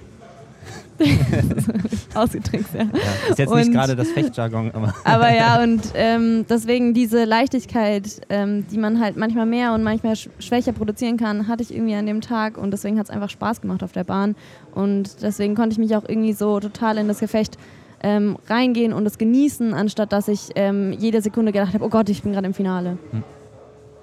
Ausgetrickst, 2.15 2.73
ja. 2.73 2.81
ja. 2.81 2.89
Ist 3.29 3.39
jetzt 3.39 3.51
und, 3.51 3.57
nicht 3.57 3.71
gerade 3.71 3.95
das 3.95 4.09
Fechtjargon, 4.09 4.71
aber. 4.71 4.93
aber 5.03 5.33
ja, 5.33 5.63
und 5.63 5.81
ähm, 5.93 6.45
deswegen 6.49 6.93
diese 6.93 7.25
Leichtigkeit, 7.25 8.21
ähm, 8.29 8.65
die 8.71 8.77
man 8.77 8.99
halt 8.99 9.17
manchmal 9.17 9.45
mehr 9.45 9.73
und 9.73 9.83
manchmal 9.83 10.15
sch 10.15 10.29
schwächer 10.39 10.73
produzieren 10.73 11.17
kann, 11.17 11.47
hatte 11.47 11.63
ich 11.63 11.73
irgendwie 11.73 11.95
an 11.95 12.05
dem 12.05 12.21
Tag 12.21 12.57
und 12.57 12.71
deswegen 12.71 12.99
hat 12.99 13.05
es 13.05 13.09
einfach 13.09 13.29
Spaß 13.29 13.61
gemacht 13.61 13.83
auf 13.83 13.91
der 13.91 14.03
Bahn. 14.03 14.35
Und 14.73 15.21
deswegen 15.21 15.55
konnte 15.55 15.73
ich 15.73 15.79
mich 15.79 15.95
auch 15.95 16.07
irgendwie 16.07 16.33
so 16.33 16.59
total 16.59 16.97
in 16.97 17.07
das 17.07 17.19
Gefecht 17.19 17.57
ähm, 18.01 18.37
reingehen 18.47 18.93
und 18.93 19.05
es 19.05 19.17
genießen, 19.17 19.73
anstatt 19.73 20.11
dass 20.13 20.27
ich 20.27 20.49
ähm, 20.55 20.93
jede 20.93 21.21
Sekunde 21.21 21.51
gedacht 21.51 21.73
habe, 21.73 21.83
oh 21.83 21.89
Gott, 21.89 22.09
ich 22.09 22.23
bin 22.23 22.33
gerade 22.33 22.47
im 22.47 22.53
Finale. 22.53 22.97
Hm. 23.11 23.23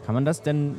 Kann 0.04 0.14
man 0.14 0.24
das 0.24 0.42
denn 0.42 0.76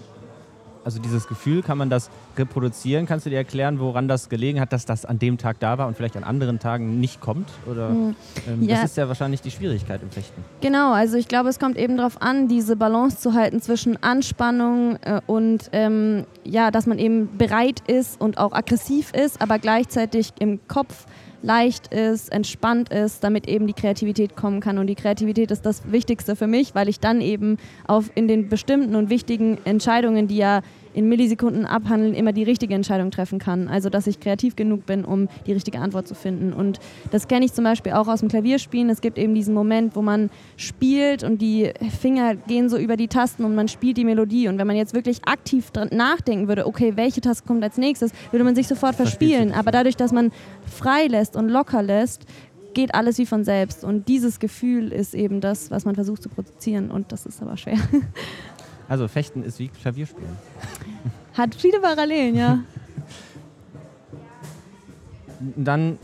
also 0.87 1.01
dieses 1.01 1.27
Gefühl, 1.27 1.63
kann 1.63 1.77
man 1.77 1.89
das 1.89 2.09
reproduzieren? 2.37 3.07
Kannst 3.07 3.25
du 3.25 3.29
dir 3.29 3.35
erklären, 3.35 3.81
woran 3.81 4.07
das 4.07 4.29
gelegen 4.29 4.61
hat, 4.61 4.71
dass 4.71 4.85
das 4.85 5.03
an 5.03 5.19
dem 5.19 5.37
Tag 5.37 5.59
da 5.59 5.77
war 5.77 5.85
und 5.85 5.97
vielleicht 5.97 6.15
an 6.15 6.23
anderen 6.23 6.59
Tagen 6.59 7.01
nicht 7.01 7.19
kommt? 7.19 7.49
Oder 7.69 7.89
mhm. 7.89 8.15
ähm, 8.47 8.63
ja. 8.63 8.75
das 8.75 8.91
ist 8.91 8.97
ja 8.97 9.09
wahrscheinlich 9.09 9.41
die 9.41 9.51
Schwierigkeit 9.51 10.01
im 10.01 10.09
Fechten. 10.09 10.45
Genau, 10.61 10.93
also 10.93 11.17
ich 11.17 11.27
glaube, 11.27 11.49
es 11.49 11.59
kommt 11.59 11.75
eben 11.75 11.97
darauf 11.97 12.21
an, 12.21 12.47
diese 12.47 12.77
Balance 12.77 13.17
zu 13.17 13.33
halten 13.33 13.61
zwischen 13.61 14.01
Anspannung 14.01 14.95
äh, 15.01 15.19
und 15.27 15.69
ähm, 15.73 16.25
ja, 16.45 16.71
dass 16.71 16.85
man 16.85 16.99
eben 16.99 17.37
bereit 17.37 17.81
ist 17.87 18.21
und 18.21 18.37
auch 18.37 18.53
aggressiv 18.53 19.11
ist, 19.11 19.41
aber 19.41 19.59
gleichzeitig 19.59 20.31
im 20.39 20.65
Kopf 20.69 21.05
leicht 21.41 21.93
ist, 21.93 22.31
entspannt 22.31 22.89
ist, 22.89 23.23
damit 23.23 23.47
eben 23.47 23.67
die 23.67 23.73
Kreativität 23.73 24.35
kommen 24.35 24.59
kann. 24.59 24.77
Und 24.77 24.87
die 24.87 24.95
Kreativität 24.95 25.51
ist 25.51 25.65
das 25.65 25.91
Wichtigste 25.91 26.35
für 26.35 26.47
mich, 26.47 26.75
weil 26.75 26.89
ich 26.89 26.99
dann 26.99 27.21
eben 27.21 27.57
auf 27.87 28.09
in 28.15 28.27
den 28.27 28.49
bestimmten 28.49 28.95
und 28.95 29.09
wichtigen 29.09 29.57
Entscheidungen, 29.65 30.27
die 30.27 30.37
ja 30.37 30.61
in 30.97 31.07
Millisekunden 31.07 31.67
abhandeln, 31.67 32.15
immer 32.15 32.33
die 32.33 32.41
richtige 32.41 32.73
Entscheidung 32.73 33.11
treffen 33.11 33.37
kann. 33.37 33.67
Also, 33.67 33.91
dass 33.91 34.07
ich 34.07 34.19
kreativ 34.19 34.55
genug 34.55 34.87
bin, 34.87 35.05
um 35.05 35.29
die 35.45 35.53
richtige 35.53 35.77
Antwort 35.77 36.07
zu 36.07 36.15
finden. 36.15 36.53
Und 36.53 36.79
das 37.11 37.27
kenne 37.27 37.45
ich 37.45 37.53
zum 37.53 37.63
Beispiel 37.63 37.91
auch 37.91 38.07
aus 38.07 38.21
dem 38.21 38.29
Klavierspielen. 38.29 38.89
Es 38.89 38.99
gibt 38.99 39.19
eben 39.19 39.35
diesen 39.35 39.53
Moment, 39.53 39.95
wo 39.95 40.01
man 40.01 40.31
spielt 40.55 41.23
und 41.23 41.39
die 41.39 41.71
Finger 42.01 42.35
gehen 42.35 42.67
so 42.67 42.77
über 42.77 42.97
die 42.97 43.07
Tasten 43.07 43.45
und 43.45 43.53
man 43.53 43.67
spielt 43.67 43.97
die 43.97 44.05
Melodie. 44.05 44.47
Und 44.47 44.57
wenn 44.57 44.65
man 44.65 44.75
jetzt 44.75 44.95
wirklich 44.95 45.19
aktiv 45.27 45.71
nachdenken 45.91 46.47
würde, 46.47 46.65
okay, 46.65 46.93
welche 46.95 47.21
Taste 47.21 47.45
kommt 47.45 47.63
als 47.63 47.77
nächstes, 47.77 48.11
würde 48.31 48.43
man 48.43 48.55
sich 48.55 48.67
sofort 48.67 48.95
verspielen. 48.95 49.53
Aber 49.53 49.69
dadurch, 49.69 49.97
dass 49.97 50.11
man 50.11 50.31
frei 50.65 51.05
lässt 51.05 51.35
und 51.35 51.47
locker 51.47 51.83
lässt, 51.83 52.25
geht 52.73 52.95
alles 52.95 53.19
wie 53.19 53.27
von 53.27 53.43
selbst. 53.43 53.83
Und 53.83 54.07
dieses 54.07 54.39
Gefühl 54.39 54.91
ist 54.91 55.13
eben 55.13 55.41
das, 55.41 55.69
was 55.69 55.85
man 55.85 55.93
versucht 55.93 56.23
zu 56.23 56.29
produzieren. 56.29 56.89
Und 56.89 57.11
das 57.11 57.27
ist 57.27 57.39
aber 57.39 57.55
schwer. 57.55 57.77
Also 58.89 59.07
Fechten 59.07 59.43
ist 59.43 59.59
wie 59.59 59.67
Klavierspielen. 59.67 60.37
Hat 61.33 61.55
viele 61.55 61.79
Parallelen, 61.79 62.35
ja. 62.35 62.59
Dann 65.55 65.99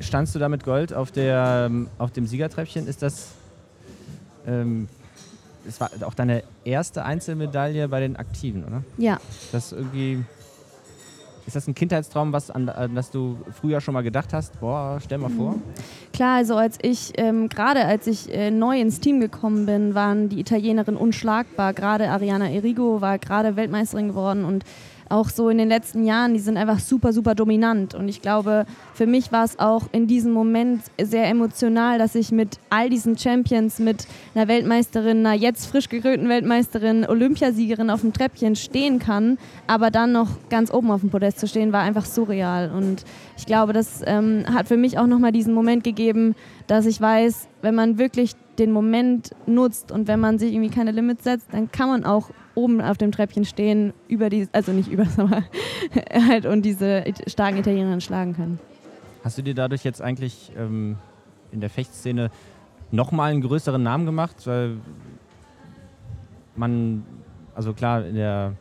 standst 0.00 0.34
du 0.34 0.38
da 0.38 0.48
mit 0.48 0.64
Gold 0.64 0.92
auf, 0.92 1.10
der, 1.10 1.70
auf 1.98 2.10
dem 2.10 2.26
Siegertreppchen. 2.26 2.86
Ist 2.86 3.02
das, 3.02 3.28
ähm, 4.46 4.88
das 5.64 5.80
war 5.80 5.90
auch 6.02 6.14
deine 6.14 6.42
erste 6.64 7.04
Einzelmedaille 7.04 7.88
bei 7.88 8.00
den 8.00 8.16
Aktiven, 8.16 8.64
oder? 8.64 8.82
Ja. 8.98 9.20
Das 9.52 9.72
irgendwie 9.72 10.24
ist 11.46 11.56
das 11.56 11.66
ein 11.66 11.74
Kindheitstraum, 11.74 12.32
was 12.32 12.50
an, 12.50 12.68
an 12.68 12.94
das 12.94 13.10
du 13.10 13.36
früher 13.52 13.80
schon 13.80 13.94
mal 13.94 14.02
gedacht 14.02 14.32
hast? 14.32 14.60
Boah, 14.60 14.98
stell 15.02 15.18
mal 15.18 15.30
vor. 15.30 15.56
Klar, 16.12 16.36
also 16.36 16.56
als 16.56 16.78
ich, 16.82 17.12
ähm, 17.16 17.48
gerade 17.48 17.84
als 17.84 18.06
ich 18.06 18.32
äh, 18.32 18.50
neu 18.50 18.80
ins 18.80 19.00
Team 19.00 19.20
gekommen 19.20 19.66
bin, 19.66 19.94
waren 19.94 20.28
die 20.28 20.40
Italienerinnen 20.40 21.00
unschlagbar. 21.00 21.72
Gerade 21.72 22.10
Ariana 22.10 22.50
Erigo 22.50 23.00
war 23.00 23.18
gerade 23.18 23.56
Weltmeisterin 23.56 24.08
geworden 24.08 24.44
und 24.44 24.64
auch 25.12 25.28
so 25.28 25.50
in 25.50 25.58
den 25.58 25.68
letzten 25.68 26.04
Jahren, 26.04 26.32
die 26.32 26.40
sind 26.40 26.56
einfach 26.56 26.78
super, 26.78 27.12
super 27.12 27.34
dominant. 27.34 27.94
Und 27.94 28.08
ich 28.08 28.22
glaube, 28.22 28.64
für 28.94 29.06
mich 29.06 29.30
war 29.30 29.44
es 29.44 29.58
auch 29.58 29.84
in 29.92 30.06
diesem 30.06 30.32
Moment 30.32 30.82
sehr 31.00 31.28
emotional, 31.28 31.98
dass 31.98 32.14
ich 32.14 32.32
mit 32.32 32.58
all 32.70 32.88
diesen 32.88 33.18
Champions, 33.18 33.78
mit 33.78 34.06
einer 34.34 34.48
Weltmeisterin, 34.48 35.18
einer 35.26 35.34
jetzt 35.34 35.66
frisch 35.66 35.88
gekrönten 35.88 36.28
Weltmeisterin, 36.28 37.04
Olympiasiegerin 37.06 37.90
auf 37.90 38.00
dem 38.00 38.12
Treppchen 38.12 38.56
stehen 38.56 38.98
kann, 38.98 39.38
aber 39.66 39.90
dann 39.90 40.12
noch 40.12 40.28
ganz 40.48 40.72
oben 40.72 40.90
auf 40.90 41.02
dem 41.02 41.10
Podest 41.10 41.38
zu 41.38 41.46
stehen, 41.46 41.72
war 41.72 41.82
einfach 41.82 42.06
surreal. 42.06 42.72
Und 42.72 43.04
ich 43.36 43.44
glaube, 43.44 43.72
das 43.74 44.00
ähm, 44.06 44.44
hat 44.52 44.68
für 44.68 44.78
mich 44.78 44.98
auch 44.98 45.06
nochmal 45.06 45.32
diesen 45.32 45.52
Moment 45.52 45.84
gegeben, 45.84 46.34
dass 46.66 46.86
ich 46.86 47.00
weiß, 47.00 47.48
wenn 47.60 47.74
man 47.74 47.98
wirklich 47.98 48.32
den 48.58 48.72
Moment 48.72 49.30
nutzt 49.46 49.92
und 49.92 50.08
wenn 50.08 50.20
man 50.20 50.38
sich 50.38 50.52
irgendwie 50.52 50.70
keine 50.74 50.92
Limits 50.92 51.24
setzt, 51.24 51.48
dann 51.52 51.70
kann 51.70 51.88
man 51.88 52.04
auch 52.04 52.30
oben 52.54 52.80
auf 52.80 52.98
dem 52.98 53.12
Treppchen 53.12 53.44
stehen, 53.44 53.92
über 54.08 54.30
die, 54.30 54.48
also 54.52 54.72
nicht 54.72 54.90
über, 54.90 55.06
aber 55.16 55.44
halt 56.12 56.46
und 56.46 56.62
diese 56.62 57.04
starken 57.26 57.58
Italiener 57.58 58.00
schlagen 58.00 58.34
können. 58.34 58.58
Hast 59.24 59.38
du 59.38 59.42
dir 59.42 59.54
dadurch 59.54 59.84
jetzt 59.84 60.02
eigentlich 60.02 60.52
ähm, 60.56 60.96
in 61.52 61.60
der 61.60 61.70
Fechtszene 61.70 62.30
nochmal 62.90 63.30
einen 63.30 63.40
größeren 63.40 63.82
Namen 63.82 64.06
gemacht? 64.06 64.36
Weil 64.46 64.78
man, 66.56 67.04
also 67.54 67.72
klar, 67.72 68.04
in 68.04 68.16
der, 68.16 68.54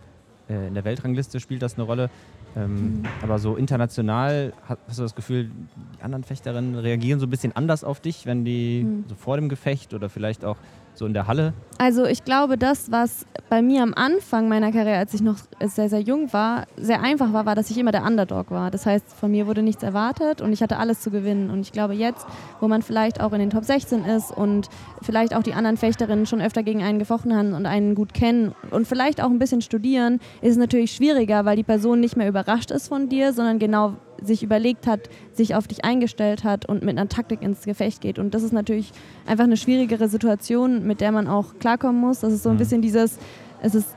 äh, 0.49 0.67
in 0.67 0.73
der 0.73 0.85
Weltrangliste 0.85 1.39
spielt 1.39 1.61
das 1.61 1.75
eine 1.75 1.83
Rolle, 1.83 2.09
ähm, 2.55 2.73
mhm. 2.73 3.03
Aber 3.21 3.39
so 3.39 3.55
international 3.55 4.53
hast 4.67 4.99
du 4.99 5.03
das 5.03 5.15
Gefühl, 5.15 5.51
die 5.97 6.03
anderen 6.03 6.23
Fechterinnen 6.23 6.75
reagieren 6.75 7.19
so 7.19 7.25
ein 7.25 7.29
bisschen 7.29 7.55
anders 7.55 7.83
auf 7.83 8.01
dich, 8.01 8.25
wenn 8.25 8.43
die 8.43 8.83
mhm. 8.83 9.05
so 9.07 9.15
vor 9.15 9.37
dem 9.37 9.49
Gefecht 9.49 9.93
oder 9.93 10.09
vielleicht 10.09 10.43
auch 10.43 10.57
so 10.93 11.05
in 11.05 11.13
der 11.13 11.27
Halle? 11.27 11.53
Also 11.77 12.05
ich 12.05 12.23
glaube, 12.23 12.57
das, 12.57 12.91
was 12.91 13.25
bei 13.49 13.63
mir 13.63 13.81
am 13.81 13.95
Anfang 13.95 14.47
meiner 14.47 14.71
Karriere, 14.71 14.97
als 14.97 15.15
ich 15.15 15.21
noch 15.21 15.37
sehr, 15.59 15.89
sehr 15.89 16.01
jung 16.01 16.31
war, 16.31 16.67
sehr 16.77 17.01
einfach 17.01 17.33
war, 17.33 17.47
war, 17.47 17.55
dass 17.55 17.71
ich 17.71 17.77
immer 17.79 17.91
der 17.91 18.03
Underdog 18.03 18.51
war. 18.51 18.69
Das 18.69 18.85
heißt, 18.85 19.11
von 19.13 19.31
mir 19.31 19.47
wurde 19.47 19.63
nichts 19.63 19.81
erwartet 19.81 20.41
und 20.41 20.53
ich 20.53 20.61
hatte 20.61 20.77
alles 20.77 21.01
zu 21.01 21.09
gewinnen. 21.09 21.49
Und 21.49 21.61
ich 21.61 21.71
glaube, 21.71 21.95
jetzt, 21.95 22.27
wo 22.59 22.67
man 22.67 22.83
vielleicht 22.83 23.19
auch 23.19 23.33
in 23.33 23.39
den 23.39 23.49
Top 23.49 23.65
16 23.65 24.05
ist 24.05 24.31
und 24.31 24.69
vielleicht 25.01 25.35
auch 25.35 25.41
die 25.41 25.53
anderen 25.53 25.75
Fechterinnen 25.75 26.27
schon 26.27 26.39
öfter 26.39 26.61
gegen 26.61 26.83
einen 26.83 26.99
gefochten 26.99 27.35
haben 27.35 27.53
und 27.53 27.65
einen 27.65 27.95
gut 27.95 28.13
kennen 28.13 28.53
und 28.69 28.87
vielleicht 28.87 29.21
auch 29.21 29.29
ein 29.29 29.39
bisschen 29.39 29.61
studieren, 29.61 30.19
ist 30.41 30.51
es 30.51 30.57
natürlich 30.57 30.91
schwieriger, 30.91 31.45
weil 31.45 31.55
die 31.55 31.63
Person 31.63 31.99
nicht 31.99 32.15
mehr 32.15 32.29
überrascht 32.29 32.69
ist 32.69 32.89
von 32.89 33.09
dir, 33.09 33.33
sondern 33.33 33.57
genau 33.57 33.95
sich 34.21 34.43
überlegt 34.43 34.87
hat, 34.87 35.09
sich 35.33 35.55
auf 35.55 35.67
dich 35.67 35.83
eingestellt 35.83 36.43
hat 36.43 36.65
und 36.65 36.83
mit 36.83 36.97
einer 36.97 37.09
Taktik 37.09 37.41
ins 37.41 37.63
Gefecht 37.63 38.01
geht. 38.01 38.19
Und 38.19 38.33
das 38.33 38.43
ist 38.43 38.53
natürlich 38.53 38.91
einfach 39.25 39.45
eine 39.45 39.57
schwierigere 39.57 40.07
Situation, 40.07 40.85
mit 40.85 41.01
der 41.01 41.11
man 41.11 41.27
auch 41.27 41.57
klarkommen 41.59 41.99
muss. 41.99 42.19
Das 42.19 42.33
ist 42.33 42.43
so 42.43 42.49
ein 42.49 42.55
mhm. 42.55 42.59
bisschen 42.59 42.81
dieses, 42.81 43.17
es 43.61 43.75
ist 43.75 43.95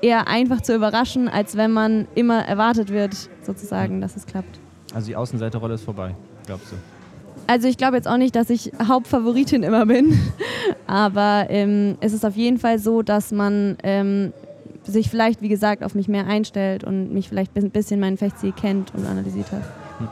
eher 0.00 0.28
einfach 0.28 0.60
zu 0.60 0.74
überraschen, 0.74 1.28
als 1.28 1.56
wenn 1.56 1.72
man 1.72 2.06
immer 2.14 2.44
erwartet 2.44 2.90
wird, 2.90 3.30
sozusagen, 3.42 4.00
dass 4.00 4.16
es 4.16 4.26
klappt. 4.26 4.60
Also 4.94 5.08
die 5.08 5.16
Außenseiterrolle 5.16 5.74
ist 5.74 5.82
vorbei, 5.82 6.14
glaubst 6.46 6.72
du? 6.72 6.76
Also 7.46 7.68
ich 7.68 7.76
glaube 7.76 7.96
jetzt 7.96 8.08
auch 8.08 8.16
nicht, 8.16 8.36
dass 8.36 8.48
ich 8.48 8.72
Hauptfavoritin 8.86 9.62
immer 9.62 9.86
bin, 9.86 10.18
aber 10.86 11.46
ähm, 11.48 11.96
es 12.00 12.12
ist 12.12 12.24
auf 12.24 12.36
jeden 12.36 12.58
Fall 12.58 12.78
so, 12.78 13.02
dass 13.02 13.32
man 13.32 13.76
ähm, 13.82 14.32
sich 14.84 15.10
vielleicht, 15.10 15.42
wie 15.42 15.48
gesagt, 15.48 15.82
auf 15.82 15.94
mich 15.94 16.08
mehr 16.08 16.26
einstellt 16.26 16.84
und 16.84 17.12
mich 17.12 17.28
vielleicht 17.28 17.56
ein 17.56 17.70
bisschen 17.70 18.00
meinen 18.00 18.16
Fechtstil 18.16 18.52
kennt 18.52 18.94
und 18.94 19.06
analysiert 19.06 19.50
hat. 19.52 19.62
Hm. 19.98 20.08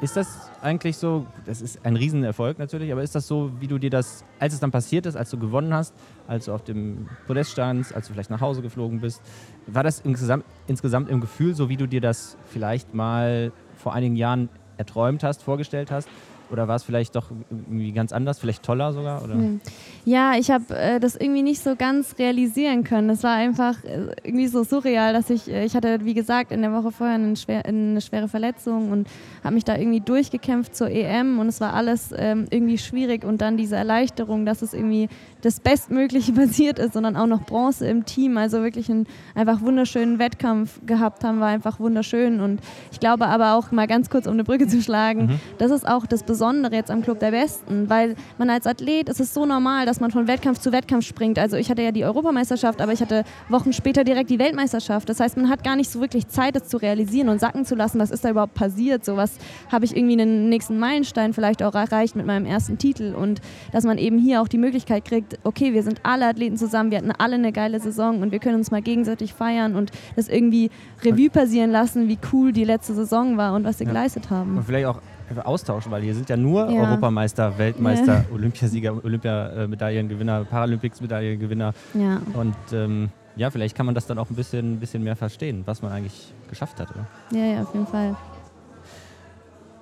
Ist 0.00 0.16
das 0.16 0.50
eigentlich 0.60 0.96
so, 0.96 1.26
das 1.46 1.60
ist 1.60 1.84
ein 1.84 1.96
Riesenerfolg 1.96 2.58
natürlich, 2.58 2.90
aber 2.90 3.02
ist 3.02 3.14
das 3.14 3.26
so, 3.26 3.50
wie 3.60 3.68
du 3.68 3.78
dir 3.78 3.90
das, 3.90 4.24
als 4.38 4.54
es 4.54 4.60
dann 4.60 4.70
passiert 4.70 5.06
ist, 5.06 5.16
als 5.16 5.30
du 5.30 5.38
gewonnen 5.38 5.72
hast, 5.72 5.94
als 6.26 6.46
du 6.46 6.52
auf 6.52 6.64
dem 6.64 7.06
Podest 7.26 7.52
standst, 7.52 7.94
als 7.94 8.08
du 8.08 8.12
vielleicht 8.12 8.30
nach 8.30 8.40
Hause 8.40 8.60
geflogen 8.60 9.00
bist, 9.00 9.22
war 9.66 9.82
das 9.82 10.00
insgesamt, 10.00 10.44
insgesamt 10.66 11.10
im 11.10 11.20
Gefühl 11.20 11.54
so, 11.54 11.68
wie 11.68 11.76
du 11.76 11.86
dir 11.86 12.00
das 12.00 12.36
vielleicht 12.46 12.94
mal 12.94 13.52
vor 13.76 13.92
einigen 13.92 14.16
Jahren 14.16 14.48
erträumt 14.76 15.22
hast, 15.22 15.42
vorgestellt 15.42 15.90
hast? 15.90 16.08
Oder 16.54 16.68
war 16.68 16.76
es 16.76 16.84
vielleicht 16.84 17.16
doch 17.16 17.30
irgendwie 17.50 17.92
ganz 17.92 18.12
anders, 18.12 18.38
vielleicht 18.38 18.62
toller 18.62 18.92
sogar? 18.92 19.22
Oder? 19.24 19.34
Hm. 19.34 19.60
Ja, 20.04 20.34
ich 20.38 20.50
habe 20.50 20.64
äh, 20.76 21.00
das 21.00 21.16
irgendwie 21.16 21.42
nicht 21.42 21.60
so 21.60 21.74
ganz 21.76 22.16
realisieren 22.18 22.84
können. 22.84 23.10
Es 23.10 23.24
war 23.24 23.34
einfach 23.34 23.82
äh, 23.82 24.14
irgendwie 24.22 24.46
so 24.46 24.62
surreal, 24.62 25.12
dass 25.12 25.30
ich, 25.30 25.50
äh, 25.50 25.64
ich 25.64 25.74
hatte, 25.74 26.04
wie 26.04 26.14
gesagt, 26.14 26.52
in 26.52 26.62
der 26.62 26.72
Woche 26.72 26.92
vorher 26.92 27.16
eine, 27.16 27.34
schwer, 27.36 27.66
eine 27.66 28.00
schwere 28.00 28.28
Verletzung 28.28 28.92
und 28.92 29.08
habe 29.42 29.54
mich 29.54 29.64
da 29.64 29.76
irgendwie 29.76 30.00
durchgekämpft 30.00 30.76
zur 30.76 30.88
EM 30.88 31.40
und 31.40 31.48
es 31.48 31.60
war 31.60 31.74
alles 31.74 32.14
ähm, 32.16 32.46
irgendwie 32.50 32.78
schwierig 32.78 33.24
und 33.24 33.40
dann 33.40 33.56
diese 33.56 33.74
Erleichterung, 33.74 34.46
dass 34.46 34.62
es 34.62 34.74
irgendwie 34.74 35.08
das 35.44 35.60
Bestmögliche 35.60 36.32
passiert 36.34 36.78
ist, 36.78 36.94
sondern 36.94 37.16
auch 37.16 37.26
noch 37.26 37.44
Bronze 37.44 37.86
im 37.86 38.04
Team, 38.04 38.36
also 38.36 38.62
wirklich 38.62 38.90
einen 38.90 39.06
einfach 39.34 39.60
wunderschönen 39.60 40.18
Wettkampf 40.18 40.80
gehabt 40.86 41.22
haben, 41.24 41.40
war 41.40 41.48
einfach 41.48 41.78
wunderschön 41.78 42.40
und 42.40 42.60
ich 42.90 43.00
glaube 43.00 43.26
aber 43.26 43.54
auch 43.54 43.70
mal 43.70 43.86
ganz 43.86 44.10
kurz, 44.10 44.26
um 44.26 44.32
eine 44.32 44.44
Brücke 44.44 44.66
zu 44.66 44.80
schlagen, 44.82 45.26
mhm. 45.26 45.40
das 45.58 45.70
ist 45.70 45.86
auch 45.86 46.06
das 46.06 46.22
Besondere 46.22 46.74
jetzt 46.74 46.90
am 46.90 47.02
Club 47.02 47.20
der 47.20 47.30
Besten, 47.30 47.90
weil 47.90 48.16
man 48.38 48.48
als 48.50 48.66
Athlet, 48.66 49.08
es 49.08 49.20
ist 49.20 49.34
so 49.34 49.44
normal, 49.44 49.86
dass 49.86 50.00
man 50.00 50.10
von 50.10 50.26
Wettkampf 50.26 50.58
zu 50.58 50.72
Wettkampf 50.72 51.04
springt. 51.04 51.38
Also 51.38 51.56
ich 51.56 51.70
hatte 51.70 51.82
ja 51.82 51.92
die 51.92 52.04
Europameisterschaft, 52.04 52.80
aber 52.80 52.92
ich 52.92 53.00
hatte 53.00 53.24
Wochen 53.48 53.72
später 53.72 54.04
direkt 54.04 54.30
die 54.30 54.38
Weltmeisterschaft. 54.38 55.08
Das 55.08 55.20
heißt, 55.20 55.36
man 55.36 55.50
hat 55.50 55.62
gar 55.62 55.76
nicht 55.76 55.90
so 55.90 56.00
wirklich 56.00 56.28
Zeit, 56.28 56.56
es 56.56 56.68
zu 56.68 56.78
realisieren 56.78 57.28
und 57.28 57.40
sacken 57.40 57.64
zu 57.64 57.74
lassen, 57.74 57.98
was 57.98 58.10
ist 58.10 58.24
da 58.24 58.30
überhaupt 58.30 58.54
passiert. 58.54 59.04
So 59.04 59.16
was 59.16 59.36
habe 59.70 59.84
ich 59.84 59.96
irgendwie 59.96 60.20
einen 60.20 60.48
nächsten 60.48 60.78
Meilenstein 60.78 61.32
vielleicht 61.32 61.62
auch 61.62 61.74
erreicht 61.74 62.16
mit 62.16 62.26
meinem 62.26 62.46
ersten 62.46 62.78
Titel 62.78 63.14
und 63.14 63.40
dass 63.72 63.84
man 63.84 63.98
eben 63.98 64.18
hier 64.18 64.40
auch 64.40 64.48
die 64.48 64.58
Möglichkeit 64.58 65.04
kriegt, 65.04 65.33
okay, 65.42 65.72
wir 65.72 65.82
sind 65.82 66.00
alle 66.02 66.26
Athleten 66.26 66.56
zusammen, 66.56 66.90
wir 66.90 66.98
hatten 66.98 67.12
alle 67.12 67.34
eine 67.34 67.52
geile 67.52 67.80
Saison 67.80 68.22
und 68.22 68.32
wir 68.32 68.38
können 68.38 68.56
uns 68.56 68.70
mal 68.70 68.82
gegenseitig 68.82 69.34
feiern 69.34 69.74
und 69.76 69.90
das 70.16 70.28
irgendwie 70.28 70.70
Revue 71.02 71.30
passieren 71.30 71.70
lassen, 71.70 72.08
wie 72.08 72.18
cool 72.32 72.52
die 72.52 72.64
letzte 72.64 72.94
Saison 72.94 73.36
war 73.36 73.54
und 73.54 73.64
was 73.64 73.78
sie 73.78 73.84
ja. 73.84 73.90
geleistet 73.90 74.30
haben. 74.30 74.56
Und 74.56 74.64
vielleicht 74.64 74.86
auch 74.86 75.00
austauschen, 75.44 75.90
weil 75.90 76.02
hier 76.02 76.14
sind 76.14 76.28
ja 76.28 76.36
nur 76.36 76.70
ja. 76.70 76.82
Europameister, 76.82 77.56
Weltmeister, 77.58 78.14
ja. 78.14 78.24
Olympiasieger, 78.32 79.04
Olympiamedaillengewinner, 79.04 80.44
Paralympics-Medaillengewinner. 80.44 81.72
Ja. 81.94 82.20
Und 82.34 82.54
ähm, 82.72 83.10
ja, 83.36 83.50
vielleicht 83.50 83.76
kann 83.76 83.86
man 83.86 83.94
das 83.94 84.06
dann 84.06 84.18
auch 84.18 84.30
ein 84.30 84.36
bisschen, 84.36 84.78
bisschen 84.78 85.02
mehr 85.02 85.16
verstehen, 85.16 85.62
was 85.64 85.82
man 85.82 85.92
eigentlich 85.92 86.32
geschafft 86.48 86.78
hat. 86.80 86.90
Oder? 86.90 87.06
Ja, 87.30 87.44
ja, 87.46 87.62
auf 87.62 87.72
jeden 87.74 87.86
Fall. 87.86 88.16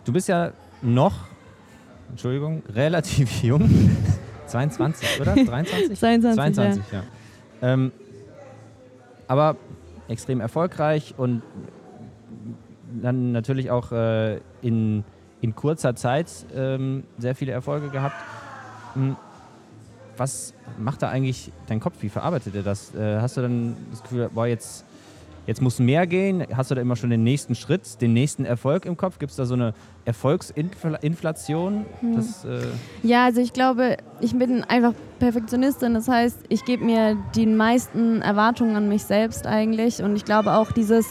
Du 0.04 0.12
bist 0.12 0.28
ja 0.28 0.52
noch, 0.80 1.12
Entschuldigung, 2.10 2.62
relativ 2.74 3.42
jung. 3.42 3.68
22, 4.46 5.20
oder? 5.20 5.34
23? 5.34 5.98
22. 5.98 6.34
22, 6.34 6.82
ja. 6.92 6.98
ja. 6.98 7.72
Ähm, 7.72 7.92
aber 9.28 9.56
extrem 10.08 10.40
erfolgreich 10.40 11.14
und 11.16 11.42
dann 13.00 13.32
natürlich 13.32 13.70
auch 13.70 13.92
äh, 13.92 14.40
in 14.60 15.04
in 15.42 15.54
kurzer 15.56 15.94
Zeit 15.94 16.28
ähm, 16.54 17.02
sehr 17.18 17.34
viele 17.34 17.52
Erfolge 17.52 17.90
gehabt. 17.90 18.14
Hm, 18.94 19.16
was 20.16 20.54
macht 20.78 21.02
da 21.02 21.08
eigentlich 21.08 21.50
dein 21.66 21.80
Kopf? 21.80 21.96
Wie 22.00 22.08
verarbeitet 22.08 22.54
er 22.54 22.62
das? 22.62 22.94
Äh, 22.94 23.20
hast 23.20 23.36
du 23.36 23.42
dann 23.42 23.76
das 23.90 24.02
Gefühl, 24.02 24.30
boah, 24.32 24.46
jetzt, 24.46 24.84
jetzt 25.46 25.60
muss 25.60 25.78
mehr 25.78 26.06
gehen? 26.06 26.44
Hast 26.54 26.70
du 26.70 26.74
da 26.74 26.80
immer 26.80 26.96
schon 26.96 27.10
den 27.10 27.24
nächsten 27.24 27.54
Schritt, 27.54 28.00
den 28.00 28.12
nächsten 28.12 28.44
Erfolg 28.44 28.86
im 28.86 28.96
Kopf? 28.96 29.18
Gibt 29.18 29.30
es 29.30 29.36
da 29.36 29.44
so 29.44 29.54
eine 29.54 29.74
Erfolgsinflation? 30.04 31.86
Hm. 32.00 32.16
Das, 32.16 32.44
äh 32.44 32.60
ja, 33.02 33.24
also 33.24 33.40
ich 33.40 33.52
glaube, 33.52 33.96
ich 34.20 34.36
bin 34.36 34.64
einfach 34.64 34.94
Perfektionistin. 35.18 35.94
Das 35.94 36.08
heißt, 36.08 36.38
ich 36.48 36.64
gebe 36.64 36.84
mir 36.84 37.16
die 37.34 37.46
meisten 37.46 38.22
Erwartungen 38.22 38.76
an 38.76 38.88
mich 38.88 39.04
selbst 39.04 39.46
eigentlich. 39.46 40.02
Und 40.02 40.16
ich 40.16 40.24
glaube 40.24 40.52
auch 40.54 40.72
dieses 40.72 41.06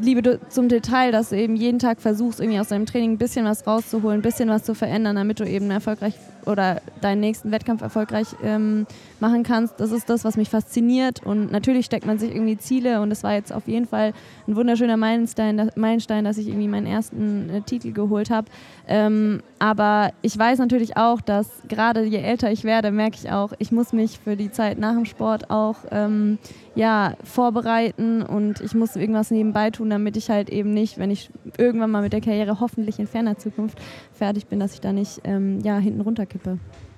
Liebe 0.00 0.40
zum 0.48 0.68
Detail, 0.68 1.10
dass 1.10 1.30
du 1.30 1.36
eben 1.36 1.56
jeden 1.56 1.78
Tag 1.78 2.00
versuchst, 2.00 2.40
irgendwie 2.40 2.60
aus 2.60 2.68
deinem 2.68 2.86
Training 2.86 3.12
ein 3.12 3.18
bisschen 3.18 3.46
was 3.46 3.66
rauszuholen, 3.66 4.18
ein 4.18 4.22
bisschen 4.22 4.48
was 4.48 4.62
zu 4.62 4.74
verändern, 4.74 5.16
damit 5.16 5.40
du 5.40 5.44
eben 5.44 5.70
erfolgreich 5.70 6.14
oder 6.46 6.80
deinen 7.00 7.20
nächsten 7.20 7.50
Wettkampf 7.50 7.82
erfolgreich 7.82 8.28
ähm, 8.42 8.86
machen 9.20 9.42
kannst. 9.42 9.80
Das 9.80 9.92
ist 9.92 10.08
das, 10.08 10.24
was 10.24 10.36
mich 10.36 10.48
fasziniert. 10.48 11.22
Und 11.24 11.50
natürlich 11.50 11.86
steckt 11.86 12.06
man 12.06 12.18
sich 12.18 12.34
irgendwie 12.34 12.56
Ziele 12.56 13.00
und 13.00 13.10
es 13.10 13.22
war 13.22 13.34
jetzt 13.34 13.52
auf 13.52 13.66
jeden 13.66 13.86
Fall 13.86 14.12
ein 14.46 14.56
wunderschöner 14.56 14.96
Meilenstein, 14.96 15.70
Meilenstein 15.74 16.24
dass 16.24 16.38
ich 16.38 16.48
irgendwie 16.48 16.68
meinen 16.68 16.86
ersten 16.86 17.50
äh, 17.50 17.60
Titel 17.62 17.92
geholt 17.92 18.30
habe. 18.30 18.48
Ähm, 18.86 19.42
aber 19.58 20.12
ich 20.22 20.38
weiß 20.38 20.58
natürlich 20.58 20.96
auch, 20.96 21.20
dass 21.20 21.48
gerade 21.68 22.04
je 22.04 22.18
älter 22.18 22.50
ich 22.50 22.64
werde, 22.64 22.90
merke 22.90 23.16
ich 23.16 23.30
auch, 23.30 23.52
ich 23.58 23.72
muss 23.72 23.92
mich 23.92 24.18
für 24.18 24.36
die 24.36 24.50
Zeit 24.50 24.78
nach 24.78 24.94
dem 24.94 25.04
Sport 25.04 25.50
auch 25.50 25.76
ähm, 25.90 26.38
ja, 26.74 27.14
vorbereiten 27.24 28.22
und 28.22 28.60
ich 28.60 28.74
muss 28.74 28.96
irgendwas 28.96 29.30
nebenbei 29.30 29.70
tun, 29.70 29.88
damit 29.88 30.16
ich 30.16 30.28
halt 30.28 30.50
eben 30.50 30.74
nicht, 30.74 30.98
wenn 30.98 31.10
ich 31.10 31.30
irgendwann 31.56 31.90
mal 31.90 32.02
mit 32.02 32.12
der 32.12 32.20
Karriere 32.20 32.60
hoffentlich 32.60 32.98
in 32.98 33.06
ferner 33.06 33.38
Zukunft 33.38 33.78
fertig 34.12 34.46
bin, 34.46 34.60
dass 34.60 34.74
ich 34.74 34.80
da 34.80 34.92
nicht 34.92 35.22
ähm, 35.24 35.60
ja, 35.60 35.78
hinten 35.78 36.02
runterkippe. 36.02 36.35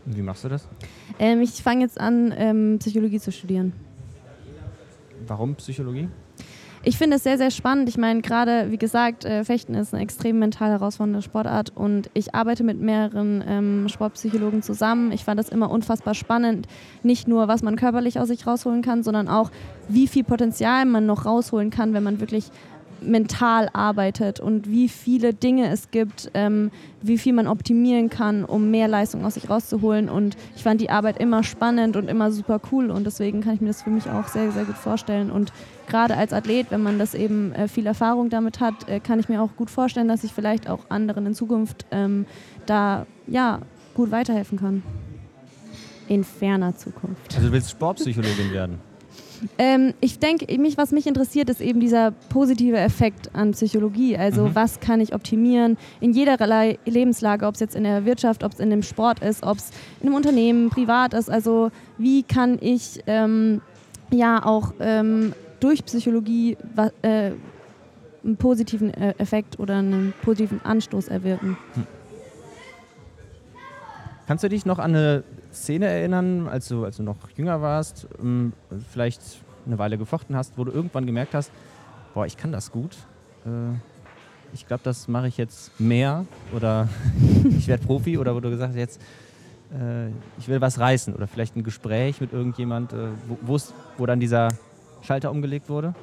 Wie 0.04 0.22
machst 0.22 0.44
du 0.44 0.48
das? 0.48 0.66
Ähm, 1.18 1.40
ich 1.40 1.62
fange 1.62 1.82
jetzt 1.82 2.00
an, 2.00 2.32
ähm, 2.36 2.76
Psychologie 2.78 3.20
zu 3.20 3.32
studieren. 3.32 3.72
Warum 5.26 5.54
Psychologie? 5.56 6.08
Ich 6.84 6.96
finde 6.96 7.16
es 7.16 7.24
sehr, 7.24 7.36
sehr 7.36 7.50
spannend. 7.50 7.88
Ich 7.88 7.98
meine, 7.98 8.22
gerade, 8.22 8.70
wie 8.70 8.78
gesagt, 8.78 9.24
äh, 9.24 9.44
Fechten 9.44 9.74
ist 9.74 9.92
eine 9.92 10.02
extrem 10.02 10.38
mental 10.38 10.70
herausfordernde 10.70 11.22
Sportart 11.22 11.72
und 11.74 12.08
ich 12.14 12.34
arbeite 12.34 12.62
mit 12.62 12.80
mehreren 12.80 13.44
ähm, 13.46 13.88
Sportpsychologen 13.88 14.62
zusammen. 14.62 15.10
Ich 15.12 15.24
fand 15.24 15.40
das 15.40 15.48
immer 15.48 15.70
unfassbar 15.70 16.14
spannend. 16.14 16.68
Nicht 17.02 17.26
nur, 17.26 17.48
was 17.48 17.62
man 17.62 17.76
körperlich 17.76 18.20
aus 18.20 18.28
sich 18.28 18.46
rausholen 18.46 18.82
kann, 18.82 19.02
sondern 19.02 19.28
auch, 19.28 19.50
wie 19.88 20.06
viel 20.06 20.24
Potenzial 20.24 20.84
man 20.86 21.04
noch 21.04 21.26
rausholen 21.26 21.70
kann, 21.70 21.94
wenn 21.94 22.04
man 22.04 22.20
wirklich 22.20 22.50
mental 23.00 23.68
arbeitet 23.72 24.40
und 24.40 24.70
wie 24.70 24.88
viele 24.88 25.34
Dinge 25.34 25.68
es 25.68 25.90
gibt, 25.90 26.30
ähm, 26.34 26.70
wie 27.00 27.18
viel 27.18 27.32
man 27.32 27.46
optimieren 27.46 28.10
kann, 28.10 28.44
um 28.44 28.70
mehr 28.70 28.88
Leistung 28.88 29.24
aus 29.24 29.34
sich 29.34 29.48
rauszuholen. 29.48 30.08
Und 30.08 30.36
ich 30.56 30.62
fand 30.62 30.80
die 30.80 30.90
Arbeit 30.90 31.18
immer 31.18 31.42
spannend 31.42 31.96
und 31.96 32.08
immer 32.08 32.30
super 32.30 32.60
cool 32.72 32.90
und 32.90 33.04
deswegen 33.04 33.40
kann 33.40 33.54
ich 33.54 33.60
mir 33.60 33.68
das 33.68 33.82
für 33.82 33.90
mich 33.90 34.08
auch 34.10 34.28
sehr, 34.28 34.50
sehr 34.52 34.64
gut 34.64 34.76
vorstellen. 34.76 35.30
Und 35.30 35.52
gerade 35.86 36.16
als 36.16 36.32
Athlet, 36.32 36.70
wenn 36.70 36.82
man 36.82 36.98
das 36.98 37.14
eben 37.14 37.52
äh, 37.52 37.68
viel 37.68 37.86
Erfahrung 37.86 38.30
damit 38.30 38.60
hat, 38.60 38.88
äh, 38.88 39.00
kann 39.00 39.20
ich 39.20 39.28
mir 39.28 39.42
auch 39.42 39.54
gut 39.56 39.70
vorstellen, 39.70 40.08
dass 40.08 40.24
ich 40.24 40.32
vielleicht 40.32 40.68
auch 40.68 40.90
anderen 40.90 41.26
in 41.26 41.34
Zukunft 41.34 41.86
ähm, 41.90 42.26
da 42.66 43.06
ja 43.26 43.60
gut 43.94 44.10
weiterhelfen 44.10 44.58
kann. 44.58 44.82
In 46.08 46.24
ferner 46.24 46.74
Zukunft. 46.74 47.34
Also 47.34 47.48
du 47.48 47.52
willst 47.52 47.70
Sportpsychologin 47.70 48.52
werden? 48.52 48.87
Ähm, 49.58 49.94
ich 50.00 50.18
denke, 50.18 50.58
mich, 50.58 50.76
was 50.76 50.92
mich 50.92 51.06
interessiert, 51.06 51.50
ist 51.50 51.60
eben 51.60 51.80
dieser 51.80 52.12
positive 52.28 52.76
Effekt 52.78 53.34
an 53.34 53.52
Psychologie. 53.52 54.16
Also 54.16 54.46
mhm. 54.46 54.54
was 54.54 54.80
kann 54.80 55.00
ich 55.00 55.14
optimieren 55.14 55.76
in 56.00 56.12
jeder 56.12 56.36
Lebenslage, 56.84 57.46
ob 57.46 57.54
es 57.54 57.60
jetzt 57.60 57.74
in 57.74 57.84
der 57.84 58.04
Wirtschaft, 58.04 58.44
ob 58.44 58.52
es 58.52 58.60
in 58.60 58.70
dem 58.70 58.82
Sport 58.82 59.20
ist, 59.20 59.42
ob 59.42 59.58
es 59.58 59.70
in 60.00 60.08
einem 60.08 60.16
Unternehmen, 60.16 60.70
privat 60.70 61.14
ist. 61.14 61.30
Also 61.30 61.70
wie 61.98 62.22
kann 62.22 62.58
ich 62.60 63.00
ähm, 63.06 63.60
ja 64.10 64.44
auch 64.44 64.74
ähm, 64.80 65.32
durch 65.60 65.84
Psychologie 65.84 66.56
äh, 67.02 67.32
einen 68.24 68.36
positiven 68.36 68.92
äh, 68.94 69.14
Effekt 69.18 69.58
oder 69.58 69.76
einen 69.76 70.14
positiven 70.22 70.60
Anstoß 70.64 71.08
erwirken. 71.08 71.56
Hm. 71.74 71.86
Kannst 74.26 74.44
du 74.44 74.48
dich 74.48 74.66
noch 74.66 74.78
an 74.78 74.94
eine 74.94 75.24
Szene 75.62 75.86
erinnern, 75.86 76.48
als 76.48 76.68
du, 76.68 76.84
als 76.84 76.96
du 76.96 77.02
noch 77.02 77.16
jünger 77.36 77.60
warst, 77.60 78.06
ähm, 78.20 78.52
vielleicht 78.90 79.20
eine 79.66 79.78
Weile 79.78 79.98
gefochten 79.98 80.36
hast, 80.36 80.56
wo 80.56 80.64
du 80.64 80.72
irgendwann 80.72 81.06
gemerkt 81.06 81.34
hast, 81.34 81.52
boah, 82.14 82.26
ich 82.26 82.36
kann 82.36 82.52
das 82.52 82.72
gut. 82.72 82.96
Äh, 83.44 83.76
ich 84.54 84.66
glaube, 84.66 84.82
das 84.82 85.08
mache 85.08 85.28
ich 85.28 85.36
jetzt 85.36 85.78
mehr 85.78 86.24
oder 86.54 86.88
ich 87.58 87.68
werde 87.68 87.84
Profi 87.84 88.18
oder 88.18 88.34
wo 88.34 88.40
du 88.40 88.50
gesagt 88.50 88.70
hast, 88.70 88.78
jetzt 88.78 89.00
äh, 89.72 90.08
ich 90.38 90.48
will 90.48 90.60
was 90.60 90.78
reißen 90.78 91.14
oder 91.14 91.26
vielleicht 91.26 91.56
ein 91.56 91.64
Gespräch 91.64 92.20
mit 92.20 92.32
irgendjemand, 92.32 92.92
äh, 92.92 93.08
wo, 93.42 93.58
wo 93.96 94.06
dann 94.06 94.20
dieser 94.20 94.48
Schalter 95.02 95.30
umgelegt 95.30 95.68
wurde? 95.68 95.94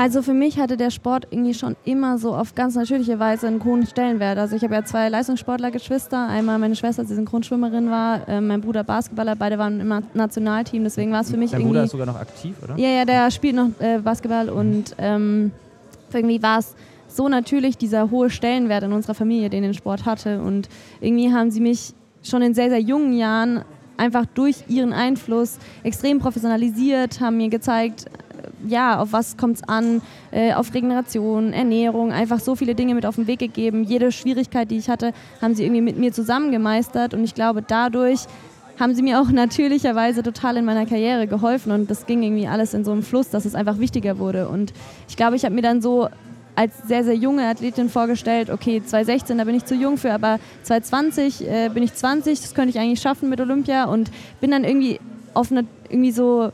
Also 0.00 0.22
für 0.22 0.32
mich 0.32 0.58
hatte 0.58 0.78
der 0.78 0.88
Sport 0.88 1.26
irgendwie 1.30 1.52
schon 1.52 1.76
immer 1.84 2.16
so 2.16 2.34
auf 2.34 2.54
ganz 2.54 2.74
natürliche 2.74 3.18
Weise 3.18 3.48
einen 3.48 3.62
hohen 3.62 3.86
Stellenwert. 3.86 4.38
Also 4.38 4.56
ich 4.56 4.62
habe 4.62 4.72
ja 4.72 4.82
zwei 4.82 5.10
Leistungssportler-Geschwister. 5.10 6.26
Einmal 6.26 6.58
meine 6.58 6.74
Schwester, 6.74 7.04
die 7.04 7.12
Synchronschwimmerin 7.12 7.90
war, 7.90 8.26
äh, 8.26 8.40
mein 8.40 8.62
Bruder 8.62 8.82
Basketballer. 8.82 9.36
Beide 9.36 9.58
waren 9.58 9.78
im 9.78 10.02
Nationalteam. 10.14 10.84
Deswegen 10.84 11.12
war 11.12 11.20
es 11.20 11.30
für 11.30 11.36
mich 11.36 11.50
Dein 11.50 11.60
irgendwie... 11.60 11.72
Bruder 11.74 11.84
ist 11.84 11.90
sogar 11.90 12.06
noch 12.06 12.18
aktiv, 12.18 12.56
oder? 12.64 12.78
Ja, 12.78 12.88
ja, 12.88 13.04
der 13.04 13.30
spielt 13.30 13.56
noch 13.56 13.78
äh, 13.78 13.98
Basketball 13.98 14.48
und 14.48 14.96
ähm, 14.96 15.50
irgendwie 16.14 16.42
war 16.42 16.60
es 16.60 16.74
so 17.08 17.28
natürlich 17.28 17.76
dieser 17.76 18.10
hohe 18.10 18.30
Stellenwert 18.30 18.84
in 18.84 18.94
unserer 18.94 19.12
Familie, 19.12 19.50
den 19.50 19.64
den 19.64 19.74
Sport 19.74 20.06
hatte. 20.06 20.40
Und 20.40 20.70
irgendwie 21.02 21.30
haben 21.30 21.50
sie 21.50 21.60
mich 21.60 21.92
schon 22.22 22.40
in 22.40 22.54
sehr, 22.54 22.70
sehr 22.70 22.80
jungen 22.80 23.12
Jahren 23.12 23.66
einfach 23.98 24.24
durch 24.24 24.64
ihren 24.68 24.94
Einfluss 24.94 25.58
extrem 25.82 26.20
professionalisiert, 26.20 27.20
haben 27.20 27.36
mir 27.36 27.50
gezeigt, 27.50 28.06
ja, 28.66 28.98
auf 28.98 29.12
was 29.12 29.36
kommt 29.36 29.56
es 29.56 29.68
an, 29.68 30.02
äh, 30.30 30.52
auf 30.54 30.74
Regeneration, 30.74 31.52
Ernährung, 31.52 32.12
einfach 32.12 32.40
so 32.40 32.54
viele 32.54 32.74
Dinge 32.74 32.94
mit 32.94 33.06
auf 33.06 33.16
den 33.16 33.26
Weg 33.26 33.38
gegeben. 33.38 33.84
Jede 33.84 34.12
Schwierigkeit, 34.12 34.70
die 34.70 34.78
ich 34.78 34.88
hatte, 34.88 35.12
haben 35.40 35.54
sie 35.54 35.64
irgendwie 35.64 35.82
mit 35.82 35.98
mir 35.98 36.12
zusammen 36.12 36.52
gemeistert 36.52 37.14
und 37.14 37.24
ich 37.24 37.34
glaube, 37.34 37.62
dadurch 37.62 38.20
haben 38.80 38.94
sie 38.94 39.02
mir 39.02 39.20
auch 39.20 39.28
natürlicherweise 39.30 40.22
total 40.22 40.56
in 40.56 40.64
meiner 40.64 40.86
Karriere 40.86 41.26
geholfen. 41.26 41.70
Und 41.70 41.90
das 41.90 42.06
ging 42.06 42.22
irgendwie 42.22 42.48
alles 42.48 42.74
in 42.74 42.84
so 42.84 42.92
einem 42.92 43.02
Fluss, 43.02 43.28
dass 43.28 43.44
es 43.44 43.54
einfach 43.54 43.78
wichtiger 43.78 44.18
wurde. 44.18 44.48
Und 44.48 44.72
ich 45.08 45.16
glaube, 45.16 45.36
ich 45.36 45.44
habe 45.44 45.54
mir 45.54 45.62
dann 45.62 45.82
so 45.82 46.08
als 46.56 46.72
sehr, 46.88 47.04
sehr 47.04 47.14
junge 47.14 47.46
Athletin 47.46 47.88
vorgestellt, 47.88 48.50
okay, 48.50 48.82
2016, 48.84 49.38
da 49.38 49.44
bin 49.44 49.54
ich 49.54 49.64
zu 49.64 49.74
jung 49.74 49.96
für, 49.96 50.12
aber 50.12 50.40
2020 50.64 51.48
äh, 51.48 51.70
bin 51.72 51.82
ich 51.82 51.94
20, 51.94 52.40
das 52.40 52.54
könnte 52.54 52.70
ich 52.70 52.78
eigentlich 52.78 53.00
schaffen 53.00 53.28
mit 53.28 53.40
Olympia. 53.40 53.84
Und 53.84 54.10
bin 54.40 54.50
dann 54.50 54.64
irgendwie 54.64 54.98
auf 55.34 55.52
eine, 55.52 55.64
irgendwie 55.88 56.10
so 56.10 56.50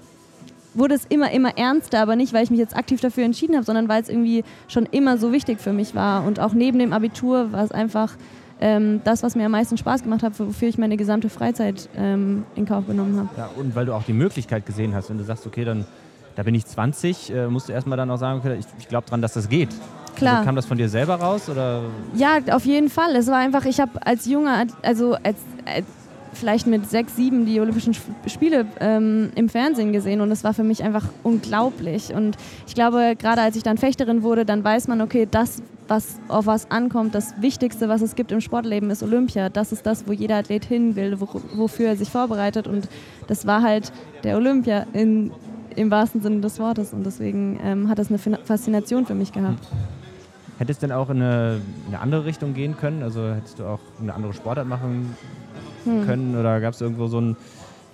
wurde 0.78 0.94
es 0.94 1.04
immer, 1.06 1.30
immer 1.32 1.56
ernster, 1.56 2.00
aber 2.00 2.16
nicht, 2.16 2.32
weil 2.32 2.44
ich 2.44 2.50
mich 2.50 2.60
jetzt 2.60 2.76
aktiv 2.76 3.00
dafür 3.00 3.24
entschieden 3.24 3.54
habe, 3.54 3.64
sondern 3.64 3.88
weil 3.88 4.02
es 4.02 4.08
irgendwie 4.08 4.44
schon 4.68 4.86
immer 4.86 5.18
so 5.18 5.32
wichtig 5.32 5.60
für 5.60 5.72
mich 5.72 5.94
war. 5.94 6.24
Und 6.24 6.40
auch 6.40 6.52
neben 6.52 6.78
dem 6.78 6.92
Abitur 6.92 7.52
war 7.52 7.64
es 7.64 7.72
einfach 7.72 8.12
ähm, 8.60 9.00
das, 9.04 9.22
was 9.22 9.36
mir 9.36 9.46
am 9.46 9.52
meisten 9.52 9.76
Spaß 9.76 10.02
gemacht 10.02 10.22
hat, 10.22 10.38
wofür 10.38 10.68
ich 10.68 10.78
meine 10.78 10.96
gesamte 10.96 11.28
Freizeit 11.28 11.88
ähm, 11.96 12.44
in 12.54 12.66
Kauf 12.66 12.86
genommen 12.86 13.18
habe. 13.18 13.28
Ja, 13.36 13.50
und 13.56 13.74
weil 13.74 13.86
du 13.86 13.94
auch 13.94 14.04
die 14.04 14.12
Möglichkeit 14.12 14.66
gesehen 14.66 14.94
hast, 14.94 15.10
wenn 15.10 15.18
du 15.18 15.24
sagst, 15.24 15.46
okay, 15.46 15.64
dann 15.64 15.86
da 16.36 16.42
bin 16.42 16.54
ich 16.54 16.66
20, 16.66 17.32
äh, 17.32 17.48
musst 17.48 17.68
du 17.68 17.72
erstmal 17.72 17.96
dann 17.96 18.10
auch 18.10 18.18
sagen, 18.18 18.40
okay, 18.40 18.56
ich, 18.58 18.66
ich 18.78 18.88
glaube 18.88 19.08
dran, 19.08 19.22
dass 19.22 19.32
das 19.32 19.48
geht. 19.48 19.70
Klar. 20.16 20.36
Also 20.36 20.44
kam 20.44 20.56
das 20.56 20.66
von 20.66 20.76
dir 20.76 20.88
selber 20.88 21.16
raus? 21.16 21.48
Oder? 21.48 21.82
Ja, 22.14 22.38
auf 22.50 22.64
jeden 22.64 22.90
Fall. 22.90 23.16
Es 23.16 23.26
war 23.26 23.38
einfach, 23.38 23.64
ich 23.64 23.80
habe 23.80 24.06
als 24.06 24.26
junger, 24.26 24.66
also 24.82 25.14
als, 25.14 25.38
als 25.64 25.86
vielleicht 26.36 26.66
mit 26.66 26.88
sechs, 26.88 27.16
sieben 27.16 27.46
die 27.46 27.60
Olympischen 27.60 27.94
Spiele 28.26 28.66
ähm, 28.80 29.30
im 29.34 29.48
Fernsehen 29.48 29.92
gesehen 29.92 30.20
und 30.20 30.30
es 30.30 30.44
war 30.44 30.54
für 30.54 30.62
mich 30.62 30.82
einfach 30.82 31.04
unglaublich. 31.22 32.14
Und 32.14 32.36
ich 32.66 32.74
glaube, 32.74 33.14
gerade 33.18 33.40
als 33.40 33.56
ich 33.56 33.62
dann 33.62 33.78
Fechterin 33.78 34.22
wurde, 34.22 34.44
dann 34.44 34.62
weiß 34.62 34.88
man, 34.88 35.00
okay, 35.00 35.26
das, 35.30 35.62
was 35.88 36.18
auf 36.28 36.46
was 36.46 36.70
ankommt, 36.70 37.14
das 37.14 37.34
Wichtigste, 37.40 37.88
was 37.88 38.02
es 38.02 38.14
gibt 38.14 38.32
im 38.32 38.40
Sportleben, 38.40 38.90
ist 38.90 39.02
Olympia. 39.02 39.48
Das 39.48 39.72
ist 39.72 39.86
das, 39.86 40.06
wo 40.06 40.12
jeder 40.12 40.36
Athlet 40.36 40.64
hin 40.64 40.96
will, 40.96 41.20
wo, 41.20 41.28
wofür 41.54 41.88
er 41.88 41.96
sich 41.96 42.10
vorbereitet. 42.10 42.66
Und 42.66 42.88
das 43.26 43.46
war 43.46 43.62
halt 43.62 43.92
der 44.22 44.36
Olympia 44.36 44.86
in, 44.92 45.32
im 45.74 45.90
wahrsten 45.90 46.20
Sinne 46.22 46.40
des 46.40 46.58
Wortes. 46.58 46.92
Und 46.92 47.04
deswegen 47.04 47.58
ähm, 47.62 47.88
hat 47.88 47.98
das 47.98 48.08
eine 48.08 48.18
Faszination 48.18 49.06
für 49.06 49.14
mich 49.14 49.32
gehabt. 49.32 49.66
Hättest 50.58 50.82
du 50.82 50.86
denn 50.86 50.96
auch 50.96 51.10
in 51.10 51.20
eine, 51.20 51.60
in 51.86 51.94
eine 51.94 52.00
andere 52.00 52.24
Richtung 52.24 52.54
gehen 52.54 52.76
können? 52.76 53.02
Also 53.02 53.28
hättest 53.28 53.58
du 53.58 53.64
auch 53.64 53.80
eine 54.00 54.14
andere 54.14 54.32
Sportart 54.32 54.66
machen 54.66 55.14
hm. 55.86 56.06
können? 56.06 56.36
Oder 56.38 56.60
gab 56.60 56.74
es 56.74 56.80
irgendwo 56.80 57.06
so 57.06 57.18
einen, 57.18 57.36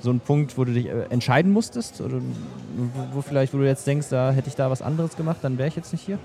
so 0.01 0.11
einen 0.11 0.21
Punkt, 0.21 0.59
wo 0.59 0.65
du 0.65 0.73
dich 0.73 0.87
äh, 0.87 1.05
entscheiden 1.11 1.53
musstest? 1.53 2.01
Oder 2.01 2.17
wo, 2.17 3.17
wo, 3.17 3.23
vielleicht, 3.23 3.55
wo 3.55 3.59
du 3.59 3.67
jetzt 3.67 3.87
denkst, 3.87 4.09
da 4.11 4.33
hätte 4.33 4.49
ich 4.49 4.55
da 4.55 4.71
was 4.71 4.83
anderes 4.83 5.17
gemacht, 5.17 5.39
dann 5.43 5.59
wäre 5.59 5.69
ich 5.69 5.77
jetzt 5.77 5.93
nicht 5.93 6.05
hier? 6.05 6.19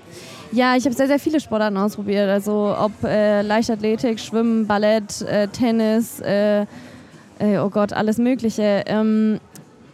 Ja, 0.52 0.76
ich 0.76 0.86
habe 0.86 0.96
sehr, 0.96 1.08
sehr 1.08 1.20
viele 1.20 1.40
Sportarten 1.40 1.78
ausprobiert. 1.78 2.30
Also 2.30 2.76
ob 2.78 2.92
äh, 3.04 3.42
Leichtathletik, 3.42 4.20
Schwimmen, 4.20 4.66
Ballett, 4.66 5.22
äh, 5.22 5.48
Tennis, 5.48 6.20
äh, 6.22 6.62
äh 7.40 7.58
oh 7.60 7.70
Gott, 7.70 7.94
alles 7.94 8.18
Mögliche. 8.18 8.84
Ähm, 8.88 9.40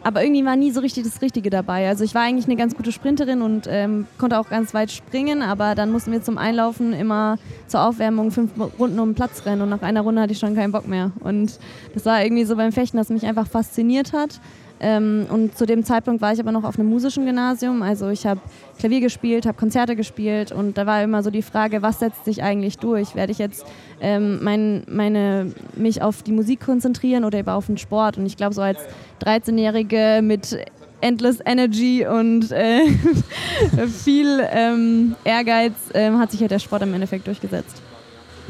aber 0.04 0.22
irgendwie 0.22 0.44
war 0.44 0.54
nie 0.54 0.70
so 0.70 0.80
richtig 0.80 1.04
das 1.04 1.22
Richtige 1.22 1.50
dabei. 1.50 1.88
Also 1.88 2.04
ich 2.04 2.14
war 2.14 2.22
eigentlich 2.22 2.44
eine 2.44 2.56
ganz 2.56 2.76
gute 2.76 2.92
Sprinterin 2.92 3.42
und 3.42 3.66
ähm, 3.68 4.06
konnte 4.18 4.38
auch 4.38 4.50
ganz 4.50 4.74
weit 4.74 4.90
springen, 4.90 5.42
aber 5.42 5.74
dann 5.74 5.90
mussten 5.90 6.12
wir 6.12 6.22
zum 6.22 6.38
Einlaufen 6.38 6.92
immer 6.92 7.38
zur 7.66 7.82
Aufwärmung 7.82 8.30
fünf 8.30 8.52
Runden 8.78 9.00
um 9.00 9.10
den 9.10 9.14
Platz 9.14 9.46
rennen 9.46 9.62
und 9.62 9.70
nach 9.70 9.82
einer 9.82 10.02
Runde 10.02 10.20
hatte 10.20 10.32
ich 10.32 10.38
schon 10.38 10.54
keinen 10.54 10.72
Bock 10.72 10.86
mehr. 10.86 11.10
Und 11.20 11.58
das 11.94 12.04
war 12.04 12.22
irgendwie 12.22 12.44
so 12.44 12.54
beim 12.54 12.70
Fechten, 12.70 12.98
das 12.98 13.08
mich 13.08 13.24
einfach 13.24 13.46
fasziniert 13.46 14.12
hat. 14.12 14.40
Ähm, 14.80 15.26
und 15.30 15.56
zu 15.56 15.66
dem 15.66 15.84
Zeitpunkt 15.84 16.20
war 16.20 16.32
ich 16.32 16.40
aber 16.40 16.52
noch 16.52 16.64
auf 16.64 16.78
einem 16.78 16.88
musischen 16.88 17.24
Gymnasium. 17.24 17.82
Also 17.82 18.08
ich 18.08 18.26
habe 18.26 18.40
Klavier 18.78 19.00
gespielt, 19.00 19.46
habe 19.46 19.56
Konzerte 19.56 19.96
gespielt 19.96 20.52
und 20.52 20.76
da 20.76 20.86
war 20.86 21.02
immer 21.02 21.22
so 21.22 21.30
die 21.30 21.42
Frage, 21.42 21.82
was 21.82 22.00
setzt 22.00 22.24
sich 22.24 22.42
eigentlich 22.42 22.78
durch? 22.78 23.14
Werde 23.14 23.32
ich 23.32 23.38
jetzt 23.38 23.64
ähm, 24.00 24.42
mein, 24.42 24.82
meine, 24.88 25.52
mich 25.76 26.02
auf 26.02 26.22
die 26.22 26.32
Musik 26.32 26.60
konzentrieren 26.60 27.24
oder 27.24 27.38
eben 27.38 27.48
auf 27.48 27.66
den 27.66 27.78
Sport? 27.78 28.18
Und 28.18 28.26
ich 28.26 28.36
glaube, 28.36 28.54
so 28.54 28.62
als 28.62 28.80
13-Jährige 29.22 30.20
mit 30.22 30.58
Endless 31.00 31.38
Energy 31.44 32.06
und 32.06 32.50
äh, 32.50 32.80
viel 33.86 34.42
ähm, 34.50 35.14
Ehrgeiz 35.24 35.74
ähm, 35.92 36.18
hat 36.18 36.30
sich 36.30 36.40
ja 36.40 36.48
der 36.48 36.58
Sport 36.58 36.82
im 36.82 36.94
Endeffekt 36.94 37.26
durchgesetzt. 37.26 37.83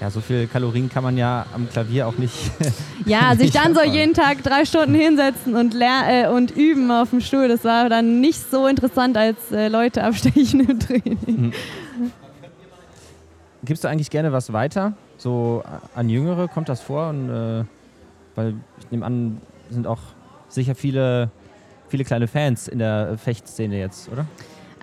Ja, 0.05 0.11
so 0.11 0.21
viel 0.21 0.47
Kalorien 0.49 0.91
kann 0.91 1.03
man 1.03 1.17
ja 1.17 1.47
am 1.55 1.67
Klavier 1.67 2.07
auch 2.07 2.19
nicht. 2.19 2.35
ja, 3.07 3.35
sich 3.37 3.53
dann 3.53 3.75
so 3.75 3.83
jeden 3.83 4.13
Tag 4.13 4.43
drei 4.43 4.67
Stunden 4.67 4.95
hinsetzen 4.95 5.57
und, 5.57 5.75
äh, 5.81 6.29
und 6.29 6.51
üben 6.51 6.91
auf 6.91 7.09
dem 7.09 7.23
Stuhl, 7.23 7.49
das 7.49 7.65
war 7.65 7.89
dann 7.89 8.21
nicht 8.21 8.51
so 8.51 8.67
interessant 8.67 9.17
als 9.17 9.51
äh, 9.51 9.69
Leute 9.69 10.05
abstechen 10.05 10.69
im 10.69 10.79
Training. 10.79 11.19
Mhm. 11.27 11.53
Gibst 13.65 13.83
du 13.83 13.89
eigentlich 13.89 14.11
gerne 14.11 14.31
was 14.31 14.53
weiter? 14.53 14.93
So 15.17 15.65
an 15.95 16.11
Jüngere 16.11 16.49
kommt 16.49 16.69
das 16.69 16.83
vor? 16.83 17.09
Und, 17.09 17.31
äh, 17.31 17.65
weil 18.35 18.57
ich 18.81 18.91
nehme 18.91 19.07
an, 19.07 19.41
sind 19.71 19.87
auch 19.87 20.01
sicher 20.51 20.75
viele, 20.75 21.31
viele 21.89 22.05
kleine 22.05 22.29
Fans 22.29 22.69
in 22.69 22.79
der 22.79 23.17
Fechtszene 23.17 23.79
jetzt, 23.79 24.11
oder? 24.13 24.27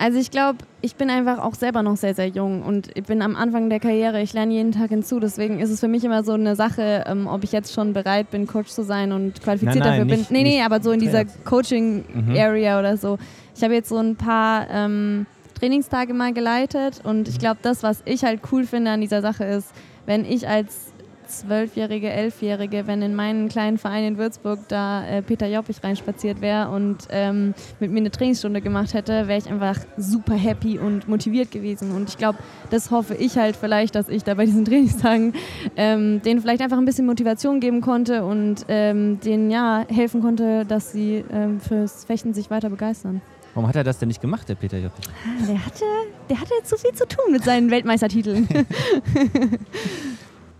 Also 0.01 0.17
ich 0.17 0.31
glaube, 0.31 0.57
ich 0.81 0.95
bin 0.95 1.11
einfach 1.11 1.37
auch 1.37 1.53
selber 1.53 1.83
noch 1.83 1.95
sehr, 1.95 2.15
sehr 2.15 2.27
jung 2.27 2.63
und 2.63 2.89
ich 2.95 3.03
bin 3.03 3.21
am 3.21 3.35
Anfang 3.35 3.69
der 3.69 3.79
Karriere. 3.79 4.19
Ich 4.19 4.33
lerne 4.33 4.51
jeden 4.51 4.71
Tag 4.71 4.89
hinzu. 4.89 5.19
Deswegen 5.19 5.59
ist 5.59 5.69
es 5.69 5.79
für 5.79 5.87
mich 5.87 6.03
immer 6.03 6.23
so 6.23 6.33
eine 6.33 6.55
Sache, 6.55 7.03
ähm, 7.05 7.27
ob 7.27 7.43
ich 7.43 7.51
jetzt 7.51 7.71
schon 7.71 7.93
bereit 7.93 8.31
bin, 8.31 8.47
Coach 8.47 8.69
zu 8.69 8.83
sein 8.83 9.11
und 9.11 9.39
qualifiziert 9.43 9.75
nein, 9.75 9.99
nein, 9.99 10.07
dafür 10.07 10.17
nicht, 10.17 10.29
bin. 10.29 10.37
Nee, 10.37 10.55
nee, 10.55 10.63
aber 10.63 10.81
so 10.81 10.89
in 10.89 11.01
dieser 11.01 11.25
Coaching-Area 11.45 12.73
mhm. 12.73 12.79
oder 12.79 12.97
so. 12.97 13.19
Ich 13.55 13.61
habe 13.61 13.75
jetzt 13.75 13.89
so 13.89 13.97
ein 13.97 14.15
paar 14.15 14.67
ähm, 14.71 15.27
Trainingstage 15.59 16.15
mal 16.15 16.33
geleitet 16.33 17.01
und 17.03 17.27
ich 17.27 17.35
mhm. 17.35 17.39
glaube, 17.39 17.59
das, 17.61 17.83
was 17.83 18.01
ich 18.05 18.23
halt 18.23 18.41
cool 18.51 18.65
finde 18.65 18.89
an 18.89 19.01
dieser 19.01 19.21
Sache 19.21 19.43
ist, 19.43 19.71
wenn 20.07 20.25
ich 20.25 20.47
als 20.47 20.90
Zwölfjährige, 21.39 22.09
Elfjährige, 22.09 22.87
wenn 22.87 23.01
in 23.01 23.15
meinen 23.15 23.49
kleinen 23.49 23.77
Verein 23.77 24.03
in 24.03 24.17
Würzburg 24.17 24.59
da 24.67 25.07
äh, 25.07 25.21
Peter 25.21 25.47
Joppich 25.47 25.83
reinspaziert 25.83 26.41
wäre 26.41 26.69
und 26.69 27.07
ähm, 27.09 27.53
mit 27.79 27.91
mir 27.91 27.99
eine 27.99 28.11
Trainingsstunde 28.11 28.61
gemacht 28.61 28.93
hätte, 28.93 29.27
wäre 29.27 29.37
ich 29.37 29.47
einfach 29.49 29.77
super 29.97 30.35
happy 30.35 30.77
und 30.77 31.07
motiviert 31.07 31.51
gewesen. 31.51 31.91
Und 31.91 32.09
ich 32.09 32.17
glaube, 32.17 32.39
das 32.69 32.91
hoffe 32.91 33.15
ich 33.15 33.37
halt 33.37 33.55
vielleicht, 33.55 33.95
dass 33.95 34.09
ich 34.09 34.23
da 34.23 34.33
bei 34.33 34.45
diesen 34.45 34.65
Trainingstagen 34.71 35.33
ähm, 35.75 36.21
denen 36.21 36.41
vielleicht 36.41 36.61
einfach 36.61 36.77
ein 36.77 36.85
bisschen 36.85 37.05
Motivation 37.05 37.59
geben 37.59 37.81
konnte 37.81 38.23
und 38.23 38.65
ähm, 38.67 39.19
denen 39.21 39.49
ja 39.49 39.85
helfen 39.89 40.21
konnte, 40.21 40.65
dass 40.65 40.91
sie 40.91 41.23
ähm, 41.31 41.59
fürs 41.59 42.05
Fechten 42.05 42.33
sich 42.33 42.49
weiter 42.49 42.69
begeistern. 42.69 43.21
Warum 43.53 43.67
hat 43.67 43.75
er 43.75 43.83
das 43.83 43.99
denn 43.99 44.07
nicht 44.07 44.21
gemacht, 44.21 44.47
der 44.47 44.55
Peter 44.55 44.77
Joppich? 44.77 45.05
Ah, 45.09 45.45
der 45.45 45.65
hatte, 45.65 45.83
der 46.29 46.39
hatte 46.39 46.53
zu 46.63 46.77
viel 46.77 46.93
zu 46.93 47.05
tun 47.05 47.31
mit 47.31 47.43
seinen 47.43 47.69
Weltmeistertiteln. 47.69 48.47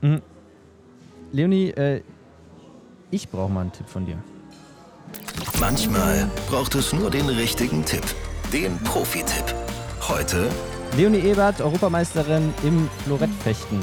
Leonie, 1.34 1.70
äh, 1.70 2.02
ich 3.10 3.30
brauche 3.30 3.52
mal 3.52 3.62
einen 3.62 3.72
Tipp 3.72 3.88
von 3.88 4.06
dir. 4.06 4.18
Manchmal 5.60 6.30
braucht 6.50 6.76
es 6.76 6.92
nur 6.92 7.10
den 7.10 7.28
richtigen 7.30 7.86
Tipp. 7.86 8.04
Den 8.52 8.78
Profi-Tipp. 8.80 9.56
Heute 10.08 10.50
Leonie 10.98 11.20
Ebert, 11.20 11.62
Europameisterin 11.62 12.54
im 12.64 12.90
Florettfechten. 13.06 13.80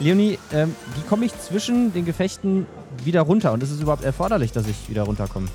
Leonie, 0.00 0.38
ähm, 0.52 0.74
wie 0.96 1.02
komme 1.08 1.24
ich 1.24 1.38
zwischen 1.38 1.92
den 1.92 2.04
Gefechten 2.04 2.66
wieder 3.04 3.20
runter? 3.20 3.52
Und 3.52 3.62
ist 3.62 3.70
es 3.70 3.80
überhaupt 3.80 4.02
erforderlich, 4.02 4.50
dass 4.50 4.66
ich 4.66 4.88
wieder 4.88 5.04
runterkomme? 5.04 5.46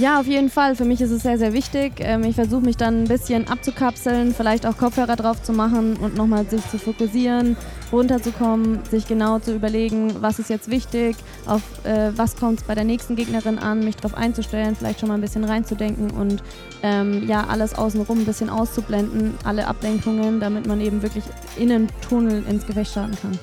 Ja, 0.00 0.18
auf 0.18 0.26
jeden 0.26 0.48
Fall. 0.48 0.76
Für 0.76 0.86
mich 0.86 1.02
ist 1.02 1.10
es 1.10 1.24
sehr, 1.24 1.36
sehr 1.36 1.52
wichtig. 1.52 1.92
Ähm, 1.98 2.24
ich 2.24 2.34
versuche 2.34 2.62
mich 2.62 2.78
dann 2.78 3.02
ein 3.02 3.08
bisschen 3.08 3.48
abzukapseln, 3.48 4.34
vielleicht 4.34 4.64
auch 4.64 4.78
Kopfhörer 4.78 5.14
drauf 5.14 5.42
zu 5.42 5.52
machen 5.52 5.98
und 5.98 6.16
nochmal 6.16 6.46
sich 6.48 6.66
zu 6.70 6.78
fokussieren, 6.78 7.54
runterzukommen, 7.92 8.82
sich 8.90 9.06
genau 9.06 9.40
zu 9.40 9.54
überlegen, 9.54 10.22
was 10.22 10.38
ist 10.38 10.48
jetzt 10.48 10.70
wichtig, 10.70 11.16
auf 11.44 11.60
äh, 11.84 12.12
was 12.16 12.36
kommt 12.36 12.60
es 12.60 12.66
bei 12.66 12.74
der 12.74 12.84
nächsten 12.84 13.14
Gegnerin 13.14 13.58
an, 13.58 13.80
mich 13.80 13.96
darauf 13.96 14.14
einzustellen, 14.14 14.74
vielleicht 14.74 15.00
schon 15.00 15.10
mal 15.10 15.16
ein 15.16 15.20
bisschen 15.20 15.44
reinzudenken 15.44 16.10
und 16.12 16.42
ähm, 16.82 17.28
ja, 17.28 17.46
alles 17.48 17.74
außenrum 17.74 18.20
ein 18.20 18.24
bisschen 18.24 18.48
auszublenden, 18.48 19.34
alle 19.44 19.66
Ablenkungen, 19.66 20.40
damit 20.40 20.66
man 20.66 20.80
eben 20.80 21.02
wirklich 21.02 21.24
in 21.58 21.70
einen 21.70 21.88
Tunnel 22.00 22.42
ins 22.48 22.66
Gefecht 22.66 22.92
starten 22.92 23.18
kann. 23.20 23.38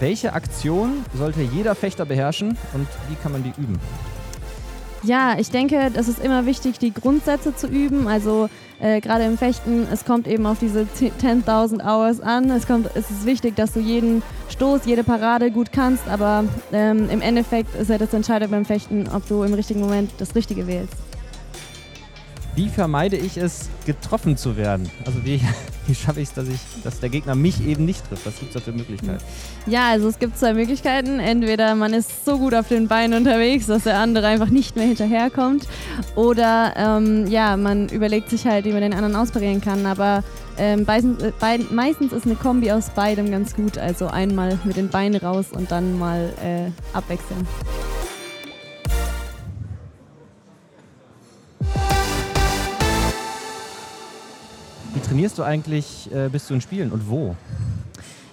Welche 0.00 0.34
Aktion 0.34 1.02
sollte 1.14 1.40
jeder 1.40 1.74
Fechter 1.74 2.04
beherrschen 2.04 2.58
und 2.74 2.88
wie 3.08 3.14
kann 3.22 3.32
man 3.32 3.42
die 3.42 3.54
üben? 3.58 3.80
Ja, 5.04 5.36
ich 5.38 5.50
denke, 5.50 5.90
es 5.94 6.08
ist 6.08 6.18
immer 6.18 6.46
wichtig, 6.46 6.78
die 6.78 6.92
Grundsätze 6.92 7.54
zu 7.54 7.66
üben. 7.66 8.08
Also 8.08 8.48
äh, 8.80 9.02
gerade 9.02 9.24
im 9.24 9.36
Fechten, 9.36 9.86
es 9.92 10.06
kommt 10.06 10.26
eben 10.26 10.46
auf 10.46 10.58
diese 10.58 10.86
10.000 10.98 11.84
Hours 11.84 12.20
an. 12.20 12.50
Es, 12.50 12.66
kommt, 12.66 12.88
es 12.94 13.10
ist 13.10 13.26
wichtig, 13.26 13.54
dass 13.54 13.74
du 13.74 13.80
jeden 13.80 14.22
Stoß, 14.48 14.86
jede 14.86 15.04
Parade 15.04 15.50
gut 15.50 15.72
kannst, 15.72 16.08
aber 16.08 16.44
ähm, 16.72 17.10
im 17.10 17.20
Endeffekt 17.20 17.74
ist 17.74 17.90
ja 17.90 17.98
das 17.98 18.14
Entscheidende 18.14 18.48
beim 18.48 18.64
Fechten, 18.64 19.06
ob 19.14 19.28
du 19.28 19.42
im 19.42 19.52
richtigen 19.52 19.80
Moment 19.80 20.10
das 20.18 20.34
Richtige 20.34 20.66
wählst. 20.66 21.03
Wie 22.56 22.68
vermeide 22.68 23.16
ich 23.16 23.36
es, 23.36 23.68
getroffen 23.84 24.36
zu 24.36 24.56
werden? 24.56 24.88
Also 25.04 25.24
wie, 25.24 25.40
wie 25.86 25.94
schaffe 25.94 26.20
ich 26.20 26.28
es, 26.28 26.34
dass, 26.34 26.46
dass 26.84 27.00
der 27.00 27.08
Gegner 27.08 27.34
mich 27.34 27.66
eben 27.66 27.84
nicht 27.84 28.08
trifft? 28.08 28.26
Was 28.26 28.38
gibt 28.38 28.54
es 28.54 28.62
da 28.62 28.70
für 28.70 28.76
Möglichkeiten? 28.76 29.22
Ja, 29.66 29.88
also 29.90 30.08
es 30.08 30.18
gibt 30.20 30.38
zwei 30.38 30.54
Möglichkeiten. 30.54 31.18
Entweder 31.18 31.74
man 31.74 31.92
ist 31.92 32.24
so 32.24 32.38
gut 32.38 32.54
auf 32.54 32.68
den 32.68 32.86
Beinen 32.86 33.18
unterwegs, 33.18 33.66
dass 33.66 33.84
der 33.84 33.98
andere 33.98 34.28
einfach 34.28 34.50
nicht 34.50 34.76
mehr 34.76 34.86
hinterherkommt. 34.86 35.66
Oder 36.14 36.74
ähm, 36.76 37.26
ja, 37.26 37.56
man 37.56 37.88
überlegt 37.88 38.30
sich 38.30 38.46
halt, 38.46 38.66
wie 38.66 38.72
man 38.72 38.82
den 38.82 38.94
anderen 38.94 39.16
ausparieren 39.16 39.60
kann. 39.60 39.84
Aber 39.84 40.22
ähm, 40.56 40.84
meistens, 40.86 41.22
äh, 41.22 41.58
meistens 41.70 42.12
ist 42.12 42.24
eine 42.24 42.36
Kombi 42.36 42.70
aus 42.70 42.90
beidem 42.90 43.32
ganz 43.32 43.56
gut. 43.56 43.78
Also 43.78 44.06
einmal 44.06 44.60
mit 44.62 44.76
den 44.76 44.90
Beinen 44.90 45.20
raus 45.20 45.46
und 45.50 45.72
dann 45.72 45.98
mal 45.98 46.32
äh, 46.40 46.70
abwechseln. 46.96 47.48
Trainierst 55.14 55.38
du 55.38 55.44
eigentlich 55.44 56.10
äh, 56.12 56.28
bis 56.28 56.46
zu 56.46 56.54
den 56.54 56.60
Spielen 56.60 56.90
und 56.90 57.08
wo? 57.08 57.36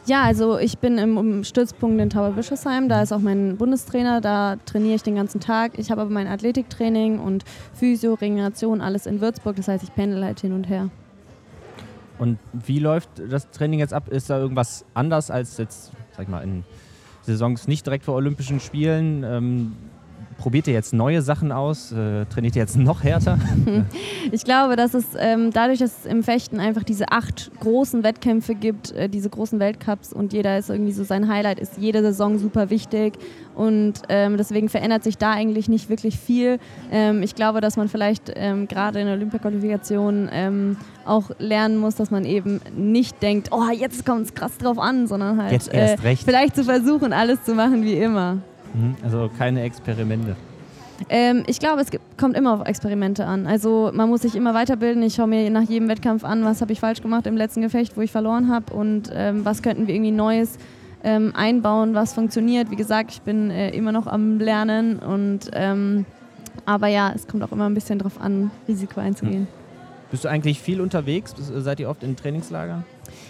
Ja, 0.07 0.23
also 0.23 0.57
ich 0.57 0.79
bin 0.79 0.97
im 0.97 1.43
Stützpunkt 1.43 2.01
in 2.01 2.09
Tauberbischofsheim, 2.09 2.89
da 2.89 3.03
ist 3.03 3.13
auch 3.13 3.19
mein 3.19 3.55
Bundestrainer, 3.57 4.19
da 4.19 4.55
trainiere 4.65 4.95
ich 4.95 5.03
den 5.03 5.13
ganzen 5.13 5.39
Tag. 5.39 5.77
Ich 5.77 5.91
habe 5.91 6.01
aber 6.01 6.09
mein 6.09 6.25
Athletiktraining 6.25 7.19
und 7.19 7.43
Physio, 7.75 8.15
Regeneration, 8.15 8.81
alles 8.81 9.05
in 9.05 9.21
Würzburg, 9.21 9.57
das 9.57 9.67
heißt, 9.67 9.83
ich 9.83 9.93
pendel 9.93 10.25
halt 10.25 10.39
hin 10.39 10.53
und 10.53 10.67
her. 10.69 10.89
Und 12.17 12.39
wie 12.51 12.79
läuft 12.79 13.09
das 13.29 13.51
Training 13.51 13.77
jetzt 13.77 13.93
ab? 13.93 14.07
Ist 14.07 14.31
da 14.31 14.39
irgendwas 14.39 14.83
anders 14.95 15.29
als 15.29 15.59
jetzt, 15.59 15.91
sag 16.13 16.23
ich 16.23 16.29
mal, 16.29 16.41
in 16.41 16.63
Saisons 17.21 17.67
nicht 17.67 17.85
direkt 17.85 18.05
vor 18.05 18.15
Olympischen 18.15 18.59
Spielen? 18.59 19.23
Ähm, 19.23 19.73
probiert 20.41 20.67
ihr 20.67 20.73
jetzt 20.73 20.91
neue 20.91 21.21
Sachen 21.21 21.51
aus? 21.51 21.91
Äh, 21.91 22.25
trainiert 22.25 22.55
ihr 22.55 22.63
jetzt 22.63 22.75
noch 22.75 23.03
härter? 23.03 23.37
Ich 24.31 24.45
glaube, 24.45 24.75
dass 24.75 24.93
es 24.93 25.05
ähm, 25.17 25.51
dadurch, 25.51 25.79
dass 25.79 25.99
es 25.99 26.05
im 26.05 26.23
Fechten 26.23 26.59
einfach 26.59 26.83
diese 26.83 27.11
acht 27.11 27.51
großen 27.59 28.03
Wettkämpfe 28.03 28.55
gibt, 28.55 28.91
äh, 28.91 29.09
diese 29.09 29.29
großen 29.29 29.59
Weltcups 29.59 30.13
und 30.13 30.31
jeder 30.31 30.57
ist 30.57 30.69
irgendwie 30.69 30.93
so 30.93 31.03
sein 31.03 31.27
Highlight, 31.27 31.59
ist 31.59 31.77
jede 31.77 32.01
Saison 32.01 32.37
super 32.37 32.69
wichtig 32.69 33.13
und 33.55 33.93
ähm, 34.09 34.37
deswegen 34.37 34.69
verändert 34.69 35.03
sich 35.03 35.17
da 35.17 35.31
eigentlich 35.31 35.67
nicht 35.67 35.89
wirklich 35.89 36.17
viel. 36.17 36.59
Ähm, 36.91 37.23
ich 37.23 37.35
glaube, 37.35 37.61
dass 37.61 37.77
man 37.77 37.89
vielleicht 37.89 38.31
ähm, 38.35 38.67
gerade 38.67 39.01
in 39.01 39.07
der 39.07 39.15
Olympiaqualifikation 39.15 40.29
ähm, 40.31 40.77
auch 41.05 41.31
lernen 41.39 41.77
muss, 41.77 41.95
dass 41.95 42.11
man 42.11 42.23
eben 42.23 42.61
nicht 42.75 43.21
denkt, 43.21 43.49
oh, 43.51 43.69
jetzt 43.71 44.05
kommt 44.05 44.27
es 44.27 44.33
krass 44.33 44.57
drauf 44.57 44.79
an, 44.79 45.07
sondern 45.07 45.41
halt 45.41 45.73
äh, 45.73 45.97
vielleicht 45.97 46.55
zu 46.55 46.63
versuchen, 46.63 47.11
alles 47.11 47.43
zu 47.43 47.53
machen 47.53 47.83
wie 47.83 47.95
immer. 47.95 48.37
Mhm, 48.73 48.95
also 49.03 49.29
keine 49.37 49.63
Experimente. 49.63 50.35
Ähm, 51.09 51.43
ich 51.47 51.59
glaube, 51.59 51.81
es 51.81 51.89
kommt 52.17 52.37
immer 52.37 52.53
auf 52.53 52.67
Experimente 52.67 53.25
an. 53.25 53.47
Also 53.47 53.91
man 53.93 54.09
muss 54.09 54.21
sich 54.21 54.35
immer 54.35 54.53
weiterbilden. 54.53 55.01
Ich 55.03 55.15
schaue 55.15 55.27
mir 55.27 55.49
nach 55.49 55.63
jedem 55.63 55.87
Wettkampf 55.89 56.23
an, 56.23 56.45
was 56.45 56.61
habe 56.61 56.73
ich 56.73 56.79
falsch 56.79 57.01
gemacht 57.01 57.25
im 57.25 57.37
letzten 57.37 57.61
Gefecht, 57.61 57.97
wo 57.97 58.01
ich 58.01 58.11
verloren 58.11 58.49
habe 58.49 58.73
und 58.73 59.09
ähm, 59.13 59.43
was 59.45 59.61
könnten 59.61 59.87
wir 59.87 59.95
irgendwie 59.95 60.11
Neues 60.11 60.57
ähm, 61.03 61.33
einbauen, 61.35 61.95
was 61.95 62.13
funktioniert. 62.13 62.69
Wie 62.69 62.75
gesagt, 62.75 63.11
ich 63.11 63.21
bin 63.21 63.49
äh, 63.49 63.71
immer 63.71 63.91
noch 63.91 64.07
am 64.07 64.39
Lernen 64.39 64.99
und 64.99 65.49
ähm, 65.53 66.05
aber 66.65 66.87
ja, 66.87 67.11
es 67.15 67.27
kommt 67.27 67.43
auch 67.43 67.51
immer 67.51 67.65
ein 67.65 67.73
bisschen 67.73 67.97
darauf 67.97 68.21
an, 68.21 68.51
Risiko 68.67 68.99
einzugehen. 68.99 69.47
Bist 70.11 70.25
du 70.25 70.27
eigentlich 70.27 70.59
viel 70.59 70.81
unterwegs? 70.81 71.33
Seid 71.37 71.79
ihr 71.79 71.89
oft 71.89 72.03
in 72.03 72.15
Trainingslagern? 72.15 72.83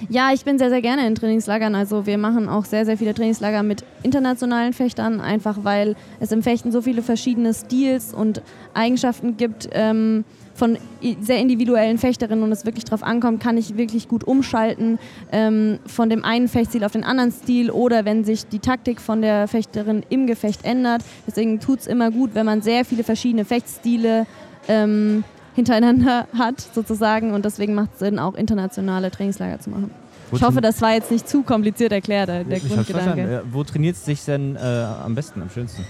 Ja, 0.09 0.31
ich 0.33 0.43
bin 0.43 0.57
sehr, 0.57 0.69
sehr 0.69 0.81
gerne 0.81 1.05
in 1.07 1.15
Trainingslagern. 1.15 1.75
Also 1.75 2.05
wir 2.05 2.17
machen 2.17 2.49
auch 2.49 2.65
sehr, 2.65 2.85
sehr 2.85 2.97
viele 2.97 3.13
Trainingslager 3.13 3.63
mit 3.63 3.83
internationalen 4.03 4.73
Fechtern, 4.73 5.21
einfach 5.21 5.59
weil 5.63 5.95
es 6.19 6.31
im 6.31 6.43
Fechten 6.43 6.71
so 6.71 6.81
viele 6.81 7.01
verschiedene 7.01 7.53
Stils 7.53 8.13
und 8.13 8.41
Eigenschaften 8.73 9.37
gibt 9.37 9.69
ähm, 9.73 10.23
von 10.53 10.77
sehr 11.21 11.39
individuellen 11.39 11.97
Fechterinnen 11.97 12.43
und 12.43 12.51
es 12.51 12.65
wirklich 12.65 12.85
darauf 12.85 13.03
ankommt, 13.03 13.41
kann 13.41 13.57
ich 13.57 13.77
wirklich 13.77 14.07
gut 14.07 14.23
umschalten 14.23 14.99
ähm, 15.31 15.79
von 15.85 16.09
dem 16.09 16.23
einen 16.23 16.47
Fechtstil 16.47 16.83
auf 16.83 16.91
den 16.91 17.03
anderen 17.03 17.31
Stil 17.31 17.71
oder 17.71 18.05
wenn 18.05 18.23
sich 18.23 18.47
die 18.47 18.59
Taktik 18.59 19.01
von 19.01 19.21
der 19.21 19.47
Fechterin 19.47 20.03
im 20.09 20.27
Gefecht 20.27 20.65
ändert. 20.65 21.03
Deswegen 21.25 21.59
tut 21.59 21.79
es 21.79 21.87
immer 21.87 22.11
gut, 22.11 22.31
wenn 22.33 22.45
man 22.45 22.61
sehr 22.61 22.85
viele 22.85 23.03
verschiedene 23.03 23.45
Fechtstile 23.45 24.25
ähm, 24.67 25.23
hintereinander 25.55 26.27
hat, 26.37 26.61
sozusagen. 26.61 27.33
Und 27.33 27.45
deswegen 27.45 27.73
macht 27.73 27.93
es 27.93 27.99
Sinn, 27.99 28.19
auch 28.19 28.35
internationale 28.35 29.11
Trainingslager 29.11 29.59
zu 29.59 29.69
machen. 29.69 29.91
Wo 30.29 30.37
ich 30.37 30.43
hoffe, 30.43 30.61
das 30.61 30.81
war 30.81 30.93
jetzt 30.93 31.11
nicht 31.11 31.27
zu 31.27 31.43
kompliziert 31.43 31.91
erklärt, 31.91 32.29
der 32.29 32.51
ich 32.51 32.67
Grundgedanke. 32.67 33.43
Wo 33.51 33.63
trainiert 33.63 33.97
es 33.97 34.05
sich 34.05 34.23
denn 34.23 34.55
äh, 34.55 34.59
am 34.59 35.13
besten, 35.13 35.41
am 35.41 35.49
schönsten? 35.49 35.85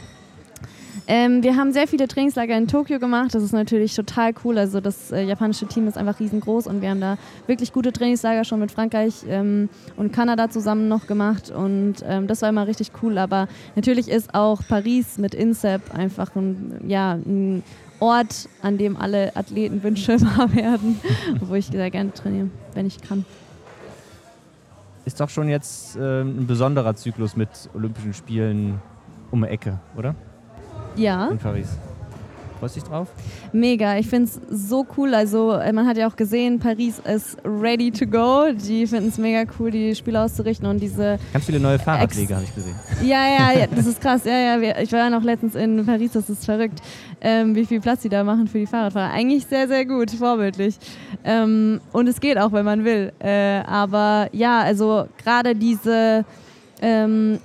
Ähm, 1.07 1.43
wir 1.43 1.55
haben 1.55 1.73
sehr 1.73 1.87
viele 1.87 2.07
Trainingslager 2.07 2.55
in 2.55 2.67
Tokio 2.67 2.99
gemacht. 2.99 3.33
Das 3.33 3.43
ist 3.43 3.51
natürlich 3.51 3.95
total 3.95 4.33
cool. 4.43 4.57
Also 4.57 4.81
das 4.81 5.11
äh, 5.11 5.23
japanische 5.23 5.65
Team 5.67 5.87
ist 5.87 5.97
einfach 5.97 6.19
riesengroß 6.19 6.67
und 6.67 6.81
wir 6.81 6.89
haben 6.89 7.01
da 7.01 7.17
wirklich 7.47 7.73
gute 7.73 7.91
Trainingslager 7.91 8.45
schon 8.45 8.59
mit 8.59 8.71
Frankreich 8.71 9.13
ähm, 9.27 9.69
und 9.97 10.13
Kanada 10.13 10.49
zusammen 10.49 10.87
noch 10.87 11.07
gemacht 11.07 11.51
und 11.51 11.95
ähm, 12.07 12.27
das 12.27 12.41
war 12.41 12.49
immer 12.49 12.67
richtig 12.67 12.91
cool. 13.01 13.17
Aber 13.17 13.47
natürlich 13.75 14.09
ist 14.09 14.33
auch 14.33 14.61
Paris 14.67 15.17
mit 15.17 15.33
INSEP 15.33 15.93
einfach 15.93 16.35
ein, 16.35 16.79
ja, 16.87 17.13
ein 17.13 17.63
Ort, 18.01 18.49
an 18.63 18.77
dem 18.79 18.97
alle 18.97 19.35
Athletenwünsche 19.35 20.19
wahr 20.21 20.53
werden, 20.53 20.99
wo 21.39 21.53
ich 21.53 21.67
sehr 21.67 21.89
gerne 21.91 22.11
trainiere, 22.11 22.49
wenn 22.73 22.87
ich 22.87 22.99
kann. 22.99 23.25
Ist 25.05 25.19
doch 25.19 25.29
schon 25.29 25.49
jetzt 25.49 25.95
äh, 25.95 26.21
ein 26.21 26.47
besonderer 26.47 26.95
Zyklus 26.95 27.35
mit 27.35 27.49
Olympischen 27.73 28.13
Spielen 28.13 28.81
um 29.29 29.43
die 29.43 29.49
Ecke, 29.49 29.79
oder? 29.95 30.15
Ja. 30.95 31.29
In 31.29 31.37
Paris. 31.37 31.77
Freust 32.61 32.75
dich 32.75 32.83
drauf? 32.83 33.07
Mega, 33.53 33.97
ich 33.97 34.07
finde 34.07 34.29
es 34.29 34.39
so 34.69 34.85
cool. 34.95 35.15
Also, 35.15 35.53
äh, 35.53 35.73
man 35.73 35.87
hat 35.87 35.97
ja 35.97 36.07
auch 36.07 36.15
gesehen, 36.15 36.59
Paris 36.59 36.99
ist 36.99 37.39
ready 37.43 37.89
to 37.89 38.05
go. 38.05 38.51
Die 38.53 38.85
finden 38.85 39.09
es 39.09 39.17
mega 39.17 39.51
cool, 39.57 39.71
die 39.71 39.95
Spiele 39.95 40.21
auszurichten 40.21 40.67
und 40.67 40.79
diese. 40.79 41.17
Ganz 41.33 41.45
viele 41.47 41.59
neue 41.59 41.79
Fahrradwege 41.79 42.35
habe 42.35 42.43
ich 42.43 42.53
gesehen. 42.53 42.75
Ja, 43.01 43.27
ja, 43.27 43.59
ja, 43.61 43.67
das 43.75 43.87
ist 43.87 43.99
krass. 43.99 44.25
Ja, 44.25 44.59
ja, 44.59 44.79
ich 44.79 44.91
war 44.91 44.99
ja 44.99 45.09
noch 45.09 45.23
letztens 45.23 45.55
in 45.55 45.83
Paris, 45.87 46.11
das 46.11 46.29
ist 46.29 46.45
verrückt, 46.45 46.83
ähm, 47.19 47.55
wie 47.55 47.65
viel 47.65 47.81
Platz 47.81 48.03
sie 48.03 48.09
da 48.09 48.23
machen 48.23 48.47
für 48.47 48.59
die 48.59 48.67
Fahrradfahrer. 48.67 49.11
Eigentlich 49.11 49.47
sehr, 49.47 49.67
sehr 49.67 49.83
gut, 49.83 50.11
vorbildlich. 50.11 50.75
Ähm, 51.23 51.81
und 51.93 52.07
es 52.07 52.21
geht 52.21 52.37
auch, 52.37 52.51
wenn 52.51 52.65
man 52.65 52.85
will. 52.85 53.11
Äh, 53.17 53.61
aber 53.65 54.29
ja, 54.33 54.59
also 54.59 55.07
gerade 55.17 55.55
diese. 55.55 56.25
Ähm, 56.83 57.39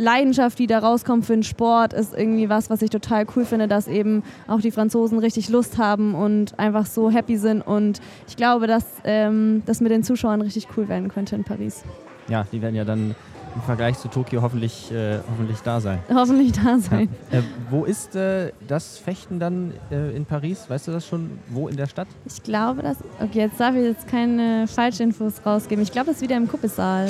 Leidenschaft, 0.00 0.58
die 0.58 0.66
da 0.66 0.78
rauskommt 0.78 1.26
für 1.26 1.34
den 1.34 1.42
Sport, 1.42 1.92
ist 1.92 2.14
irgendwie 2.14 2.48
was, 2.48 2.70
was 2.70 2.80
ich 2.82 2.90
total 2.90 3.26
cool 3.36 3.44
finde, 3.44 3.68
dass 3.68 3.86
eben 3.86 4.22
auch 4.48 4.60
die 4.60 4.70
Franzosen 4.70 5.18
richtig 5.18 5.50
Lust 5.50 5.76
haben 5.78 6.14
und 6.14 6.58
einfach 6.58 6.86
so 6.86 7.10
happy 7.10 7.36
sind. 7.36 7.60
Und 7.60 8.00
ich 8.26 8.36
glaube, 8.36 8.66
dass 8.66 8.84
ähm, 9.04 9.62
das 9.66 9.80
mit 9.80 9.92
den 9.92 10.02
Zuschauern 10.02 10.40
richtig 10.40 10.68
cool 10.76 10.88
werden 10.88 11.08
könnte 11.08 11.36
in 11.36 11.44
Paris. 11.44 11.84
Ja, 12.28 12.46
die 12.50 12.62
werden 12.62 12.76
ja 12.76 12.84
dann 12.84 13.14
im 13.54 13.62
Vergleich 13.62 13.98
zu 13.98 14.08
Tokio 14.08 14.42
hoffentlich, 14.42 14.90
äh, 14.92 15.18
hoffentlich 15.30 15.58
da 15.60 15.80
sein. 15.80 15.98
Hoffentlich 16.08 16.52
da 16.52 16.78
sein. 16.78 17.08
Ja. 17.30 17.40
Äh, 17.40 17.42
wo 17.68 17.84
ist 17.84 18.14
äh, 18.16 18.52
das 18.66 18.98
Fechten 18.98 19.38
dann 19.38 19.74
äh, 19.90 20.16
in 20.16 20.24
Paris? 20.24 20.70
Weißt 20.70 20.88
du 20.88 20.92
das 20.92 21.06
schon? 21.06 21.38
Wo 21.48 21.68
in 21.68 21.76
der 21.76 21.86
Stadt? 21.86 22.08
Ich 22.24 22.42
glaube, 22.42 22.82
dass. 22.82 22.98
Okay, 23.20 23.40
jetzt 23.40 23.58
darf 23.58 23.74
ich 23.74 23.82
jetzt 23.82 24.06
keine 24.08 24.66
Falschinfos 24.66 25.44
rausgeben. 25.44 25.82
Ich 25.82 25.92
glaube, 25.92 26.06
das 26.06 26.16
ist 26.16 26.22
wieder 26.22 26.36
im 26.36 26.48
Kuppelsaal. 26.48 27.08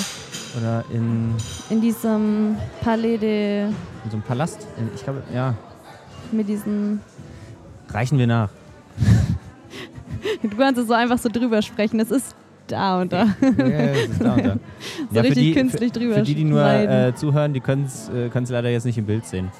Oder 0.59 0.85
in. 0.93 1.35
In 1.69 1.81
diesem 1.81 2.57
Palais 2.83 3.19
de. 3.19 3.67
In 3.67 3.75
so 4.11 4.17
einem 4.17 4.23
Palast? 4.23 4.67
Ich 4.95 5.03
glaube, 5.03 5.23
ja. 5.35 5.55
Mit 6.33 6.49
diesen. 6.49 7.01
Reichen 7.89 8.19
wir 8.19 8.27
nach. 8.27 8.51
du 10.43 10.57
kannst 10.57 10.81
es 10.81 10.89
so 10.89 10.95
einfach 10.95 11.19
so 11.19 11.29
drüber 11.29 11.63
sprechen. 11.63 12.01
Es 12.01 12.11
ist 12.11 12.35
da 12.67 13.01
und 13.01 13.13
da. 13.13 13.25
Ja, 13.41 13.87
das 13.89 14.09
ist 14.09 14.23
da 14.23 14.35
und 14.35 14.47
da. 14.47 14.55
so 15.11 15.17
ja, 15.17 15.23
richtig 15.23 15.45
die, 15.45 15.53
künstlich 15.53 15.93
drüber. 15.93 16.15
Für 16.17 16.23
die, 16.23 16.35
die 16.35 16.45
nur 16.45 16.65
äh, 16.65 17.15
zuhören, 17.15 17.53
die 17.53 17.61
können 17.61 17.85
es 17.85 18.09
äh, 18.09 18.53
leider 18.53 18.71
jetzt 18.71 18.85
nicht 18.85 18.99
im 18.99 19.07
Bild 19.07 19.27
sehen. 19.27 19.51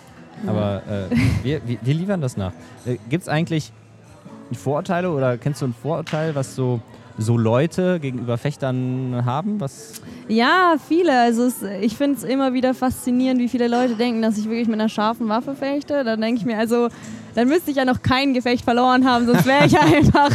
Aber 0.47 0.83
äh, 0.89 1.15
wir, 1.43 1.61
wir, 1.67 1.79
wir, 1.83 1.95
liefern 1.95 2.21
das 2.21 2.37
nach. 2.37 2.53
Äh, 2.87 2.97
Gibt 3.09 3.23
es 3.23 3.29
eigentlich 3.29 3.73
Vorurteile 4.53 5.11
oder 5.11 5.37
kennst 5.39 5.63
du 5.63 5.67
ein 5.67 5.75
Vorurteil, 5.75 6.35
was 6.35 6.55
so 6.55 6.81
so 7.19 7.37
Leute 7.37 8.01
gegenüber 8.01 8.39
Fechtern 8.39 9.23
haben? 9.25 9.61
Was 9.61 10.01
ja, 10.31 10.77
viele. 10.87 11.19
Also 11.19 11.45
es, 11.45 11.57
ich 11.81 11.97
finde 11.97 12.19
es 12.19 12.25
immer 12.25 12.55
wieder 12.55 12.73
faszinierend, 12.73 13.41
wie 13.41 13.49
viele 13.49 13.67
Leute 13.67 13.97
denken, 13.97 14.23
dass 14.23 14.39
ich 14.39 14.45
wirklich 14.45 14.69
mit 14.69 14.79
einer 14.79 14.89
scharfen 14.89 15.29
Waffe 15.29 15.57
fechte. 15.57 16.05
Dann 16.05 16.21
denke 16.21 16.39
ich 16.41 16.47
mir, 16.47 16.57
also 16.57 16.89
dann 17.35 17.49
müsste 17.49 17.73
ich 17.73 17.77
ja 17.77 17.85
noch 17.85 18.03
kein 18.03 18.33
Gefecht 18.33 18.65
verloren 18.65 19.09
haben, 19.09 19.27
sonst 19.27 19.45
wäre 19.47 19.67
ich 19.67 19.79
einfach 19.79 20.31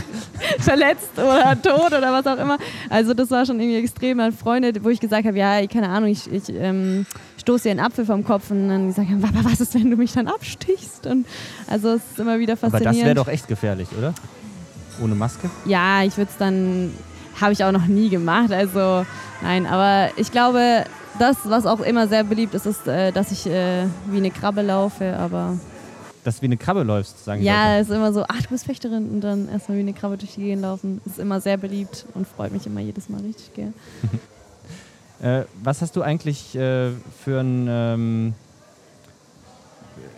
verletzt 0.60 1.12
oder 1.16 1.62
tot 1.62 1.94
oder 1.94 2.12
was 2.12 2.28
auch 2.28 2.38
immer. 2.38 2.58
Also 2.90 3.14
das 3.14 3.32
war 3.32 3.46
schon 3.46 3.60
irgendwie 3.60 3.80
extrem. 3.80 4.18
Meine 4.18 4.34
Freunde, 4.34 4.74
wo 4.84 4.90
ich 4.90 5.00
gesagt 5.00 5.26
habe, 5.26 5.38
ja, 5.38 5.66
keine 5.68 5.90
Ahnung, 5.90 6.10
ich, 6.10 6.32
ich 6.32 6.50
ähm, 6.50 7.06
stoße 7.40 7.64
dir 7.64 7.72
einen 7.72 7.80
Apfel 7.80 8.06
vom 8.06 8.24
Kopf 8.24 8.52
und 8.52 8.68
dann 8.68 8.88
gesagt 8.88 9.10
haben, 9.10 9.24
aber 9.24 9.50
was 9.50 9.62
ist, 9.62 9.76
wenn 9.76 9.90
du 9.90 9.98
mich 9.98 10.12
dann 10.14 10.28
abstichst? 10.28 11.08
Und 11.08 11.26
also 11.68 11.94
es 11.94 12.02
ist 12.12 12.20
immer 12.20 12.40
wieder 12.40 12.58
faszinierend. 12.58 12.88
Aber 12.88 12.96
das 12.96 13.06
wäre 13.06 13.16
doch 13.16 13.28
echt 13.28 13.48
gefährlich, 13.48 13.88
oder? 13.98 14.14
Ohne 15.02 15.16
Maske? 15.16 15.50
Ja, 15.66 16.04
ich 16.04 16.18
würde 16.18 16.32
es 16.32 16.38
dann, 16.38 16.92
habe 17.40 17.54
ich 17.54 17.64
auch 17.64 17.72
noch 17.72 17.88
nie 17.88 18.10
gemacht. 18.10 18.52
Also 18.52 19.06
nein, 19.42 19.66
aber 19.66 20.10
ich 20.18 20.32
glaube, 20.32 20.86
das, 21.20 21.38
was 21.46 21.66
auch 21.66 21.82
immer 21.82 22.08
sehr 22.08 22.24
beliebt 22.24 22.54
ist, 22.54 22.66
ist, 22.66 22.88
äh, 22.88 23.12
dass 23.12 23.32
ich 23.32 23.48
äh, 23.48 23.86
wie 24.08 24.18
eine 24.18 24.32
Krabbe 24.32 24.62
laufe, 24.62 25.16
aber 25.18 25.58
dass 26.26 26.38
du 26.38 26.42
wie 26.42 26.46
eine 26.48 26.58
Krabbe 26.58 26.82
läufst, 26.82 27.24
sagen 27.24 27.44
Ja, 27.44 27.78
es 27.78 27.88
ist 27.88 27.96
immer 27.96 28.12
so, 28.12 28.26
ach, 28.28 28.42
du 28.42 28.50
bist 28.50 28.66
Fechterin 28.66 29.10
und 29.10 29.22
dann 29.22 29.48
erstmal 29.48 29.78
wie 29.78 29.82
eine 29.82 29.94
Krabbe 29.94 30.18
durch 30.18 30.34
die 30.34 30.42
Gegend 30.42 30.64
laufen. 30.64 31.00
Ist 31.06 31.20
immer 31.20 31.40
sehr 31.40 31.56
beliebt 31.56 32.08
und 32.16 32.28
freut 32.28 32.52
mich 32.52 32.66
immer 32.66 32.82
jedes 32.82 33.10
Mal 33.10 33.22
richtig 33.22 33.54
gern. 33.54 33.76
äh, 35.22 35.44
was 35.62 35.84
hast 35.84 35.96
du 35.96 36.02
eigentlich 36.02 36.56
äh, 36.56 36.90
für 37.24 37.40
ein 37.40 37.68
ähm, 37.70 38.34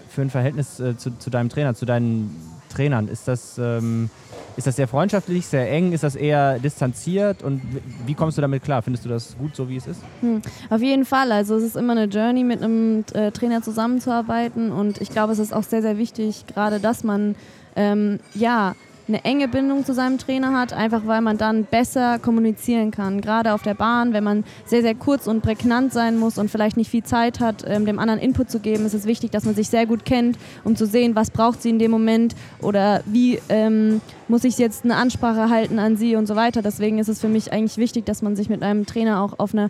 für 0.09 0.21
ein 0.21 0.29
Verhältnis 0.29 0.79
äh, 0.79 0.95
zu, 0.95 1.11
zu, 1.19 1.29
deinem 1.29 1.49
Trainer, 1.49 1.75
zu 1.75 1.85
deinen 1.85 2.33
Trainern? 2.69 3.09
Ist 3.09 3.27
das 3.27 3.57
ähm, 3.57 4.09
ist 4.57 4.65
das 4.65 4.75
sehr 4.75 4.87
freundschaftlich, 4.87 5.45
sehr 5.45 5.71
eng? 5.71 5.93
Ist 5.93 6.03
das 6.03 6.15
eher 6.15 6.57
distanziert? 6.57 7.43
Und 7.43 7.61
wie 8.05 8.15
kommst 8.15 8.37
du 8.37 8.41
damit 8.41 8.63
klar? 8.63 8.81
Findest 8.81 9.05
du 9.05 9.09
das 9.09 9.37
gut, 9.37 9.55
so 9.55 9.69
wie 9.69 9.77
es 9.77 9.85
ist? 9.85 10.01
Hm, 10.21 10.41
auf 10.69 10.81
jeden 10.81 11.05
Fall. 11.05 11.31
Also 11.31 11.55
es 11.55 11.63
ist 11.63 11.75
immer 11.77 11.93
eine 11.93 12.05
Journey, 12.05 12.43
mit 12.43 12.63
einem 12.63 13.05
äh, 13.13 13.31
Trainer 13.31 13.61
zusammenzuarbeiten. 13.61 14.71
Und 14.71 14.99
ich 14.99 15.09
glaube, 15.09 15.31
es 15.33 15.39
ist 15.39 15.53
auch 15.53 15.63
sehr, 15.63 15.83
sehr 15.83 15.99
wichtig, 15.99 16.45
gerade 16.47 16.79
dass 16.79 17.03
man 17.03 17.35
ähm, 17.75 18.19
ja 18.33 18.75
eine 19.07 19.23
enge 19.23 19.47
Bindung 19.47 19.85
zu 19.85 19.93
seinem 19.93 20.17
Trainer 20.17 20.57
hat, 20.57 20.73
einfach 20.73 21.01
weil 21.05 21.21
man 21.21 21.37
dann 21.37 21.63
besser 21.63 22.19
kommunizieren 22.19 22.91
kann. 22.91 23.21
Gerade 23.21 23.53
auf 23.53 23.61
der 23.61 23.73
Bahn, 23.73 24.13
wenn 24.13 24.23
man 24.23 24.43
sehr, 24.65 24.81
sehr 24.81 24.95
kurz 24.95 25.27
und 25.27 25.41
prägnant 25.41 25.93
sein 25.93 26.17
muss 26.17 26.37
und 26.37 26.51
vielleicht 26.51 26.77
nicht 26.77 26.89
viel 26.89 27.03
Zeit 27.03 27.39
hat, 27.39 27.63
ähm, 27.67 27.85
dem 27.85 27.99
anderen 27.99 28.19
Input 28.19 28.49
zu 28.49 28.59
geben, 28.59 28.85
ist 28.85 28.93
es 28.93 29.05
wichtig, 29.05 29.31
dass 29.31 29.45
man 29.45 29.55
sich 29.55 29.69
sehr 29.69 29.85
gut 29.85 30.05
kennt, 30.05 30.37
um 30.63 30.75
zu 30.75 30.85
sehen, 30.85 31.15
was 31.15 31.31
braucht 31.31 31.61
sie 31.61 31.69
in 31.69 31.79
dem 31.79 31.91
Moment 31.91 32.35
oder 32.61 33.01
wie 33.05 33.39
ähm, 33.49 34.01
muss 34.27 34.43
ich 34.43 34.57
jetzt 34.57 34.83
eine 34.83 34.95
Ansprache 34.95 35.49
halten 35.49 35.79
an 35.79 35.95
sie 35.95 36.15
und 36.15 36.27
so 36.27 36.35
weiter. 36.35 36.61
Deswegen 36.61 36.99
ist 36.99 37.07
es 37.07 37.21
für 37.21 37.29
mich 37.29 37.53
eigentlich 37.53 37.77
wichtig, 37.77 38.05
dass 38.05 38.21
man 38.21 38.35
sich 38.35 38.49
mit 38.49 38.61
einem 38.61 38.85
Trainer 38.85 39.21
auch 39.21 39.39
auf 39.39 39.53
einer 39.53 39.69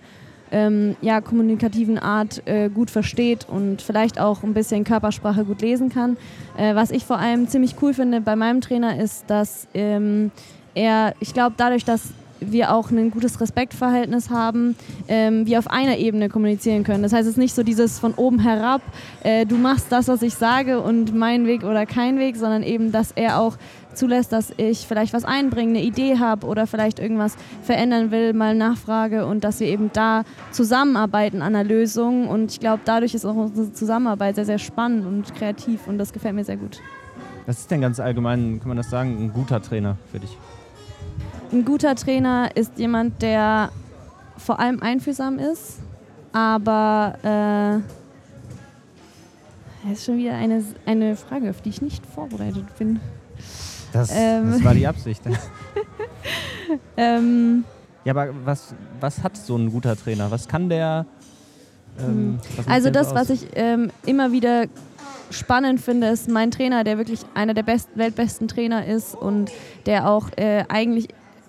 ähm, 0.52 0.96
ja, 1.02 1.22
kommunikativen 1.22 1.98
Art 1.98 2.42
äh, 2.46 2.70
gut 2.70 2.90
versteht 2.90 3.48
und 3.50 3.82
vielleicht 3.82 4.20
auch 4.20 4.44
ein 4.44 4.54
bisschen 4.54 4.84
Körpersprache 4.84 5.46
gut 5.46 5.62
lesen 5.62 5.90
kann. 5.90 6.18
Äh, 6.58 6.76
was 6.76 6.92
ich 6.92 7.06
vor 7.06 7.20
allem 7.20 7.48
ziemlich 7.48 7.76
cool 7.82 7.94
finde 7.94 8.22
bei 8.22 8.36
meinem 8.36 8.62
Trainer 8.62 9.00
ist, 9.00 9.26
dass 9.28 9.68
ähm, 9.74 10.32
er, 10.76 11.14
ich 11.20 11.34
glaube, 11.34 11.56
dadurch, 11.58 11.86
dass 11.86 12.14
wir 12.40 12.74
auch 12.74 12.92
ein 12.92 13.12
gutes 13.12 13.40
Respektverhältnis 13.42 14.30
haben, 14.30 14.76
ähm, 15.08 15.46
wir 15.46 15.60
auf 15.60 15.70
einer 15.70 15.98
Ebene 15.98 16.30
kommunizieren 16.30 16.84
können. 16.84 17.04
Das 17.04 17.14
heißt, 17.14 17.24
es 17.24 17.32
ist 17.32 17.38
nicht 17.38 17.56
so 17.56 17.64
dieses 17.64 18.00
von 18.00 18.14
oben 18.14 18.40
herab, 18.40 18.82
äh, 19.24 19.46
du 19.46 19.58
machst 19.58 19.92
das, 19.92 20.08
was 20.08 20.22
ich 20.22 20.36
sage 20.36 20.80
und 20.82 21.16
mein 21.16 21.48
Weg 21.48 21.64
oder 21.64 21.86
kein 21.86 22.20
Weg, 22.20 22.36
sondern 22.36 22.64
eben, 22.64 22.92
dass 22.92 23.12
er 23.12 23.40
auch 23.40 23.58
zulässt, 23.98 24.32
dass 24.32 24.54
ich 24.58 24.88
vielleicht 24.88 25.14
was 25.14 25.26
einbringe, 25.26 25.72
eine 25.72 25.82
Idee 25.82 26.20
habe 26.20 26.48
oder 26.48 26.68
vielleicht 26.68 27.00
irgendwas 27.00 27.36
verändern 27.62 28.12
will, 28.12 28.34
mal 28.34 28.56
nachfrage 28.56 29.26
und 29.26 29.44
dass 29.44 29.60
wir 29.60 29.68
eben 29.68 29.90
da 29.94 30.24
zusammenarbeiten 30.52 31.42
an 31.42 31.56
einer 31.56 31.64
Lösung. 31.64 32.28
Und 32.28 32.52
ich 32.52 32.60
glaube, 32.60 32.82
dadurch 32.86 33.14
ist 33.14 33.26
auch 33.26 33.36
unsere 33.36 33.74
Zusammenarbeit 33.74 34.36
sehr, 34.36 34.46
sehr 34.46 34.60
spannend 34.60 35.06
und 35.06 35.36
kreativ 35.36 35.88
und 35.88 35.98
das 35.98 36.14
gefällt 36.14 36.36
mir 36.36 36.44
sehr 36.44 36.58
gut. 36.58 36.80
Was 37.46 37.60
ist 37.60 37.72
denn 37.72 37.82
ganz 37.82 38.00
allgemein, 38.00 38.60
kann 38.60 38.68
man 38.68 38.78
das 38.78 38.90
sagen, 38.90 39.18
ein 39.20 39.34
guter 39.34 39.62
Trainer 39.62 39.98
für 40.12 40.20
dich? 40.20 40.38
Ein 41.52 41.64
guter 41.64 41.96
Trainer 41.96 42.50
ist 42.56 42.78
jemand, 42.78 43.22
der 43.22 43.72
vor 44.38 44.60
allem 44.60 44.82
einfühlsam 44.82 45.40
ist, 45.40 45.80
aber 46.34 47.16
äh, 47.24 47.80
das 49.84 50.00
ist 50.00 50.06
schon 50.06 50.18
wieder 50.18 50.36
eine, 50.36 50.64
eine 50.86 51.16
Frage, 51.16 51.50
auf 51.50 51.62
die 51.62 51.70
ich 51.70 51.82
nicht 51.82 52.06
vorbereitet 52.06 52.66
bin. 52.78 53.00
Das, 53.98 54.12
ähm. 54.14 54.52
das 54.52 54.64
war 54.64 54.74
die 54.76 54.86
Absicht. 54.86 55.22
ähm. 56.98 57.64
Ja, 58.06 58.14
aber 58.14 58.30
was, 58.46 58.76
was 59.00 59.24
hat 59.24 59.36
so 59.36 59.58
ein 59.58 59.72
guter 59.72 59.96
Trainer? 59.96 60.30
Was 60.30 60.48
kann 60.48 60.70
der? 60.70 61.06
Ähm, 62.00 62.40
hm. 62.56 62.66
also 62.68 62.92
das, 62.92 63.08
aus? 63.08 63.16
was 63.16 63.30
ich 63.32 63.48
ähm, 63.56 63.92
immer 64.06 64.32
wieder 64.32 64.66
spannend 65.32 65.82
finde, 65.82 66.08
ist 66.08 66.30
mein 66.30 66.52
Trainer, 66.52 66.84
der 66.84 67.00
wirklich 67.00 67.22
einer 67.34 67.56
der 67.56 67.64
best, 67.64 67.90
weltbesten 67.96 68.48
Trainer 68.48 68.86
ist 68.86 69.16
und 69.16 69.52
der 69.88 70.08
auch 70.08 70.30
äh, 70.38 70.64
eigentlich 70.70 71.08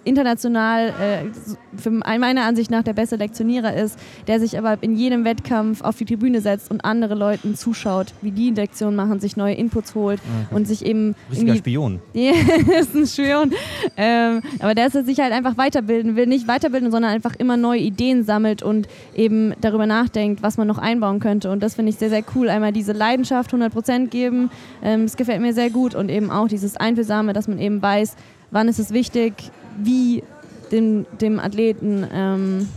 international 0.09 0.89
äh, 0.89 1.79
für 1.79 1.91
meiner 1.91 2.45
Ansicht 2.45 2.71
nach 2.71 2.83
der 2.83 2.93
beste 2.93 3.17
Lektionierer 3.17 3.75
ist, 3.75 3.99
der 4.27 4.41
sich 4.41 4.59
aber 4.59 4.79
in 4.81 4.97
jedem 4.97 5.25
Wettkampf 5.25 5.83
auf 5.83 5.97
die 5.97 6.05
Tribüne 6.05 6.41
setzt 6.41 6.71
und 6.71 6.85
andere 6.85 7.15
Leuten 7.15 7.55
zuschaut, 7.55 8.15
wie 8.23 8.31
die 8.31 8.51
Lektion 8.51 8.97
machen, 8.97 9.21
sich 9.21 9.37
neue 9.37 9.55
Inputs 9.55 9.95
holt 9.95 10.21
okay. 10.21 10.55
und 10.55 10.67
sich 10.67 10.85
eben. 10.85 11.15
Richtiger 11.31 11.57
Spion. 11.57 12.01
Ja, 12.15 12.33
ist 12.81 12.95
ein 12.95 13.07
Spion. 13.07 13.53
Ähm, 13.97 14.41
aber 14.59 14.75
der 14.75 14.87
ist 14.87 15.07
sich 15.07 15.21
halt 15.21 15.33
einfach 15.33 15.57
weiterbilden 15.57 16.17
will, 16.17 16.27
nicht 16.27 16.49
weiterbilden, 16.49 16.91
sondern 16.91 17.13
einfach 17.13 17.37
immer 17.37 17.57
neue 17.57 17.81
Ideen 17.81 18.25
sammelt 18.25 18.63
und 18.63 18.89
eben 19.15 19.55
darüber 19.61 19.87
nachdenkt, 19.87 20.43
was 20.43 20.57
man 20.57 20.67
noch 20.67 20.79
einbauen 20.79 21.21
könnte. 21.21 21.51
Und 21.51 21.63
das 21.63 21.75
finde 21.75 21.91
ich 21.91 21.97
sehr, 21.97 22.11
sehr 22.11 22.25
cool. 22.35 22.49
Einmal 22.49 22.73
diese 22.73 22.93
Leidenschaft 22.93 23.53
100% 23.53 24.09
geben, 24.09 24.51
ähm, 24.83 25.03
das 25.03 25.17
gefällt 25.17 25.41
mir 25.41 25.53
sehr 25.53 25.71
gut 25.71 25.95
und 25.95 26.09
eben 26.09 26.31
auch 26.31 26.49
dieses 26.49 26.77
Einfühlsame, 26.77 27.33
dass 27.33 27.47
man 27.47 27.59
eben 27.59 27.81
weiß, 27.81 28.17
wann 28.51 28.69
ist 28.69 28.79
es 28.79 28.93
wichtig, 28.93 29.35
wie 29.83 30.23
dem, 30.71 31.07
dem 31.21 31.39
Athleten, 31.39 32.07
ähm, 32.13 32.69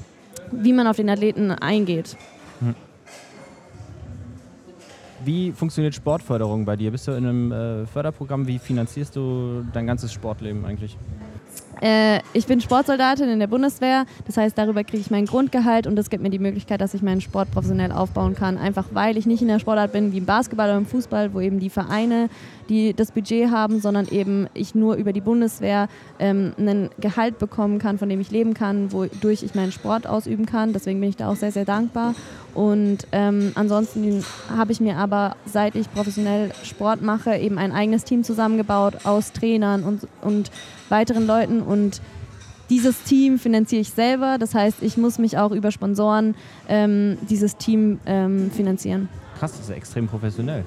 wie 0.52 0.74
man 0.74 0.88
auf 0.88 0.98
den 0.98 1.10
Athleten 1.10 1.52
eingeht. 1.52 2.18
Hm. 2.60 2.76
Wie 5.24 5.52
funktioniert 5.52 5.94
Sportförderung 5.94 6.66
bei 6.66 6.76
dir? 6.76 6.92
Bist 6.92 7.08
du 7.08 7.12
in 7.12 7.26
einem 7.26 7.52
äh, 7.52 7.86
Förderprogramm? 7.86 8.48
Wie 8.48 8.60
finanzierst 8.60 9.16
du 9.16 9.66
dein 9.74 9.88
ganzes 9.88 10.12
Sportleben 10.12 10.66
eigentlich? 10.66 10.98
Äh, 11.82 12.20
ich 12.34 12.46
bin 12.46 12.62
Sportsoldatin 12.62 13.28
in 13.28 13.40
der 13.40 13.48
Bundeswehr, 13.48 14.06
das 14.28 14.38
heißt, 14.38 14.58
darüber 14.58 14.84
kriege 14.84 15.02
ich 15.02 15.12
mein 15.12 15.26
Grundgehalt 15.26 15.88
und 15.88 15.96
das 15.96 16.10
gibt 16.10 16.24
mir 16.24 16.30
die 16.30 16.40
Möglichkeit, 16.40 16.80
dass 16.80 16.94
ich 16.94 17.02
meinen 17.02 17.22
Sport 17.22 17.52
professionell 17.52 17.92
aufbauen 17.92 18.36
kann. 18.36 18.58
Einfach 18.58 18.86
weil 18.92 19.18
ich 19.18 19.26
nicht 19.26 19.42
in 19.42 19.48
der 19.48 19.60
Sportart 19.60 19.92
bin 19.92 20.14
wie 20.14 20.20
im 20.20 20.26
Basketball 20.26 20.70
oder 20.70 20.78
im 20.78 20.86
Fußball, 20.86 21.34
wo 21.34 21.40
eben 21.40 21.60
die 21.60 21.70
Vereine 21.70 22.30
die 22.72 22.94
das 22.94 23.12
Budget 23.12 23.52
haben, 23.52 23.82
sondern 23.82 24.08
eben 24.08 24.48
ich 24.54 24.74
nur 24.74 24.96
über 24.96 25.12
die 25.12 25.20
Bundeswehr 25.20 25.90
ähm, 26.20 26.54
einen 26.58 26.90
Gehalt 27.00 27.38
bekommen 27.38 27.80
kann, 27.80 28.00
von 28.00 28.08
dem 28.08 28.22
ich 28.22 28.32
leben 28.32 28.54
kann, 28.54 28.94
wodurch 28.94 29.44
ich 29.44 29.54
meinen 29.56 29.74
Sport 29.74 30.08
ausüben 30.08 30.46
kann. 30.46 30.72
Deswegen 30.72 31.02
bin 31.02 31.10
ich 31.10 31.18
da 31.18 31.30
auch 31.30 31.36
sehr, 31.36 31.52
sehr 31.52 31.66
dankbar. 31.66 32.16
Und 32.54 33.08
ähm, 33.12 33.52
ansonsten 33.56 34.24
habe 34.56 34.72
ich 34.72 34.80
mir 34.80 34.96
aber, 34.96 35.36
seit 35.46 35.76
ich 35.76 35.92
professionell 35.94 36.52
Sport 36.64 37.02
mache, 37.02 37.36
eben 37.36 37.58
ein 37.58 37.74
eigenes 37.74 38.06
Team 38.06 38.24
zusammengebaut 38.24 39.06
aus 39.06 39.34
Trainern 39.34 39.84
und, 39.84 40.08
und 40.22 40.50
weiteren 40.92 41.26
Leuten 41.26 41.62
und 41.62 42.02
dieses 42.70 43.04
Team 43.04 43.38
finanziere 43.38 43.82
ich 43.82 43.90
selber. 43.90 44.38
Das 44.40 44.56
heißt, 44.56 44.78
ich 44.82 44.98
muss 44.98 45.20
mich 45.20 45.38
auch 45.38 45.52
über 45.52 45.72
Sponsoren 45.72 46.36
ähm, 46.70 47.18
dieses 47.30 47.58
Team 47.58 48.00
ähm, 48.06 48.50
finanzieren. 48.50 49.10
Krass, 49.38 49.52
das 49.52 49.62
ist 49.62 49.70
ja 49.70 49.76
extrem 49.76 50.08
professionell. 50.08 50.64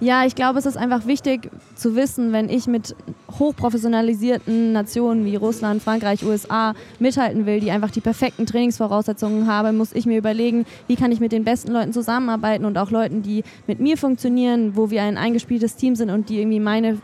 Ja, 0.00 0.24
ich 0.24 0.34
glaube, 0.34 0.58
es 0.58 0.66
ist 0.66 0.76
einfach 0.76 1.06
wichtig 1.06 1.50
zu 1.74 1.96
wissen, 1.96 2.32
wenn 2.32 2.48
ich 2.48 2.66
mit 2.66 2.94
hochprofessionalisierten 3.38 4.72
Nationen 4.72 5.24
wie 5.24 5.34
Russland, 5.36 5.82
Frankreich, 5.82 6.24
USA 6.24 6.74
mithalten 7.00 7.46
will, 7.46 7.60
die 7.60 7.70
einfach 7.70 7.90
die 7.90 8.00
perfekten 8.00 8.46
Trainingsvoraussetzungen 8.46 9.46
haben, 9.46 9.76
muss 9.76 9.92
ich 9.92 10.06
mir 10.06 10.18
überlegen, 10.18 10.64
wie 10.86 10.96
kann 10.96 11.10
ich 11.10 11.20
mit 11.20 11.32
den 11.32 11.44
besten 11.44 11.72
Leuten 11.72 11.92
zusammenarbeiten 11.92 12.64
und 12.64 12.78
auch 12.78 12.90
Leuten, 12.90 13.22
die 13.22 13.42
mit 13.66 13.80
mir 13.80 13.96
funktionieren, 13.96 14.76
wo 14.76 14.90
wir 14.90 15.02
ein 15.02 15.16
eingespieltes 15.16 15.76
Team 15.76 15.96
sind 15.96 16.10
und 16.10 16.28
die 16.28 16.40
irgendwie 16.40 16.60
meine 16.60 16.98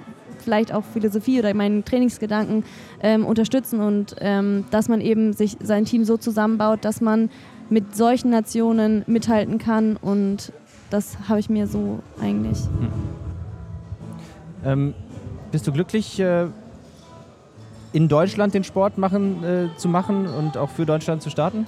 vielleicht 0.47 0.73
auch 0.73 0.85
Philosophie 0.85 1.41
oder 1.41 1.53
meinen 1.55 1.85
Trainingsgedanken 1.85 2.63
ähm, 3.03 3.27
unterstützen 3.27 3.81
und 3.81 4.15
ähm, 4.21 4.65
dass 4.71 4.89
man 4.89 5.01
eben 5.01 5.33
sich 5.33 5.57
sein 5.61 5.85
Team 5.85 6.05
so 6.05 6.17
zusammenbaut, 6.17 6.85
dass 6.85 7.01
man 7.01 7.31
mit 7.69 7.97
solchen 7.97 8.31
Nationen 8.31 9.03
mithalten 9.09 9.59
kann 9.59 9.97
und 9.97 10.53
das 10.89 11.19
habe 11.29 11.41
ich 11.41 11.51
mir 11.51 11.67
so 11.67 11.99
eigentlich. 12.23 12.59
Hm. 12.59 12.89
Ähm, 14.65 14.95
bist 15.51 15.67
du 15.67 15.73
glücklich, 15.73 16.21
äh, 16.21 16.47
in 17.93 18.09
Deutschland 18.09 18.55
den 18.55 18.63
Sport 18.63 18.99
machen, 18.99 19.43
äh, 19.43 19.69
zu 19.77 19.89
machen 19.89 20.27
und 20.27 20.57
auch 20.57 20.71
für 20.71 20.87
Deutschland 20.87 21.23
zu 21.23 21.31
starten? 21.31 21.67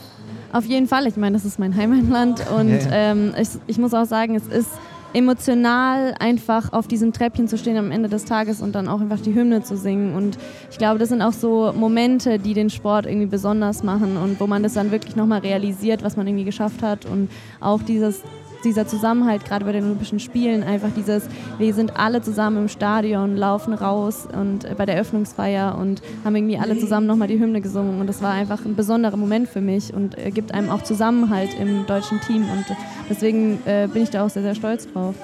Auf 0.53 0.65
jeden 0.67 0.87
Fall. 0.87 1.07
Ich 1.07 1.17
meine, 1.17 1.35
das 1.35 1.45
ist 1.45 1.59
mein 1.59 1.75
Heimatland 1.75 2.45
und 2.57 2.71
ja, 2.71 2.79
ja. 2.79 2.93
Ähm, 2.93 3.35
ich, 3.37 3.49
ich 3.67 3.79
muss 3.79 3.93
auch 3.93 4.05
sagen, 4.05 4.37
es 4.37 4.47
ist 4.47 4.71
emotional 5.15 6.15
einfach 6.19 6.73
auf 6.73 6.87
diesem 6.87 7.13
Treppchen 7.13 7.49
zu 7.49 7.57
stehen 7.57 7.77
am 7.77 7.91
Ende 7.91 8.09
des 8.09 8.25
Tages 8.25 8.61
und 8.61 8.75
dann 8.75 8.89
auch 8.89 9.01
einfach 9.01 9.21
die 9.21 9.35
Hymne 9.35 9.63
zu 9.63 9.77
singen. 9.77 10.15
Und 10.15 10.39
ich 10.71 10.79
glaube, 10.79 10.99
das 10.99 11.09
sind 11.09 11.23
auch 11.23 11.33
so 11.33 11.73
Momente, 11.75 12.39
die 12.39 12.55
den 12.55 12.71
Sport 12.71 13.07
irgendwie 13.07 13.27
besonders 13.27 13.83
machen 13.83 14.17
und 14.17 14.39
wo 14.41 14.47
man 14.47 14.63
das 14.63 14.75
dann 14.75 14.91
wirklich 14.91 15.17
nochmal 15.17 15.41
realisiert, 15.41 16.03
was 16.03 16.17
man 16.17 16.27
irgendwie 16.27 16.45
geschafft 16.45 16.83
hat. 16.83 17.07
Und 17.07 17.31
auch 17.61 17.83
dieses 17.83 18.23
dieser 18.65 18.87
Zusammenhalt, 18.87 19.45
gerade 19.45 19.65
bei 19.65 19.73
den 19.73 19.85
Olympischen 19.85 20.21
Spielen, 20.21 20.63
einfach 20.63 20.91
dieses, 20.97 21.25
wir 21.59 21.73
sind 21.75 21.97
alle 21.97 22.23
zusammen 22.23 22.57
im 22.59 22.69
Stadion, 22.69 23.37
laufen 23.37 23.73
raus 23.73 24.27
und 24.33 24.65
äh, 24.65 24.75
bei 24.77 24.87
der 24.87 24.97
Öffnungsfeier 24.97 25.77
und 25.79 26.03
haben 26.25 26.37
irgendwie 26.37 26.59
alle 26.59 26.79
zusammen 26.79 27.07
nochmal 27.07 27.29
die 27.29 27.39
Hymne 27.39 27.61
gesungen. 27.61 28.01
Und 28.01 28.07
das 28.07 28.23
war 28.23 28.33
einfach 28.33 28.65
ein 28.65 28.77
besonderer 28.77 29.17
Moment 29.17 29.49
für 29.49 29.61
mich 29.61 29.95
und 29.95 30.19
äh, 30.19 30.31
gibt 30.31 30.53
einem 30.53 30.71
auch 30.71 30.83
Zusammenhalt 30.83 31.51
im 31.59 31.87
deutschen 31.87 32.21
Team. 32.21 32.43
Und 32.51 32.65
deswegen 33.09 33.61
äh, 33.65 33.89
bin 33.93 34.03
ich 34.03 34.11
da 34.11 34.25
auch 34.25 34.31
sehr, 34.31 34.43
sehr 34.43 34.55
stolz 34.55 34.91
drauf. 34.93 35.15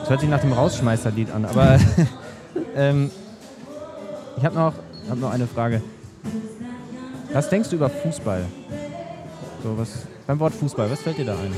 Das 0.00 0.10
hört 0.10 0.20
sich 0.20 0.28
nach 0.28 0.40
dem 0.40 0.52
Rausschmeißerlied 0.52 1.30
an, 1.30 1.44
aber 1.44 1.78
ähm, 2.76 3.10
ich 4.36 4.44
habe 4.44 4.54
noch, 4.54 4.74
hab 5.08 5.18
noch 5.18 5.30
eine 5.30 5.46
Frage. 5.46 5.82
Was 7.32 7.48
denkst 7.48 7.70
du 7.70 7.76
über 7.76 7.88
Fußball? 7.88 8.44
So, 9.62 9.78
was, 9.78 10.06
beim 10.26 10.40
Wort 10.40 10.54
Fußball, 10.54 10.90
was 10.90 11.02
fällt 11.02 11.18
dir 11.18 11.26
da 11.26 11.32
ein? 11.32 11.52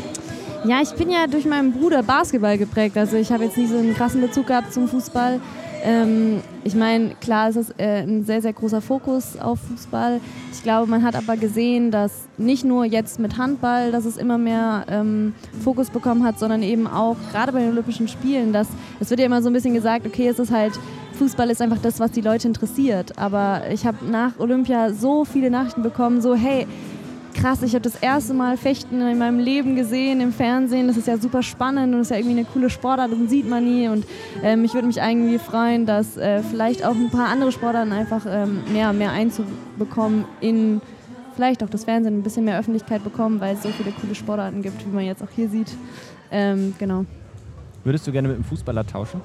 Ja, 0.68 0.80
ich 0.82 0.90
bin 0.94 1.10
ja 1.10 1.26
durch 1.26 1.44
meinen 1.44 1.72
Bruder 1.72 2.02
Basketball 2.02 2.58
geprägt. 2.58 2.96
Also 2.96 3.16
ich 3.16 3.30
habe 3.30 3.44
jetzt 3.44 3.56
nie 3.56 3.66
so 3.66 3.76
einen 3.76 3.94
krassen 3.94 4.20
Bezug 4.20 4.48
gehabt 4.48 4.72
zum 4.72 4.88
Fußball. 4.88 5.40
Ähm, 5.84 6.40
ich 6.64 6.74
meine, 6.74 7.14
klar 7.20 7.50
ist 7.50 7.56
es 7.56 7.70
äh, 7.78 8.02
ein 8.02 8.24
sehr, 8.24 8.42
sehr 8.42 8.52
großer 8.52 8.80
Fokus 8.80 9.38
auf 9.38 9.60
Fußball. 9.60 10.20
Ich 10.52 10.62
glaube, 10.64 10.90
man 10.90 11.04
hat 11.04 11.14
aber 11.14 11.36
gesehen, 11.36 11.92
dass 11.92 12.26
nicht 12.38 12.64
nur 12.64 12.84
jetzt 12.84 13.20
mit 13.20 13.38
Handball, 13.38 13.92
dass 13.92 14.04
es 14.04 14.16
immer 14.16 14.38
mehr 14.38 14.84
ähm, 14.90 15.34
Fokus 15.62 15.90
bekommen 15.90 16.24
hat, 16.24 16.40
sondern 16.40 16.62
eben 16.62 16.88
auch 16.88 17.16
gerade 17.30 17.52
bei 17.52 17.60
den 17.60 17.70
Olympischen 17.70 18.08
Spielen, 18.08 18.52
dass 18.52 18.66
es 18.98 19.10
wird 19.10 19.20
ja 19.20 19.26
immer 19.26 19.42
so 19.42 19.50
ein 19.50 19.52
bisschen 19.52 19.74
gesagt, 19.74 20.06
okay, 20.06 20.26
es 20.28 20.40
ist 20.40 20.50
halt 20.50 20.72
Fußball 21.16 21.48
ist 21.50 21.62
einfach 21.62 21.78
das, 21.78 21.98
was 21.98 22.10
die 22.10 22.20
Leute 22.20 22.48
interessiert. 22.48 23.18
Aber 23.18 23.62
ich 23.72 23.86
habe 23.86 24.04
nach 24.04 24.32
Olympia 24.38 24.92
so 24.92 25.24
viele 25.24 25.50
Nachrichten 25.50 25.82
bekommen, 25.82 26.20
so 26.20 26.34
hey, 26.34 26.66
krass, 27.36 27.62
ich 27.62 27.74
habe 27.74 27.82
das 27.82 27.96
erste 27.96 28.34
Mal 28.34 28.56
Fechten 28.56 29.00
in 29.00 29.18
meinem 29.18 29.38
Leben 29.38 29.76
gesehen 29.76 30.20
im 30.20 30.32
Fernsehen. 30.32 30.88
Das 30.88 30.96
ist 30.96 31.06
ja 31.06 31.18
super 31.18 31.42
spannend 31.42 31.94
und 31.94 32.00
ist 32.00 32.10
ja 32.10 32.16
irgendwie 32.16 32.38
eine 32.38 32.46
coole 32.46 32.70
Sportart 32.70 33.12
und 33.12 33.28
sieht 33.28 33.48
man 33.48 33.64
nie. 33.64 33.88
Und 33.88 34.06
ähm, 34.42 34.64
ich 34.64 34.74
würde 34.74 34.86
mich 34.86 35.00
eigentlich 35.00 35.40
freuen, 35.40 35.86
dass 35.86 36.16
äh, 36.16 36.42
vielleicht 36.42 36.84
auch 36.84 36.94
ein 36.94 37.10
paar 37.10 37.28
andere 37.28 37.52
Sportarten 37.52 37.92
einfach 37.92 38.26
ähm, 38.28 38.62
mehr, 38.72 38.92
mehr 38.92 39.12
einzubekommen 39.12 40.24
in 40.40 40.80
vielleicht 41.34 41.62
auch 41.62 41.68
das 41.68 41.84
Fernsehen 41.84 42.18
ein 42.18 42.22
bisschen 42.22 42.44
mehr 42.44 42.58
Öffentlichkeit 42.58 43.04
bekommen, 43.04 43.40
weil 43.40 43.54
es 43.54 43.62
so 43.62 43.68
viele 43.68 43.92
coole 43.92 44.14
Sportarten 44.14 44.62
gibt, 44.62 44.86
wie 44.86 44.90
man 44.90 45.04
jetzt 45.04 45.22
auch 45.22 45.30
hier 45.34 45.48
sieht. 45.48 45.76
Ähm, 46.30 46.74
genau. 46.78 47.04
Würdest 47.84 48.06
du 48.06 48.12
gerne 48.12 48.28
mit 48.28 48.36
einem 48.36 48.44
Fußballer 48.44 48.86
tauschen? 48.86 49.20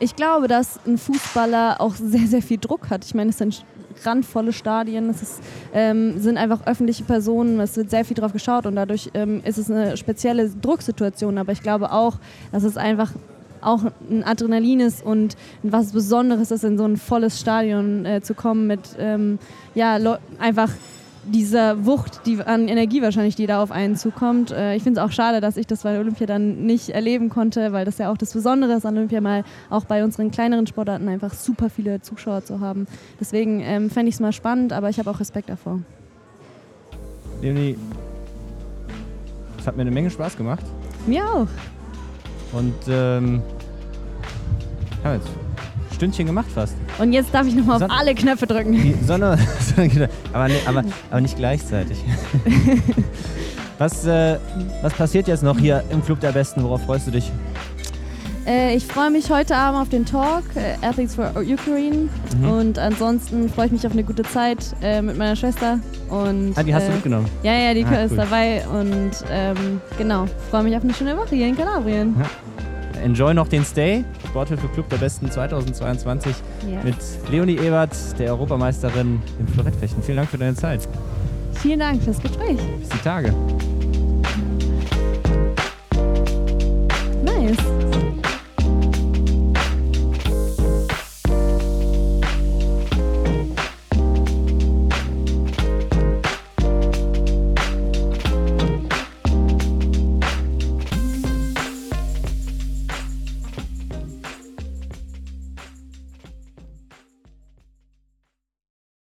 Ich 0.00 0.14
glaube, 0.14 0.46
dass 0.46 0.78
ein 0.86 0.96
Fußballer 0.96 1.80
auch 1.80 1.94
sehr, 1.94 2.26
sehr 2.26 2.42
viel 2.42 2.58
Druck 2.58 2.90
hat. 2.90 3.04
Ich 3.04 3.14
meine, 3.14 3.30
es 3.30 3.38
sind 3.38 3.64
randvolle 4.04 4.52
Stadien, 4.52 5.10
es 5.10 5.22
ist, 5.22 5.40
ähm, 5.74 6.20
sind 6.20 6.36
einfach 6.36 6.66
öffentliche 6.66 7.02
Personen, 7.02 7.58
es 7.58 7.76
wird 7.76 7.90
sehr 7.90 8.04
viel 8.04 8.16
drauf 8.16 8.32
geschaut 8.32 8.66
und 8.66 8.76
dadurch 8.76 9.10
ähm, 9.14 9.42
ist 9.44 9.58
es 9.58 9.68
eine 9.68 9.96
spezielle 9.96 10.48
Drucksituation. 10.50 11.36
Aber 11.36 11.50
ich 11.50 11.62
glaube 11.62 11.90
auch, 11.90 12.16
dass 12.52 12.62
es 12.62 12.76
einfach 12.76 13.10
auch 13.60 13.82
ein 14.08 14.22
Adrenalin 14.22 14.78
ist 14.78 15.04
und 15.04 15.36
was 15.64 15.90
Besonderes 15.90 16.52
ist, 16.52 16.62
in 16.62 16.78
so 16.78 16.84
ein 16.84 16.96
volles 16.96 17.40
Stadion 17.40 18.06
äh, 18.06 18.20
zu 18.22 18.34
kommen 18.34 18.68
mit 18.68 18.80
ähm, 19.00 19.40
ja, 19.74 19.98
einfach 20.38 20.70
dieser 21.28 21.86
Wucht 21.86 22.26
die 22.26 22.40
an 22.40 22.68
Energie 22.68 23.02
wahrscheinlich, 23.02 23.36
die 23.36 23.46
da 23.46 23.62
auf 23.62 23.70
einen 23.70 23.96
zukommt. 23.96 24.50
Äh, 24.50 24.74
ich 24.74 24.82
finde 24.82 25.00
es 25.00 25.06
auch 25.06 25.12
schade, 25.12 25.40
dass 25.40 25.56
ich 25.56 25.66
das 25.66 25.82
bei 25.82 25.98
Olympia 25.98 26.26
dann 26.26 26.64
nicht 26.66 26.90
erleben 26.90 27.28
konnte, 27.28 27.72
weil 27.72 27.84
das 27.84 27.98
ja 27.98 28.10
auch 28.10 28.16
das 28.16 28.32
Besondere 28.32 28.72
ist 28.74 28.86
an 28.86 28.96
Olympia 28.96 29.20
mal 29.20 29.44
auch 29.70 29.84
bei 29.84 30.04
unseren 30.04 30.30
kleineren 30.30 30.66
Sportarten 30.66 31.08
einfach 31.08 31.34
super 31.34 31.70
viele 31.70 32.00
Zuschauer 32.00 32.44
zu 32.44 32.60
haben. 32.60 32.86
Deswegen 33.20 33.60
ähm, 33.60 33.90
fände 33.90 34.08
ich 34.08 34.16
es 34.16 34.20
mal 34.20 34.32
spannend, 34.32 34.72
aber 34.72 34.88
ich 34.88 34.98
habe 34.98 35.10
auch 35.10 35.20
Respekt 35.20 35.48
davor. 35.48 35.80
Leonie, 37.40 37.76
es 39.58 39.66
hat 39.66 39.76
mir 39.76 39.82
eine 39.82 39.90
Menge 39.90 40.10
Spaß 40.10 40.36
gemacht. 40.36 40.64
Mir 41.06 41.24
auch. 41.24 41.48
Und 42.52 42.74
ähm, 42.88 43.42
ja, 45.04 45.14
jetzt 45.14 45.28
Stündchen 45.98 46.26
gemacht 46.26 46.46
fast. 46.54 46.74
Und 46.98 47.12
jetzt 47.12 47.34
darf 47.34 47.46
ich 47.48 47.56
nochmal 47.56 47.82
auf 47.82 47.90
alle 47.90 48.14
Knöpfe 48.14 48.46
drücken. 48.46 48.72
Die 48.72 48.94
Sonne, 49.04 49.36
aber, 50.32 50.48
aber, 50.64 50.84
aber 51.10 51.20
nicht 51.20 51.36
gleichzeitig. 51.36 51.98
was, 53.78 54.06
äh, 54.06 54.38
was 54.80 54.94
passiert 54.94 55.26
jetzt 55.26 55.42
noch 55.42 55.58
hier 55.58 55.82
im 55.90 56.04
Club 56.04 56.20
der 56.20 56.30
Besten? 56.30 56.62
Worauf 56.62 56.82
freust 56.84 57.08
du 57.08 57.10
dich? 57.10 57.32
Äh, 58.46 58.76
ich 58.76 58.86
freue 58.86 59.10
mich 59.10 59.28
heute 59.28 59.56
Abend 59.56 59.80
auf 59.80 59.88
den 59.88 60.06
Talk, 60.06 60.44
äh, 60.54 60.86
Athletes 60.86 61.16
for 61.16 61.32
Ukraine. 61.36 62.08
Mhm. 62.40 62.48
Und 62.48 62.78
ansonsten 62.78 63.48
freue 63.48 63.66
ich 63.66 63.72
mich 63.72 63.84
auf 63.84 63.92
eine 63.92 64.04
gute 64.04 64.22
Zeit 64.22 64.58
äh, 64.80 65.02
mit 65.02 65.18
meiner 65.18 65.34
Schwester. 65.34 65.80
Und, 66.08 66.52
ah, 66.54 66.62
die 66.62 66.72
hast 66.72 66.86
du 66.86 66.92
äh, 66.92 66.94
mitgenommen? 66.94 67.26
Ja, 67.42 67.54
ja, 67.54 67.74
die 67.74 67.84
ah, 67.84 68.04
ist 68.04 68.12
cool. 68.12 68.18
dabei. 68.18 68.62
Und 68.68 69.10
ähm, 69.32 69.80
genau, 69.98 70.26
freue 70.48 70.62
mich 70.62 70.76
auf 70.76 70.84
eine 70.84 70.94
schöne 70.94 71.16
Woche 71.16 71.34
hier 71.34 71.48
in 71.48 71.56
Kalabrien. 71.56 72.14
Ja 72.20 72.30
enjoy 73.02 73.34
noch 73.34 73.48
den 73.48 73.64
Stay. 73.64 74.04
Sporthilfe 74.28 74.68
Club 74.68 74.88
der 74.88 74.98
Besten 74.98 75.30
2022 75.30 76.34
yeah. 76.66 76.82
mit 76.82 76.96
Leonie 77.30 77.58
Ebert, 77.58 77.94
der 78.18 78.32
Europameisterin 78.32 79.22
im 79.38 79.48
Florettfechten. 79.48 80.02
Vielen 80.02 80.18
Dank 80.18 80.30
für 80.30 80.38
deine 80.38 80.54
Zeit. 80.54 80.88
Vielen 81.54 81.80
Dank 81.80 82.02
fürs 82.02 82.20
Gespräch. 82.20 82.58
Bis 82.78 82.88
die 82.88 82.98
Tage. 82.98 83.34
Nice. 87.24 87.87